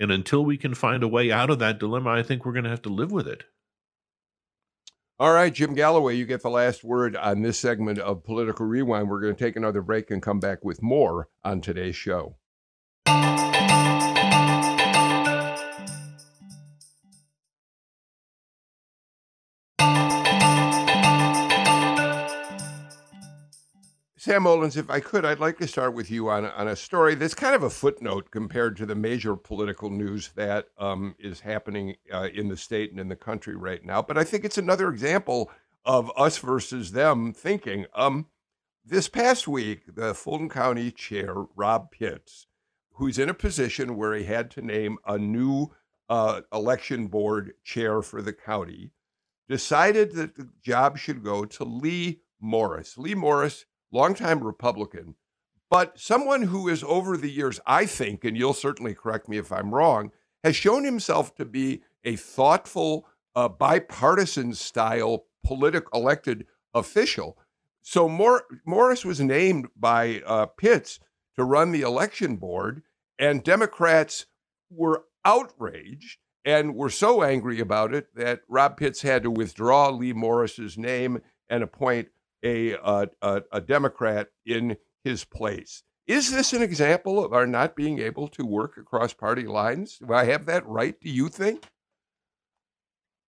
And 0.00 0.10
until 0.10 0.44
we 0.44 0.56
can 0.56 0.74
find 0.74 1.02
a 1.02 1.08
way 1.08 1.30
out 1.30 1.50
of 1.50 1.58
that 1.58 1.78
dilemma, 1.78 2.10
I 2.10 2.22
think 2.22 2.44
we're 2.44 2.54
going 2.54 2.64
to 2.64 2.70
have 2.70 2.82
to 2.82 2.88
live 2.88 3.12
with 3.12 3.28
it. 3.28 3.44
All 5.18 5.34
right, 5.34 5.52
Jim 5.52 5.74
Galloway, 5.74 6.16
you 6.16 6.24
get 6.24 6.40
the 6.40 6.48
last 6.48 6.82
word 6.82 7.14
on 7.14 7.42
this 7.42 7.58
segment 7.58 7.98
of 7.98 8.24
Political 8.24 8.64
Rewind. 8.64 9.10
We're 9.10 9.20
going 9.20 9.36
to 9.36 9.44
take 9.44 9.56
another 9.56 9.82
break 9.82 10.10
and 10.10 10.22
come 10.22 10.40
back 10.40 10.64
with 10.64 10.82
more 10.82 11.28
on 11.44 11.60
today's 11.60 11.96
show. 11.96 12.36
Sam 24.30 24.44
Olens, 24.44 24.76
if 24.76 24.88
I 24.88 25.00
could, 25.00 25.24
I'd 25.24 25.40
like 25.40 25.58
to 25.58 25.66
start 25.66 25.92
with 25.92 26.08
you 26.08 26.28
on, 26.30 26.44
on 26.44 26.68
a 26.68 26.76
story 26.76 27.16
that's 27.16 27.34
kind 27.34 27.52
of 27.52 27.64
a 27.64 27.68
footnote 27.68 28.30
compared 28.30 28.76
to 28.76 28.86
the 28.86 28.94
major 28.94 29.34
political 29.34 29.90
news 29.90 30.30
that 30.36 30.68
um, 30.78 31.16
is 31.18 31.40
happening 31.40 31.96
uh, 32.12 32.28
in 32.32 32.46
the 32.46 32.56
state 32.56 32.92
and 32.92 33.00
in 33.00 33.08
the 33.08 33.16
country 33.16 33.56
right 33.56 33.84
now. 33.84 34.00
But 34.00 34.16
I 34.16 34.22
think 34.22 34.44
it's 34.44 34.56
another 34.56 34.88
example 34.88 35.50
of 35.84 36.12
us 36.16 36.38
versus 36.38 36.92
them 36.92 37.32
thinking. 37.32 37.86
Um, 37.92 38.28
this 38.84 39.08
past 39.08 39.48
week, 39.48 39.96
the 39.96 40.14
Fulton 40.14 40.48
County 40.48 40.92
chair, 40.92 41.34
Rob 41.56 41.90
Pitts, 41.90 42.46
who's 42.92 43.18
in 43.18 43.28
a 43.28 43.34
position 43.34 43.96
where 43.96 44.14
he 44.14 44.22
had 44.22 44.48
to 44.52 44.62
name 44.62 44.98
a 45.04 45.18
new 45.18 45.72
uh, 46.08 46.42
election 46.52 47.08
board 47.08 47.54
chair 47.64 48.00
for 48.00 48.22
the 48.22 48.32
county, 48.32 48.92
decided 49.48 50.12
that 50.12 50.36
the 50.36 50.50
job 50.62 50.98
should 50.98 51.24
go 51.24 51.44
to 51.46 51.64
Lee 51.64 52.20
Morris. 52.40 52.96
Lee 52.96 53.16
Morris 53.16 53.66
longtime 53.92 54.42
Republican, 54.42 55.14
but 55.70 55.98
someone 55.98 56.42
who 56.42 56.68
is 56.68 56.82
over 56.82 57.16
the 57.16 57.30
years, 57.30 57.60
I 57.66 57.86
think, 57.86 58.24
and 58.24 58.36
you'll 58.36 58.54
certainly 58.54 58.94
correct 58.94 59.28
me 59.28 59.38
if 59.38 59.52
I'm 59.52 59.74
wrong, 59.74 60.10
has 60.42 60.56
shown 60.56 60.84
himself 60.84 61.34
to 61.36 61.44
be 61.44 61.82
a 62.04 62.16
thoughtful, 62.16 63.06
uh, 63.36 63.48
bipartisan 63.48 64.54
style 64.54 65.26
political 65.44 66.00
elected 66.00 66.46
official. 66.74 67.38
So 67.82 68.08
Mor- 68.08 68.46
Morris 68.66 69.04
was 69.04 69.20
named 69.20 69.68
by 69.76 70.22
uh, 70.26 70.46
Pitts 70.46 70.98
to 71.36 71.44
run 71.44 71.72
the 71.72 71.82
election 71.82 72.36
board, 72.36 72.82
and 73.18 73.44
Democrats 73.44 74.26
were 74.70 75.04
outraged 75.24 76.18
and 76.44 76.74
were 76.74 76.90
so 76.90 77.22
angry 77.22 77.60
about 77.60 77.94
it 77.94 78.14
that 78.14 78.40
Rob 78.48 78.76
Pitts 78.76 79.02
had 79.02 79.22
to 79.22 79.30
withdraw 79.30 79.88
Lee 79.88 80.12
Morris's 80.12 80.78
name 80.78 81.20
and 81.48 81.62
appoint 81.62 82.08
a, 82.42 82.76
uh, 82.76 83.06
a, 83.22 83.42
a 83.52 83.60
Democrat 83.60 84.28
in 84.46 84.76
his 85.04 85.24
place. 85.24 85.82
Is 86.06 86.30
this 86.30 86.52
an 86.52 86.62
example 86.62 87.24
of 87.24 87.32
our 87.32 87.46
not 87.46 87.76
being 87.76 88.00
able 88.00 88.28
to 88.28 88.44
work 88.44 88.76
across 88.76 89.12
party 89.12 89.46
lines? 89.46 89.98
Do 89.98 90.12
I 90.12 90.24
have 90.24 90.46
that 90.46 90.66
right? 90.66 90.98
Do 91.00 91.08
you 91.08 91.28
think? 91.28 91.64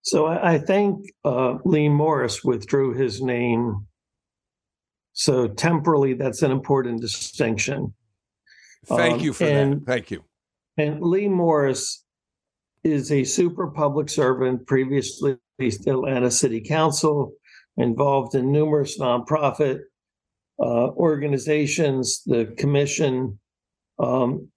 So 0.01 0.27
I 0.27 0.57
think 0.57 1.05
uh, 1.23 1.59
Lee 1.63 1.87
Morris 1.87 2.43
withdrew 2.43 2.93
his 2.93 3.21
name. 3.21 3.87
So 5.13 5.47
temporally, 5.47 6.13
that's 6.13 6.41
an 6.41 6.51
important 6.51 6.99
distinction. 6.99 7.93
Thank 8.85 9.15
um, 9.15 9.19
you 9.21 9.31
for 9.31 9.45
and, 9.45 9.73
that. 9.81 9.85
Thank 9.85 10.11
you. 10.11 10.23
And 10.77 11.01
Lee 11.01 11.29
Morris 11.29 12.03
is 12.83 13.11
a 13.13 13.23
super 13.23 13.67
public 13.67 14.09
servant, 14.09 14.67
previously 14.67 15.37
Atlanta 15.59 16.31
City 16.31 16.59
Council, 16.59 17.31
involved 17.77 18.35
in 18.35 18.51
numerous 18.51 18.99
nonprofit 18.99 19.79
uh, 20.59 20.89
organizations, 20.91 22.21
the 22.25 22.53
commission. 22.57 23.39
Um, 23.99 24.49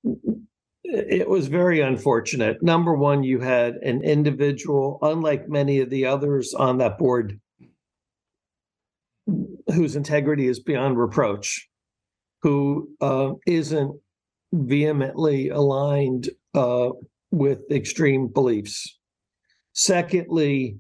it 0.85 1.29
was 1.29 1.49
very 1.49 1.81
unfortunate. 1.81 2.63
Number 2.63 2.95
one, 2.95 3.25
you 3.25 3.41
had 3.41 3.75
an 3.77 4.03
individual, 4.03 4.99
unlike 5.03 5.49
many 5.49 5.81
of 5.81 5.91
the 5.91 6.07
others 6.07 6.55
on 6.55 6.79
that 6.79 6.99
board, 6.99 7.41
whose 9.75 9.97
integrity 9.97 10.47
is 10.47 10.61
beyond 10.61 10.99
reproach, 10.99 11.69
who 12.43 12.89
uh, 13.01 13.33
not 13.47 13.91
vehemently 14.53 15.49
aligned 15.49 16.31
uh, 16.55 16.91
with 17.31 17.61
extreme 17.71 18.29
beliefs. 18.29 18.99
Secondly, 19.73 20.79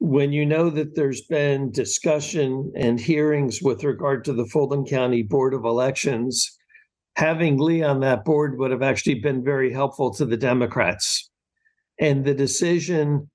when 0.00 0.32
you 0.32 0.46
know 0.46 0.70
that 0.70 0.94
there's 0.94 1.22
been 1.22 1.72
discussion 1.72 2.72
and 2.76 3.00
hearings 3.00 3.60
with 3.60 3.82
regard 3.82 4.24
to 4.24 4.32
the 4.32 4.46
Fulton 4.46 4.84
County 4.84 5.22
Board 5.22 5.54
of 5.54 5.64
Elections, 5.64 6.56
having 7.16 7.58
Lee 7.58 7.82
on 7.82 8.00
that 8.00 8.24
board 8.24 8.58
would 8.58 8.70
have 8.70 8.82
actually 8.82 9.16
been 9.16 9.42
very 9.42 9.72
helpful 9.72 10.12
to 10.14 10.24
the 10.24 10.36
Democrats. 10.36 11.28
And 12.00 12.24
the 12.24 12.34
decision 12.34 13.28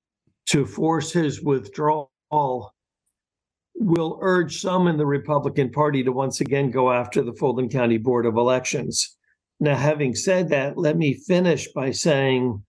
to 0.46 0.64
force 0.64 1.12
his 1.12 1.42
withdrawal 1.42 2.10
will 3.74 4.18
urge 4.22 4.60
some 4.60 4.88
in 4.88 4.96
the 4.96 5.06
Republican 5.06 5.70
Party 5.70 6.02
to 6.02 6.12
once 6.12 6.40
again 6.40 6.70
go 6.70 6.90
after 6.90 7.22
the 7.22 7.34
Fulton 7.34 7.68
County 7.68 7.98
Board 7.98 8.24
of 8.24 8.36
Elections. 8.36 9.16
Now, 9.60 9.76
having 9.76 10.14
said 10.14 10.48
that, 10.48 10.78
let 10.78 10.96
me 10.96 11.14
finish 11.14 11.68
by 11.72 11.90
saying 11.90 12.62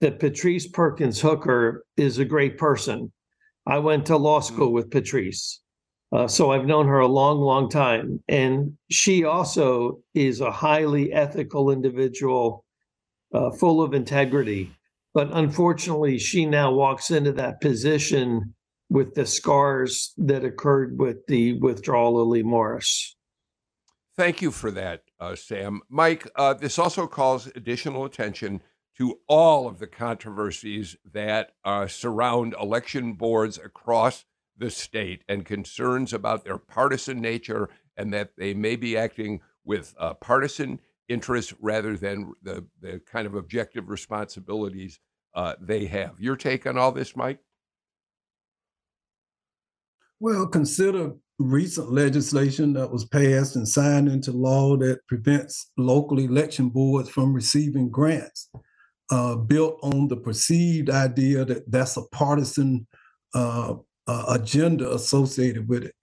that 0.00 0.18
Patrise 0.18 0.72
Perkins 0.72 1.20
Hooker 1.20 1.84
is 1.96 2.18
a 2.18 2.24
great 2.24 2.58
person. 2.58 3.12
I 3.66 3.78
went 3.78 4.06
to 4.06 4.16
law 4.16 4.40
hmm. 4.40 4.54
school 4.54 4.72
with 4.72 4.90
Patrise. 4.90 5.58
Uh, 6.12 6.26
so 6.26 6.50
I've 6.50 6.66
known 6.66 6.88
her 6.88 6.98
a 6.98 7.06
long, 7.06 7.38
long 7.38 7.70
time. 7.70 8.20
And 8.28 8.76
she 8.90 9.24
also 9.24 10.00
is 10.14 10.40
a 10.40 10.50
highly 10.50 11.12
ethical 11.12 11.70
individual, 11.70 12.64
uh, 13.32 13.50
full 13.52 13.80
of 13.80 13.94
integrity. 13.94 14.72
But 15.14 15.28
unfortunately, 15.32 16.18
she 16.18 16.46
now 16.46 16.72
walks 16.72 17.10
into 17.12 17.32
that 17.32 17.60
position 17.60 18.54
with 18.88 19.14
the 19.14 19.24
scars 19.24 20.12
that 20.18 20.44
occurred 20.44 20.98
with 20.98 21.24
the 21.28 21.52
withdrawal 21.60 22.20
of 22.20 22.26
Lee 22.26 22.42
Morris. 22.42 23.16
Thank 24.16 24.42
you 24.42 24.50
for 24.50 24.72
that, 24.72 25.02
uh, 25.20 25.36
Sam. 25.36 25.80
Mike, 25.88 26.28
uh, 26.34 26.54
this 26.54 26.78
also 26.78 27.06
calls 27.06 27.46
additional 27.54 28.04
attention 28.04 28.60
to 29.00 29.18
all 29.28 29.66
of 29.66 29.78
the 29.78 29.86
controversies 29.86 30.94
that 31.10 31.52
uh, 31.64 31.86
surround 31.86 32.54
election 32.60 33.14
boards 33.14 33.56
across 33.56 34.26
the 34.58 34.70
state 34.70 35.24
and 35.26 35.46
concerns 35.46 36.12
about 36.12 36.44
their 36.44 36.58
partisan 36.58 37.18
nature 37.18 37.70
and 37.96 38.12
that 38.12 38.32
they 38.36 38.52
may 38.52 38.76
be 38.76 38.98
acting 38.98 39.40
with 39.64 39.94
uh, 39.98 40.12
partisan 40.12 40.78
interests 41.08 41.54
rather 41.62 41.96
than 41.96 42.30
the, 42.42 42.62
the 42.82 43.00
kind 43.10 43.26
of 43.26 43.34
objective 43.34 43.88
responsibilities 43.88 45.00
uh, 45.34 45.54
they 45.58 45.86
have. 45.86 46.20
Your 46.20 46.36
take 46.36 46.66
on 46.66 46.76
all 46.76 46.92
this, 46.92 47.16
Mike? 47.16 47.38
Well, 50.20 50.46
consider 50.46 51.14
recent 51.38 51.90
legislation 51.90 52.74
that 52.74 52.90
was 52.90 53.06
passed 53.06 53.56
and 53.56 53.66
signed 53.66 54.08
into 54.08 54.30
law 54.32 54.76
that 54.76 54.98
prevents 55.08 55.70
local 55.78 56.18
election 56.18 56.68
boards 56.68 57.08
from 57.08 57.32
receiving 57.32 57.88
grants 57.88 58.50
uh, 59.10 59.36
built 59.36 59.78
on 59.82 60.08
the 60.08 60.16
perceived 60.16 60.90
idea 60.90 61.44
that 61.44 61.70
that's 61.70 61.96
a 61.96 62.02
partisan 62.08 62.86
uh, 63.34 63.74
agenda 64.28 64.92
associated 64.92 65.68
with 65.68 65.84
it. 65.84 65.94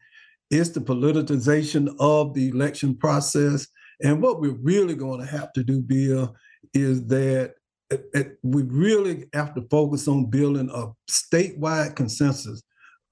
It's 0.50 0.70
the 0.70 0.80
politicization 0.80 1.94
of 2.00 2.34
the 2.34 2.50
election 2.50 2.96
process. 2.96 3.68
And 4.02 4.22
what 4.22 4.40
we're 4.40 4.60
really 4.62 4.96
going 4.96 5.20
to 5.20 5.26
have 5.26 5.52
to 5.54 5.64
do, 5.64 5.82
Bill, 5.82 6.36
is 6.74 7.06
that 7.08 7.56
it, 7.90 8.06
it, 8.14 8.38
we 8.44 8.64
really 8.64 9.26
have 9.34 9.54
to 9.56 9.66
focus 9.70 10.08
on 10.08 10.30
building 10.30 10.70
a 10.74 10.88
statewide 11.10 11.96
consensus 11.96 12.62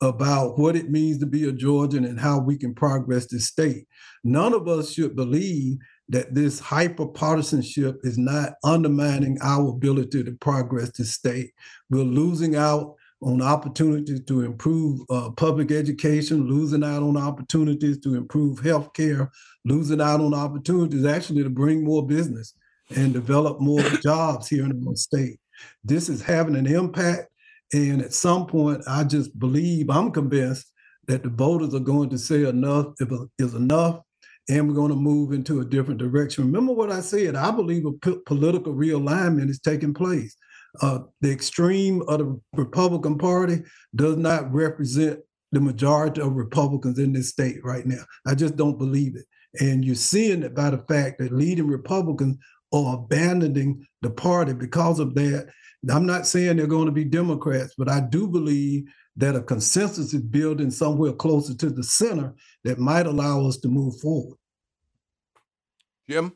about 0.02 0.60
what 0.60 0.76
it 0.76 0.92
means 0.92 1.18
to 1.20 1.26
be 1.26 1.48
a 1.48 1.52
Georgian 1.52 2.06
and 2.06 2.20
how 2.20 2.40
we 2.40 2.58
can 2.58 2.74
progress 2.74 3.28
this 3.28 3.48
state. 3.48 3.88
None 4.24 4.54
of 4.54 4.68
us 4.68 4.92
should 4.92 5.16
believe 5.16 5.78
that 6.10 6.36
this 6.36 6.60
hyper 6.60 7.08
partisanship 7.08 8.00
is 8.04 8.18
not 8.18 8.54
undermining 8.64 9.38
our 9.42 9.70
ability 9.70 10.24
to 10.24 10.32
progress 10.34 10.92
the 10.92 11.06
state. 11.06 11.52
We're 11.90 12.04
losing 12.04 12.56
out 12.56 12.96
on 13.22 13.42
opportunities 13.42 14.22
to 14.26 14.42
improve 14.42 15.02
uh, 15.10 15.32
public 15.32 15.72
education, 15.72 16.48
losing 16.48 16.84
out 16.84 17.02
on 17.02 17.18
opportunities 17.18 18.00
to 18.00 18.16
improve 18.16 18.60
healthcare, 18.60 19.30
losing 19.64 20.02
out 20.02 20.22
on 20.22 20.34
opportunities 20.34 21.06
actually 21.06 21.42
to 21.44 21.50
bring 21.50 21.84
more 21.84 22.06
business 22.06 22.54
and 22.96 23.14
develop 23.14 23.60
more 23.60 23.82
jobs 24.04 24.48
here 24.48 24.66
in 24.66 24.84
the 24.84 24.96
state. 24.96 25.40
This 25.84 26.10
is 26.10 26.22
having 26.22 26.56
an 26.56 26.68
impact. 26.68 27.30
And 27.74 28.02
at 28.02 28.14
some 28.14 28.46
point, 28.46 28.84
I 28.88 29.04
just 29.04 29.38
believe, 29.40 29.90
I'm 29.90 30.12
convinced 30.12 30.72
that 31.08 31.24
the 31.24 31.30
voters 31.30 31.74
are 31.74 31.80
going 31.80 32.10
to 32.10 32.18
say 32.18 32.44
enough 32.44 32.94
is 33.40 33.54
enough 33.54 34.02
and 34.50 34.68
we're 34.68 34.76
going 34.76 34.92
to 34.92 34.96
move 34.96 35.32
into 35.32 35.60
a 35.60 35.66
different 35.66 36.00
direction. 36.00 36.46
Remember 36.46 36.74
what 36.74 36.92
I 36.92 37.02
said? 37.02 37.36
I 37.36 37.52
believe 37.52 37.86
a 37.86 37.94
p- 37.94 38.20
political 38.26 38.74
realignment 38.74 39.50
is 39.50 39.60
taking 39.60 39.94
place. 39.94 40.36
Uh, 40.82 41.00
the 41.22 41.32
extreme 41.32 42.02
of 42.08 42.20
the 42.20 42.40
Republican 42.54 43.18
Party 43.18 43.64
does 43.96 44.18
not 44.18 44.54
represent 44.54 45.20
the 45.52 45.60
majority 45.62 46.22
of 46.22 46.34
Republicans 46.34 47.00
in 47.00 47.14
this 47.14 47.30
state 47.30 47.64
right 47.64 47.86
now. 47.86 48.04
I 48.28 48.36
just 48.36 48.56
don't 48.56 48.78
believe 48.78 49.16
it. 49.16 49.26
And 49.60 49.86
you're 49.86 49.96
seeing 49.96 50.44
it 50.44 50.54
by 50.54 50.70
the 50.70 50.84
fact 50.90 51.20
that 51.20 51.32
leading 51.32 51.68
Republicans 51.68 52.38
are 52.74 52.96
abandoning 52.96 53.88
the 54.02 54.10
party 54.10 54.54
because 54.54 55.00
of 55.00 55.16
that. 55.16 55.48
I'm 55.90 56.06
not 56.06 56.28
saying 56.28 56.58
they're 56.58 56.68
going 56.68 56.88
to 56.88 56.92
be 56.92 57.06
Democrats, 57.06 57.74
but 57.78 57.90
I 57.90 58.02
do 58.02 58.28
believe 58.28 58.86
that 59.18 59.36
a 59.36 59.42
consensus 59.42 60.14
is 60.14 60.22
building 60.22 60.72
somewhere 60.72 61.14
closer 61.14 61.56
to 61.56 61.70
the 61.70 61.84
center 61.84 62.34
that 62.64 62.80
might 62.80 63.08
allow 63.08 63.46
us 63.46 63.58
to 63.58 63.68
move 63.68 64.00
forward. 64.00 64.38
Jim? 66.10 66.34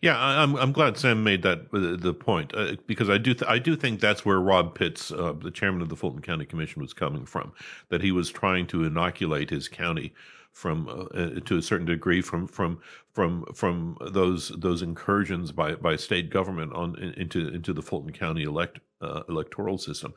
Yeah, 0.00 0.18
I'm 0.18 0.56
I'm 0.56 0.72
glad 0.72 0.96
Sam 0.96 1.22
made 1.22 1.42
that 1.42 1.66
uh, 1.72 2.00
the 2.00 2.14
point 2.14 2.54
uh, 2.54 2.76
because 2.86 3.10
I 3.10 3.18
do 3.18 3.34
th- 3.34 3.50
I 3.50 3.58
do 3.58 3.76
think 3.76 4.00
that's 4.00 4.24
where 4.24 4.40
Rob 4.40 4.74
Pitts, 4.74 5.12
uh, 5.12 5.34
the 5.38 5.50
chairman 5.50 5.82
of 5.82 5.88
the 5.88 5.96
Fulton 5.96 6.22
County 6.22 6.46
Commission, 6.46 6.80
was 6.80 6.94
coming 6.94 7.26
from. 7.26 7.52
That 7.90 8.02
he 8.02 8.12
was 8.12 8.30
trying 8.30 8.66
to 8.68 8.84
inoculate 8.84 9.50
his 9.50 9.68
county 9.68 10.14
from 10.56 10.88
uh, 10.88 11.20
uh 11.20 11.40
to 11.40 11.58
a 11.58 11.62
certain 11.62 11.86
degree 11.86 12.22
from 12.22 12.46
from 12.46 12.80
from 13.12 13.44
from 13.54 13.98
those 14.00 14.48
those 14.56 14.80
incursions 14.80 15.52
by 15.52 15.74
by 15.74 15.96
state 15.96 16.30
government 16.30 16.72
on 16.72 16.96
into 17.18 17.48
into 17.48 17.74
the 17.74 17.82
Fulton 17.82 18.10
County 18.10 18.44
elect 18.44 18.80
uh, 19.02 19.20
electoral 19.28 19.76
system, 19.76 20.14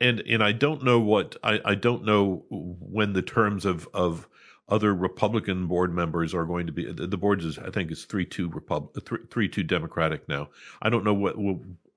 and 0.00 0.20
and 0.20 0.44
I 0.44 0.52
don't 0.52 0.84
know 0.84 1.00
what 1.00 1.36
I 1.42 1.60
I 1.64 1.74
don't 1.74 2.04
know 2.04 2.44
when 2.48 3.14
the 3.14 3.22
terms 3.22 3.64
of 3.64 3.88
of 3.92 4.28
other 4.68 4.94
Republican 4.94 5.66
board 5.66 5.92
members 5.92 6.32
are 6.34 6.44
going 6.44 6.66
to 6.68 6.72
be. 6.72 6.90
The 6.90 7.18
board 7.18 7.42
is, 7.42 7.58
I 7.58 7.70
think, 7.70 7.90
is 7.90 8.04
three 8.04 8.24
two 8.24 8.48
Repub 8.50 8.96
three 9.28 9.48
two 9.48 9.64
Democratic 9.64 10.28
now. 10.28 10.50
I 10.82 10.88
don't 10.88 11.04
know 11.04 11.14
what 11.14 11.34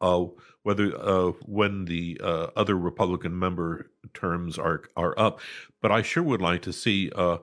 uh, 0.02 0.26
whether 0.64 0.98
uh, 1.00 1.32
when 1.46 1.86
the 1.86 2.20
uh, 2.24 2.48
other 2.56 2.76
Republican 2.76 3.38
member 3.38 3.92
terms 4.16 4.58
are 4.58 4.82
are 4.96 5.14
up, 5.20 5.40
but 5.80 5.92
I 5.92 6.02
sure 6.02 6.24
would 6.24 6.42
like 6.42 6.64
to 6.64 6.74
see 6.74 7.12
uh, 7.16 7.38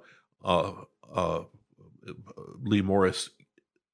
Lee 2.63 2.83
Morris 2.83 3.31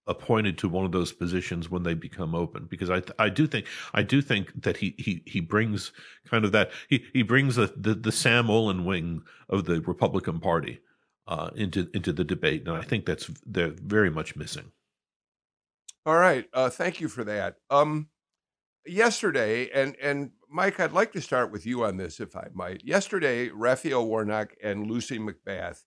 appointed 0.06 0.58
to 0.58 0.68
one 0.68 0.84
of 0.84 0.92
those 0.92 1.12
positions 1.12 1.70
when 1.70 1.84
they 1.84 1.94
become 1.94 2.34
open 2.34 2.66
because 2.68 2.90
I 2.90 3.02
I 3.18 3.28
do 3.28 3.46
think 3.46 3.66
I 3.94 4.02
do 4.02 4.20
think 4.20 4.62
that 4.62 4.78
he 4.78 4.94
he 4.98 5.22
he 5.24 5.40
brings 5.40 5.92
kind 6.28 6.44
of 6.44 6.52
that 6.52 6.70
he 6.88 7.04
he 7.12 7.22
brings 7.22 7.56
the 7.56 7.72
the, 7.76 7.94
the 7.94 8.12
Sam 8.12 8.46
Olens 8.46 8.84
wing 8.84 9.22
of 9.48 9.64
the 9.64 9.80
Republican 9.80 10.40
Party 10.40 10.80
uh, 11.28 11.50
into 11.54 11.88
into 11.94 12.12
the 12.12 12.24
debate, 12.24 12.66
and 12.66 12.76
I 12.76 12.82
think 12.82 13.06
that's 13.06 13.30
they're 13.46 13.70
very 13.70 14.10
much 14.10 14.34
missing. 14.34 14.72
All 16.04 16.16
right, 16.16 16.46
uh, 16.52 16.70
thank 16.70 17.00
you 17.00 17.08
for 17.08 17.22
that. 17.24 17.56
Um, 17.70 18.08
yesterday, 18.84 19.70
and 19.70 19.96
and 20.02 20.32
Mike, 20.50 20.80
I'd 20.80 20.92
like 20.92 21.12
to 21.12 21.20
start 21.20 21.52
with 21.52 21.64
you 21.66 21.84
on 21.84 21.98
this, 21.98 22.18
if 22.18 22.34
I 22.34 22.48
might. 22.52 22.84
Yesterday, 22.84 23.50
Raphael 23.50 24.06
Warnock 24.06 24.54
and 24.60 24.90
Lucy 24.90 25.20
McBath 25.20 25.82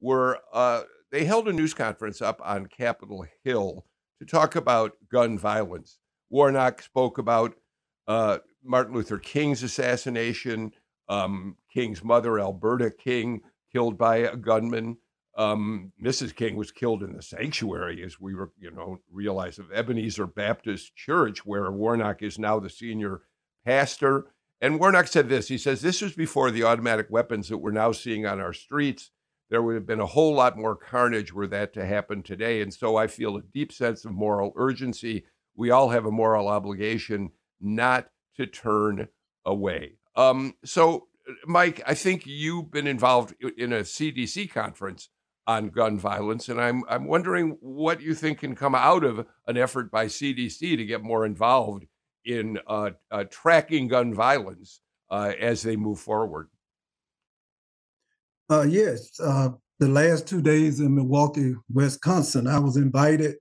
were 0.00 0.38
uh, 0.52 0.82
they 1.10 1.24
held 1.24 1.48
a 1.48 1.52
news 1.52 1.74
conference 1.74 2.20
up 2.20 2.40
on 2.44 2.66
Capitol 2.66 3.24
Hill 3.44 3.84
to 4.18 4.26
talk 4.26 4.56
about 4.56 4.96
gun 5.10 5.38
violence. 5.38 5.98
Warnock 6.30 6.82
spoke 6.82 7.18
about 7.18 7.54
uh, 8.08 8.38
Martin 8.64 8.94
Luther 8.94 9.18
King's 9.18 9.62
assassination, 9.62 10.72
um, 11.08 11.56
King's 11.72 12.02
mother, 12.02 12.40
Alberta 12.40 12.90
King, 12.90 13.42
killed 13.72 13.96
by 13.96 14.16
a 14.16 14.36
gunman. 14.36 14.98
Um, 15.36 15.92
Mrs. 16.02 16.34
King 16.34 16.56
was 16.56 16.72
killed 16.72 17.02
in 17.02 17.12
the 17.12 17.22
sanctuary, 17.22 18.02
as 18.02 18.18
we 18.18 18.34
were, 18.34 18.52
you 18.58 18.70
know, 18.70 18.98
realize 19.12 19.58
of 19.58 19.70
Ebenezer 19.70 20.26
Baptist 20.26 20.96
Church, 20.96 21.44
where 21.44 21.70
Warnock 21.70 22.22
is 22.22 22.38
now 22.38 22.58
the 22.58 22.70
senior 22.70 23.20
pastor. 23.64 24.26
And 24.60 24.80
Warnock 24.80 25.08
said 25.08 25.28
this. 25.28 25.48
He 25.48 25.58
says, 25.58 25.82
This 25.82 26.00
was 26.00 26.14
before 26.14 26.50
the 26.50 26.64
automatic 26.64 27.08
weapons 27.10 27.48
that 27.48 27.58
we're 27.58 27.70
now 27.70 27.92
seeing 27.92 28.24
on 28.24 28.40
our 28.40 28.54
streets. 28.54 29.10
There 29.50 29.62
would 29.62 29.74
have 29.74 29.86
been 29.86 30.00
a 30.00 30.06
whole 30.06 30.34
lot 30.34 30.56
more 30.56 30.74
carnage 30.74 31.32
were 31.32 31.46
that 31.48 31.72
to 31.74 31.86
happen 31.86 32.22
today. 32.22 32.60
And 32.62 32.72
so 32.72 32.96
I 32.96 33.06
feel 33.06 33.36
a 33.36 33.42
deep 33.42 33.72
sense 33.72 34.04
of 34.04 34.12
moral 34.12 34.52
urgency. 34.56 35.24
We 35.54 35.70
all 35.70 35.90
have 35.90 36.04
a 36.04 36.10
moral 36.10 36.48
obligation 36.48 37.30
not 37.60 38.08
to 38.36 38.46
turn 38.46 39.08
away. 39.44 39.92
Um, 40.16 40.54
so 40.64 41.08
Mike, 41.46 41.82
I 41.86 41.94
think 41.94 42.26
you've 42.26 42.70
been 42.70 42.86
involved 42.86 43.34
in 43.56 43.72
a 43.72 43.80
CDC 43.80 44.50
conference 44.50 45.08
on 45.46 45.70
gun 45.70 45.98
violence, 45.98 46.48
and 46.48 46.60
I'm 46.60 46.82
I'm 46.88 47.06
wondering 47.06 47.56
what 47.60 48.00
you 48.00 48.14
think 48.14 48.40
can 48.40 48.54
come 48.54 48.74
out 48.74 49.04
of 49.04 49.26
an 49.46 49.56
effort 49.56 49.90
by 49.90 50.06
CDC 50.06 50.76
to 50.76 50.84
get 50.84 51.02
more 51.02 51.24
involved 51.24 51.86
in 52.24 52.58
uh, 52.66 52.90
uh, 53.10 53.24
tracking 53.30 53.88
gun 53.88 54.12
violence 54.12 54.80
uh, 55.10 55.32
as 55.40 55.62
they 55.62 55.76
move 55.76 56.00
forward. 56.00 56.48
Uh, 58.48 58.62
yes, 58.62 59.18
uh, 59.20 59.48
the 59.80 59.88
last 59.88 60.26
two 60.28 60.40
days 60.40 60.78
in 60.78 60.94
Milwaukee, 60.94 61.54
Wisconsin, 61.72 62.46
I 62.46 62.60
was 62.60 62.76
invited 62.76 63.36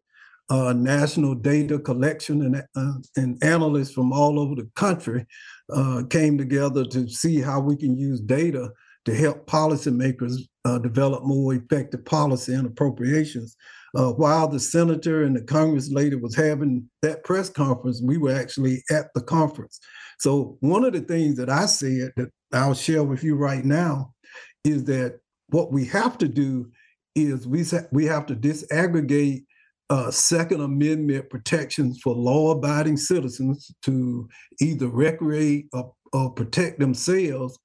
uh, 0.49 0.74
national 0.74 1.36
data 1.36 1.80
collection 1.80 2.41
and, 2.41 2.64
uh, 2.76 2.99
and 3.16 3.43
analysts 3.43 3.93
from 3.93 4.12
all 4.12 4.39
over 4.39 4.56
the 4.56 4.70
country 4.76 5.26
uh, 5.74 6.03
came 6.10 6.38
together 6.38 6.86
to 6.86 7.08
see 7.08 7.39
how 7.39 7.60
we 7.60 7.76
can 7.76 7.97
use 7.97 8.20
data 8.20 8.70
to 9.06 9.14
help 9.14 9.45
policymakers 9.47 10.38
uh, 10.66 10.80
develop 10.80 11.24
more 11.24 11.53
effective 11.53 12.03
policy 12.06 12.53
and 12.53 12.66
appropriations. 12.66 13.56
While 13.93 14.49
the 14.49 14.60
senator 14.60 15.24
and 15.24 15.38
the 15.38 15.43
Congress 15.43 15.89
lady 15.89 16.18
was 16.18 16.36
having 16.36 16.89
that 17.01 17.24
press 17.24 17.49
conference, 17.49 18.01
we 18.03 18.18
were 18.18 18.34
actually 18.34 18.84
at 18.91 19.06
the 19.16 19.22
conference. 19.22 19.80
So 20.20 20.58
one 20.60 20.84
of 20.84 20.91
the 20.91 20.99
things 20.99 21.38
that 21.38 21.49
I 21.49 21.66
said 21.66 22.12
that 22.18 22.30
I'll 22.51 22.74
share 22.74 23.03
with 23.03 23.24
you 23.24 23.36
right 23.38 23.64
now 23.64 24.14
is 24.66 24.84
that 24.86 25.20
what 25.49 25.72
we 25.72 25.86
have 25.86 26.18
to 26.18 26.28
do 26.28 26.70
is 27.16 27.47
we 27.47 27.63
we 27.91 28.05
have 28.05 28.26
to 28.26 28.36
disaggregate 28.36 29.45
uh, 29.89 30.09
Second 30.09 30.61
Amendment 30.61 31.30
protections 31.30 31.99
for 32.01 32.16
law 32.16 32.51
abiding 32.51 32.97
citizens 32.97 33.72
to 33.84 34.28
either 34.59 34.88
recreate 34.88 35.68
or, 35.74 35.93
or, 36.11 36.32
protect 36.32 36.80
themselves 36.80 37.57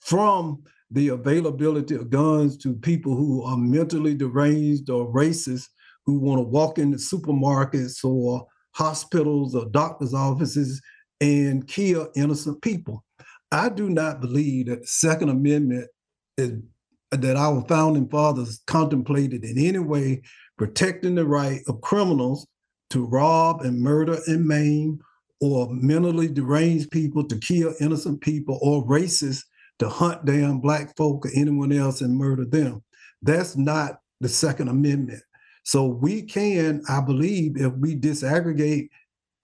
from 0.00 0.62
the 0.90 1.08
availability 1.08 1.94
of 1.94 2.08
guns 2.08 2.56
to 2.56 2.72
people 2.72 3.14
who 3.14 3.42
are 3.42 3.58
mentally 3.58 4.14
deranged 4.14 4.88
or 4.88 5.12
racist 5.12 5.66
who 6.06 6.18
want 6.18 6.38
to 6.38 6.44
walk 6.44 6.78
into 6.78 6.96
supermarkets 6.96 8.02
or 8.04 8.46
hospitals 8.74 9.54
or 9.54 9.66
doctor's 9.66 10.14
offices 10.14 10.80
and 11.20 11.66
kill 11.66 12.08
innocent 12.16 12.60
people. 12.62 13.04
I 13.52 13.68
do 13.68 13.90
not 13.90 14.20
believe 14.20 14.66
that 14.66 14.82
the 14.82 14.86
Second 14.86 15.28
Amendment 15.28 15.88
that 16.36 17.36
our 17.36 17.64
founding 17.68 18.08
fathers 18.08 18.62
contemplated 18.66 19.44
in 19.44 19.58
any 19.58 19.78
way 19.78 20.22
protecting 20.58 21.14
the 21.14 21.24
right 21.24 21.60
of 21.68 21.80
criminals 21.80 22.46
to 22.90 23.04
rob 23.04 23.62
and 23.62 23.80
murder 23.80 24.18
and 24.26 24.46
maim, 24.46 24.98
or 25.40 25.68
mentally 25.70 26.28
deranged 26.28 26.90
people 26.90 27.22
to 27.26 27.36
kill 27.38 27.74
innocent 27.80 28.20
people, 28.20 28.58
or 28.62 28.86
racists 28.86 29.42
to 29.78 29.88
hunt 29.88 30.24
down 30.24 30.60
black 30.60 30.96
folk 30.96 31.26
or 31.26 31.30
anyone 31.34 31.72
else 31.72 32.00
and 32.00 32.16
murder 32.16 32.44
them. 32.44 32.82
That's 33.22 33.56
not 33.56 34.00
the 34.20 34.28
Second 34.28 34.68
Amendment. 34.68 35.22
So 35.64 35.84
we 35.86 36.22
can, 36.22 36.82
I 36.88 37.00
believe, 37.00 37.56
if 37.56 37.72
we 37.74 37.96
disaggregate 37.96 38.88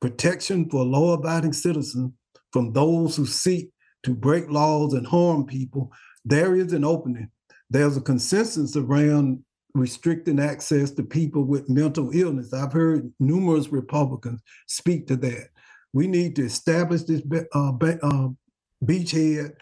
protection 0.00 0.70
for 0.70 0.84
law 0.84 1.14
abiding 1.14 1.52
citizens 1.52 2.12
from 2.52 2.72
those 2.72 3.16
who 3.16 3.26
seek 3.26 3.70
to 4.04 4.14
break 4.14 4.48
laws 4.48 4.94
and 4.94 5.06
harm 5.06 5.44
people, 5.44 5.92
there 6.24 6.54
is 6.54 6.72
an 6.72 6.84
opening. 6.84 7.30
There's 7.70 7.96
a 7.96 8.00
consensus 8.00 8.76
around 8.76 9.42
restricting 9.74 10.38
access 10.38 10.90
to 10.92 11.02
people 11.02 11.44
with 11.44 11.68
mental 11.68 12.10
illness. 12.12 12.52
I've 12.52 12.72
heard 12.72 13.12
numerous 13.18 13.68
Republicans 13.68 14.42
speak 14.66 15.06
to 15.06 15.16
that. 15.16 15.48
We 15.92 16.06
need 16.06 16.36
to 16.36 16.44
establish 16.44 17.02
this 17.02 17.22
uh, 17.54 17.70
uh, 17.70 18.28
beachhead 18.84 19.52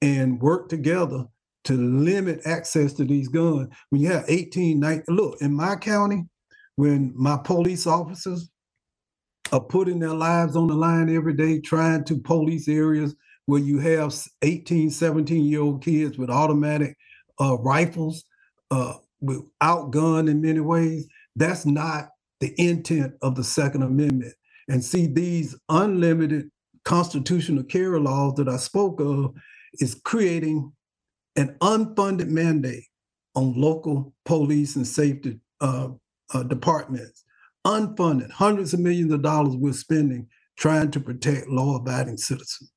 and 0.00 0.40
work 0.40 0.68
together 0.68 1.26
to 1.64 1.74
limit 1.74 2.40
access 2.44 2.92
to 2.94 3.04
these 3.04 3.28
guns. 3.28 3.68
When 3.90 4.00
you 4.00 4.08
have 4.10 4.24
18, 4.26 4.80
19, 4.80 5.04
look, 5.08 5.36
in 5.40 5.54
my 5.54 5.76
county, 5.76 6.24
when 6.76 7.12
my 7.14 7.36
police 7.36 7.86
officers 7.86 8.50
are 9.52 9.60
putting 9.60 9.98
their 9.98 10.14
lives 10.14 10.56
on 10.56 10.66
the 10.66 10.74
line 10.74 11.14
every 11.14 11.34
day 11.34 11.60
trying 11.60 12.04
to 12.04 12.18
police 12.18 12.68
areas 12.68 13.14
where 13.46 13.60
you 13.60 13.78
have 13.78 14.14
18, 14.42 14.90
17 14.90 15.44
year 15.44 15.60
old 15.60 15.82
kids 15.82 16.18
with 16.18 16.30
automatic 16.30 16.96
uh, 17.40 17.56
rifles, 17.58 18.24
uh, 18.70 18.94
outgunned 19.62 20.30
in 20.30 20.40
many 20.40 20.60
ways. 20.60 21.06
That's 21.36 21.66
not 21.66 22.08
the 22.40 22.54
intent 22.60 23.14
of 23.22 23.34
the 23.34 23.44
Second 23.44 23.82
Amendment. 23.82 24.34
And 24.68 24.84
see, 24.84 25.06
these 25.06 25.56
unlimited 25.68 26.50
constitutional 26.84 27.64
carry 27.64 28.00
laws 28.00 28.34
that 28.34 28.48
I 28.48 28.56
spoke 28.56 29.00
of 29.00 29.34
is 29.74 30.00
creating 30.04 30.72
an 31.36 31.56
unfunded 31.60 32.28
mandate 32.28 32.84
on 33.34 33.58
local 33.58 34.12
police 34.24 34.76
and 34.76 34.86
safety 34.86 35.40
uh, 35.60 35.88
uh, 36.34 36.42
departments. 36.44 37.24
Unfunded, 37.66 38.30
hundreds 38.30 38.74
of 38.74 38.80
millions 38.80 39.12
of 39.12 39.22
dollars 39.22 39.56
we're 39.56 39.72
spending 39.72 40.26
trying 40.58 40.90
to 40.90 41.00
protect 41.00 41.48
law 41.48 41.76
abiding 41.76 42.16
citizens. 42.16 42.71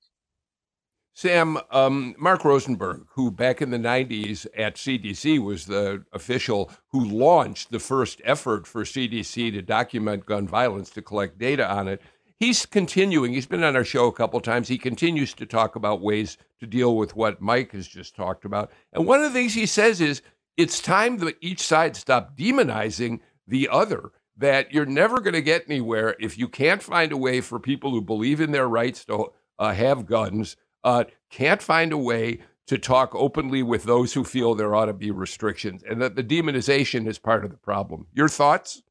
Sam, 1.17 1.57
um, 1.71 2.13
Mark 2.17 2.43
Rosenberg, 2.43 3.05
who 3.11 3.31
back 3.31 3.61
in 3.61 3.69
the 3.69 3.77
90s 3.77 4.45
at 4.53 4.75
CDC 4.75 5.41
was 5.41 5.65
the 5.65 6.03
official 6.11 6.69
who 6.89 7.05
launched 7.05 7.71
the 7.71 7.79
first 7.79 8.21
effort 8.25 8.67
for 8.67 8.83
CDC 8.83 9.53
to 9.53 9.61
document 9.61 10.25
gun 10.25 10.45
violence, 10.45 10.89
to 10.89 11.01
collect 11.01 11.37
data 11.37 11.65
on 11.71 11.87
it, 11.87 12.01
he's 12.37 12.65
continuing. 12.65 13.31
He's 13.31 13.45
been 13.45 13.63
on 13.63 13.77
our 13.77 13.85
show 13.85 14.07
a 14.07 14.11
couple 14.11 14.41
times. 14.41 14.67
He 14.67 14.77
continues 14.77 15.33
to 15.35 15.45
talk 15.45 15.77
about 15.77 16.01
ways 16.01 16.37
to 16.59 16.67
deal 16.67 16.97
with 16.97 17.15
what 17.15 17.39
Mike 17.39 17.71
has 17.71 17.87
just 17.87 18.13
talked 18.13 18.43
about. 18.43 18.69
And 18.91 19.07
one 19.07 19.23
of 19.23 19.31
the 19.31 19.39
things 19.39 19.53
he 19.53 19.67
says 19.67 20.01
is 20.01 20.21
it's 20.57 20.81
time 20.81 21.19
that 21.19 21.37
each 21.39 21.61
side 21.61 21.95
stop 21.95 22.35
demonizing 22.35 23.21
the 23.47 23.69
other. 23.71 24.11
That 24.35 24.73
you're 24.73 24.85
never 24.85 25.21
going 25.21 25.35
to 25.35 25.41
get 25.41 25.63
anywhere 25.69 26.17
if 26.19 26.37
you 26.37 26.49
can't 26.49 26.83
find 26.83 27.13
a 27.13 27.17
way 27.17 27.39
for 27.39 27.57
people 27.57 27.91
who 27.91 28.01
believe 28.01 28.41
in 28.41 28.51
their 28.51 28.67
rights 28.67 29.05
to 29.05 29.31
uh, 29.57 29.73
have 29.73 30.05
guns 30.05 30.57
uh, 30.85 31.03
can't 31.31 31.61
find 31.61 31.91
a 31.91 31.97
way 31.97 32.39
to 32.67 32.77
talk 32.77 33.13
openly 33.13 33.61
with 33.61 33.83
those 33.83 34.13
who 34.13 34.23
feel 34.23 34.55
there 34.55 34.75
ought 34.75 34.85
to 34.85 34.93
be 34.93 35.11
restrictions, 35.11 35.83
and 35.83 36.01
that 36.01 36.15
the 36.15 36.23
demonization 36.23 37.07
is 37.07 37.19
part 37.19 37.43
of 37.43 37.51
the 37.51 37.57
problem. 37.57 38.07
Your 38.13 38.29
thoughts? 38.29 38.81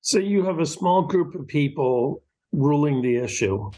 So 0.00 0.18
you 0.18 0.44
have 0.44 0.60
a 0.60 0.66
small 0.66 1.02
group 1.02 1.34
of 1.34 1.46
people 1.46 2.22
ruling 2.52 3.02
the 3.02 3.16
issue, 3.16 3.70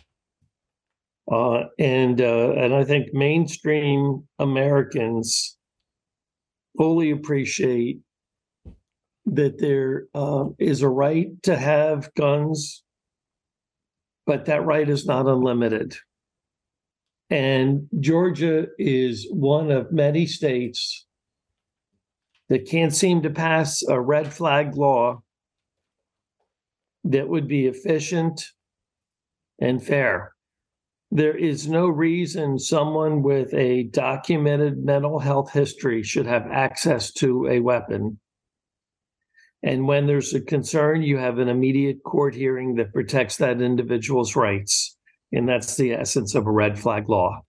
uh, 1.31 1.65
and 1.79 2.21
uh, 2.21 2.53
and 2.53 2.75
I 2.75 2.85
think 2.85 3.13
mainstream 3.13 4.29
Americans 4.39 5.57
fully 6.77 7.11
appreciate 7.11 8.01
that 9.27 9.59
there 9.59 10.07
uh, 10.15 10.47
is 10.59 10.83
a 10.83 10.89
right 10.89 11.43
to 11.45 11.57
have 11.57 12.13
guns 12.15 12.83
but 14.27 14.47
that 14.47 14.65
right 14.65 14.89
is 14.89 15.07
not 15.07 15.27
unlimited. 15.27 15.95
And 17.31 17.89
Georgia 17.99 18.67
is 18.79 19.27
one 19.31 19.71
of 19.71 19.91
many 19.91 20.27
states 20.27 21.07
that 22.49 22.69
can't 22.69 22.95
seem 22.95 23.23
to 23.23 23.31
pass 23.31 23.83
a 23.89 23.99
red 23.99 24.33
flag 24.33 24.77
law 24.77 25.23
that 27.05 27.29
would 27.29 27.49
be 27.49 27.67
efficient 27.67 28.45
and 29.59 29.83
fair. 29.83 30.35
There 31.11 31.37
is 31.37 31.69
no 31.69 31.89
reason 31.89 32.59
someone 32.59 33.23
with 33.23 33.53
a 33.55 33.85
documented 33.85 34.85
mental 34.85 35.19
health 35.19 35.53
history 35.53 36.03
should 36.03 36.27
have 36.27 36.47
access 36.51 37.13
to 37.15 37.49
a 37.49 37.61
weapon 37.61 38.19
and 39.63 39.87
when 39.87 40.07
there's 40.07 40.35
a 40.35 40.41
concern, 40.41 41.03
you 41.03 41.19
have 41.19 41.39
an 41.39 41.49
immediate 41.49 42.03
court 42.03 42.35
hearing 42.35 42.75
that 42.77 42.93
protects 42.93 43.37
that 43.37 43.63
individual's 43.63 44.35
rights. 44.35 44.97
And 45.31 45.49
that's 45.49 45.77
the 45.77 45.93
essence 45.93 46.35
of 46.35 46.47
a 46.47 46.51
red 46.51 46.79
flag 46.79 47.09
law. 47.09 47.43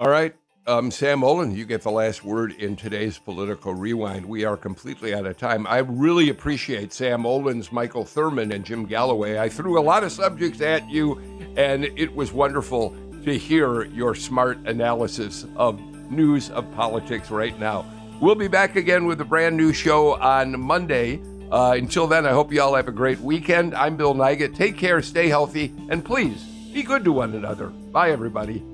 All 0.00 0.10
right. 0.10 0.34
Um, 0.66 0.90
Sam 0.90 1.20
Olens, 1.20 1.56
you 1.56 1.64
get 1.64 1.82
the 1.82 1.90
last 1.90 2.24
word 2.24 2.52
in 2.52 2.76
today's 2.76 3.18
political 3.18 3.72
rewind. 3.72 4.26
We 4.26 4.44
are 4.44 4.56
completely 4.56 5.14
out 5.14 5.26
of 5.26 5.38
time. 5.38 5.66
I 5.66 5.78
really 5.78 6.28
appreciate 6.28 6.92
Sam 6.92 7.22
Olens 7.22 7.72
Michael 7.72 8.04
Thurmond 8.04 8.54
and 8.54 8.64
Jim 8.64 8.84
Galloway. 8.84 9.38
I 9.38 9.48
threw 9.48 9.78
a 9.78 9.80
lot 9.80 10.04
of 10.04 10.12
subjects 10.12 10.60
at 10.60 10.88
you, 10.90 11.18
and 11.56 11.84
it 11.84 12.14
was 12.14 12.32
wonderful 12.32 12.94
to 13.24 13.38
hear 13.38 13.84
your 13.84 14.14
smart 14.14 14.58
analysis 14.66 15.46
of 15.56 15.80
news 16.10 16.50
of 16.50 16.70
politics 16.74 17.30
right 17.30 17.58
now. 17.58 17.86
We'll 18.20 18.34
be 18.34 18.48
back 18.48 18.74
again 18.74 19.06
with 19.06 19.20
a 19.20 19.24
brand 19.24 19.56
new 19.56 19.72
show 19.72 20.14
on 20.20 20.58
Monday. 20.60 21.20
Uh, 21.52 21.76
until 21.78 22.08
then, 22.08 22.26
I 22.26 22.30
hope 22.30 22.52
you 22.52 22.60
all 22.60 22.74
have 22.74 22.88
a 22.88 22.92
great 22.92 23.20
weekend. 23.20 23.76
I'm 23.76 23.96
Bill 23.96 24.12
Nigut. 24.12 24.56
Take 24.56 24.76
care, 24.76 25.00
stay 25.02 25.28
healthy, 25.28 25.72
and 25.88 26.04
please 26.04 26.42
be 26.74 26.82
good 26.82 27.04
to 27.04 27.12
one 27.12 27.32
another. 27.34 27.68
Bye, 27.68 28.10
everybody. 28.10 28.64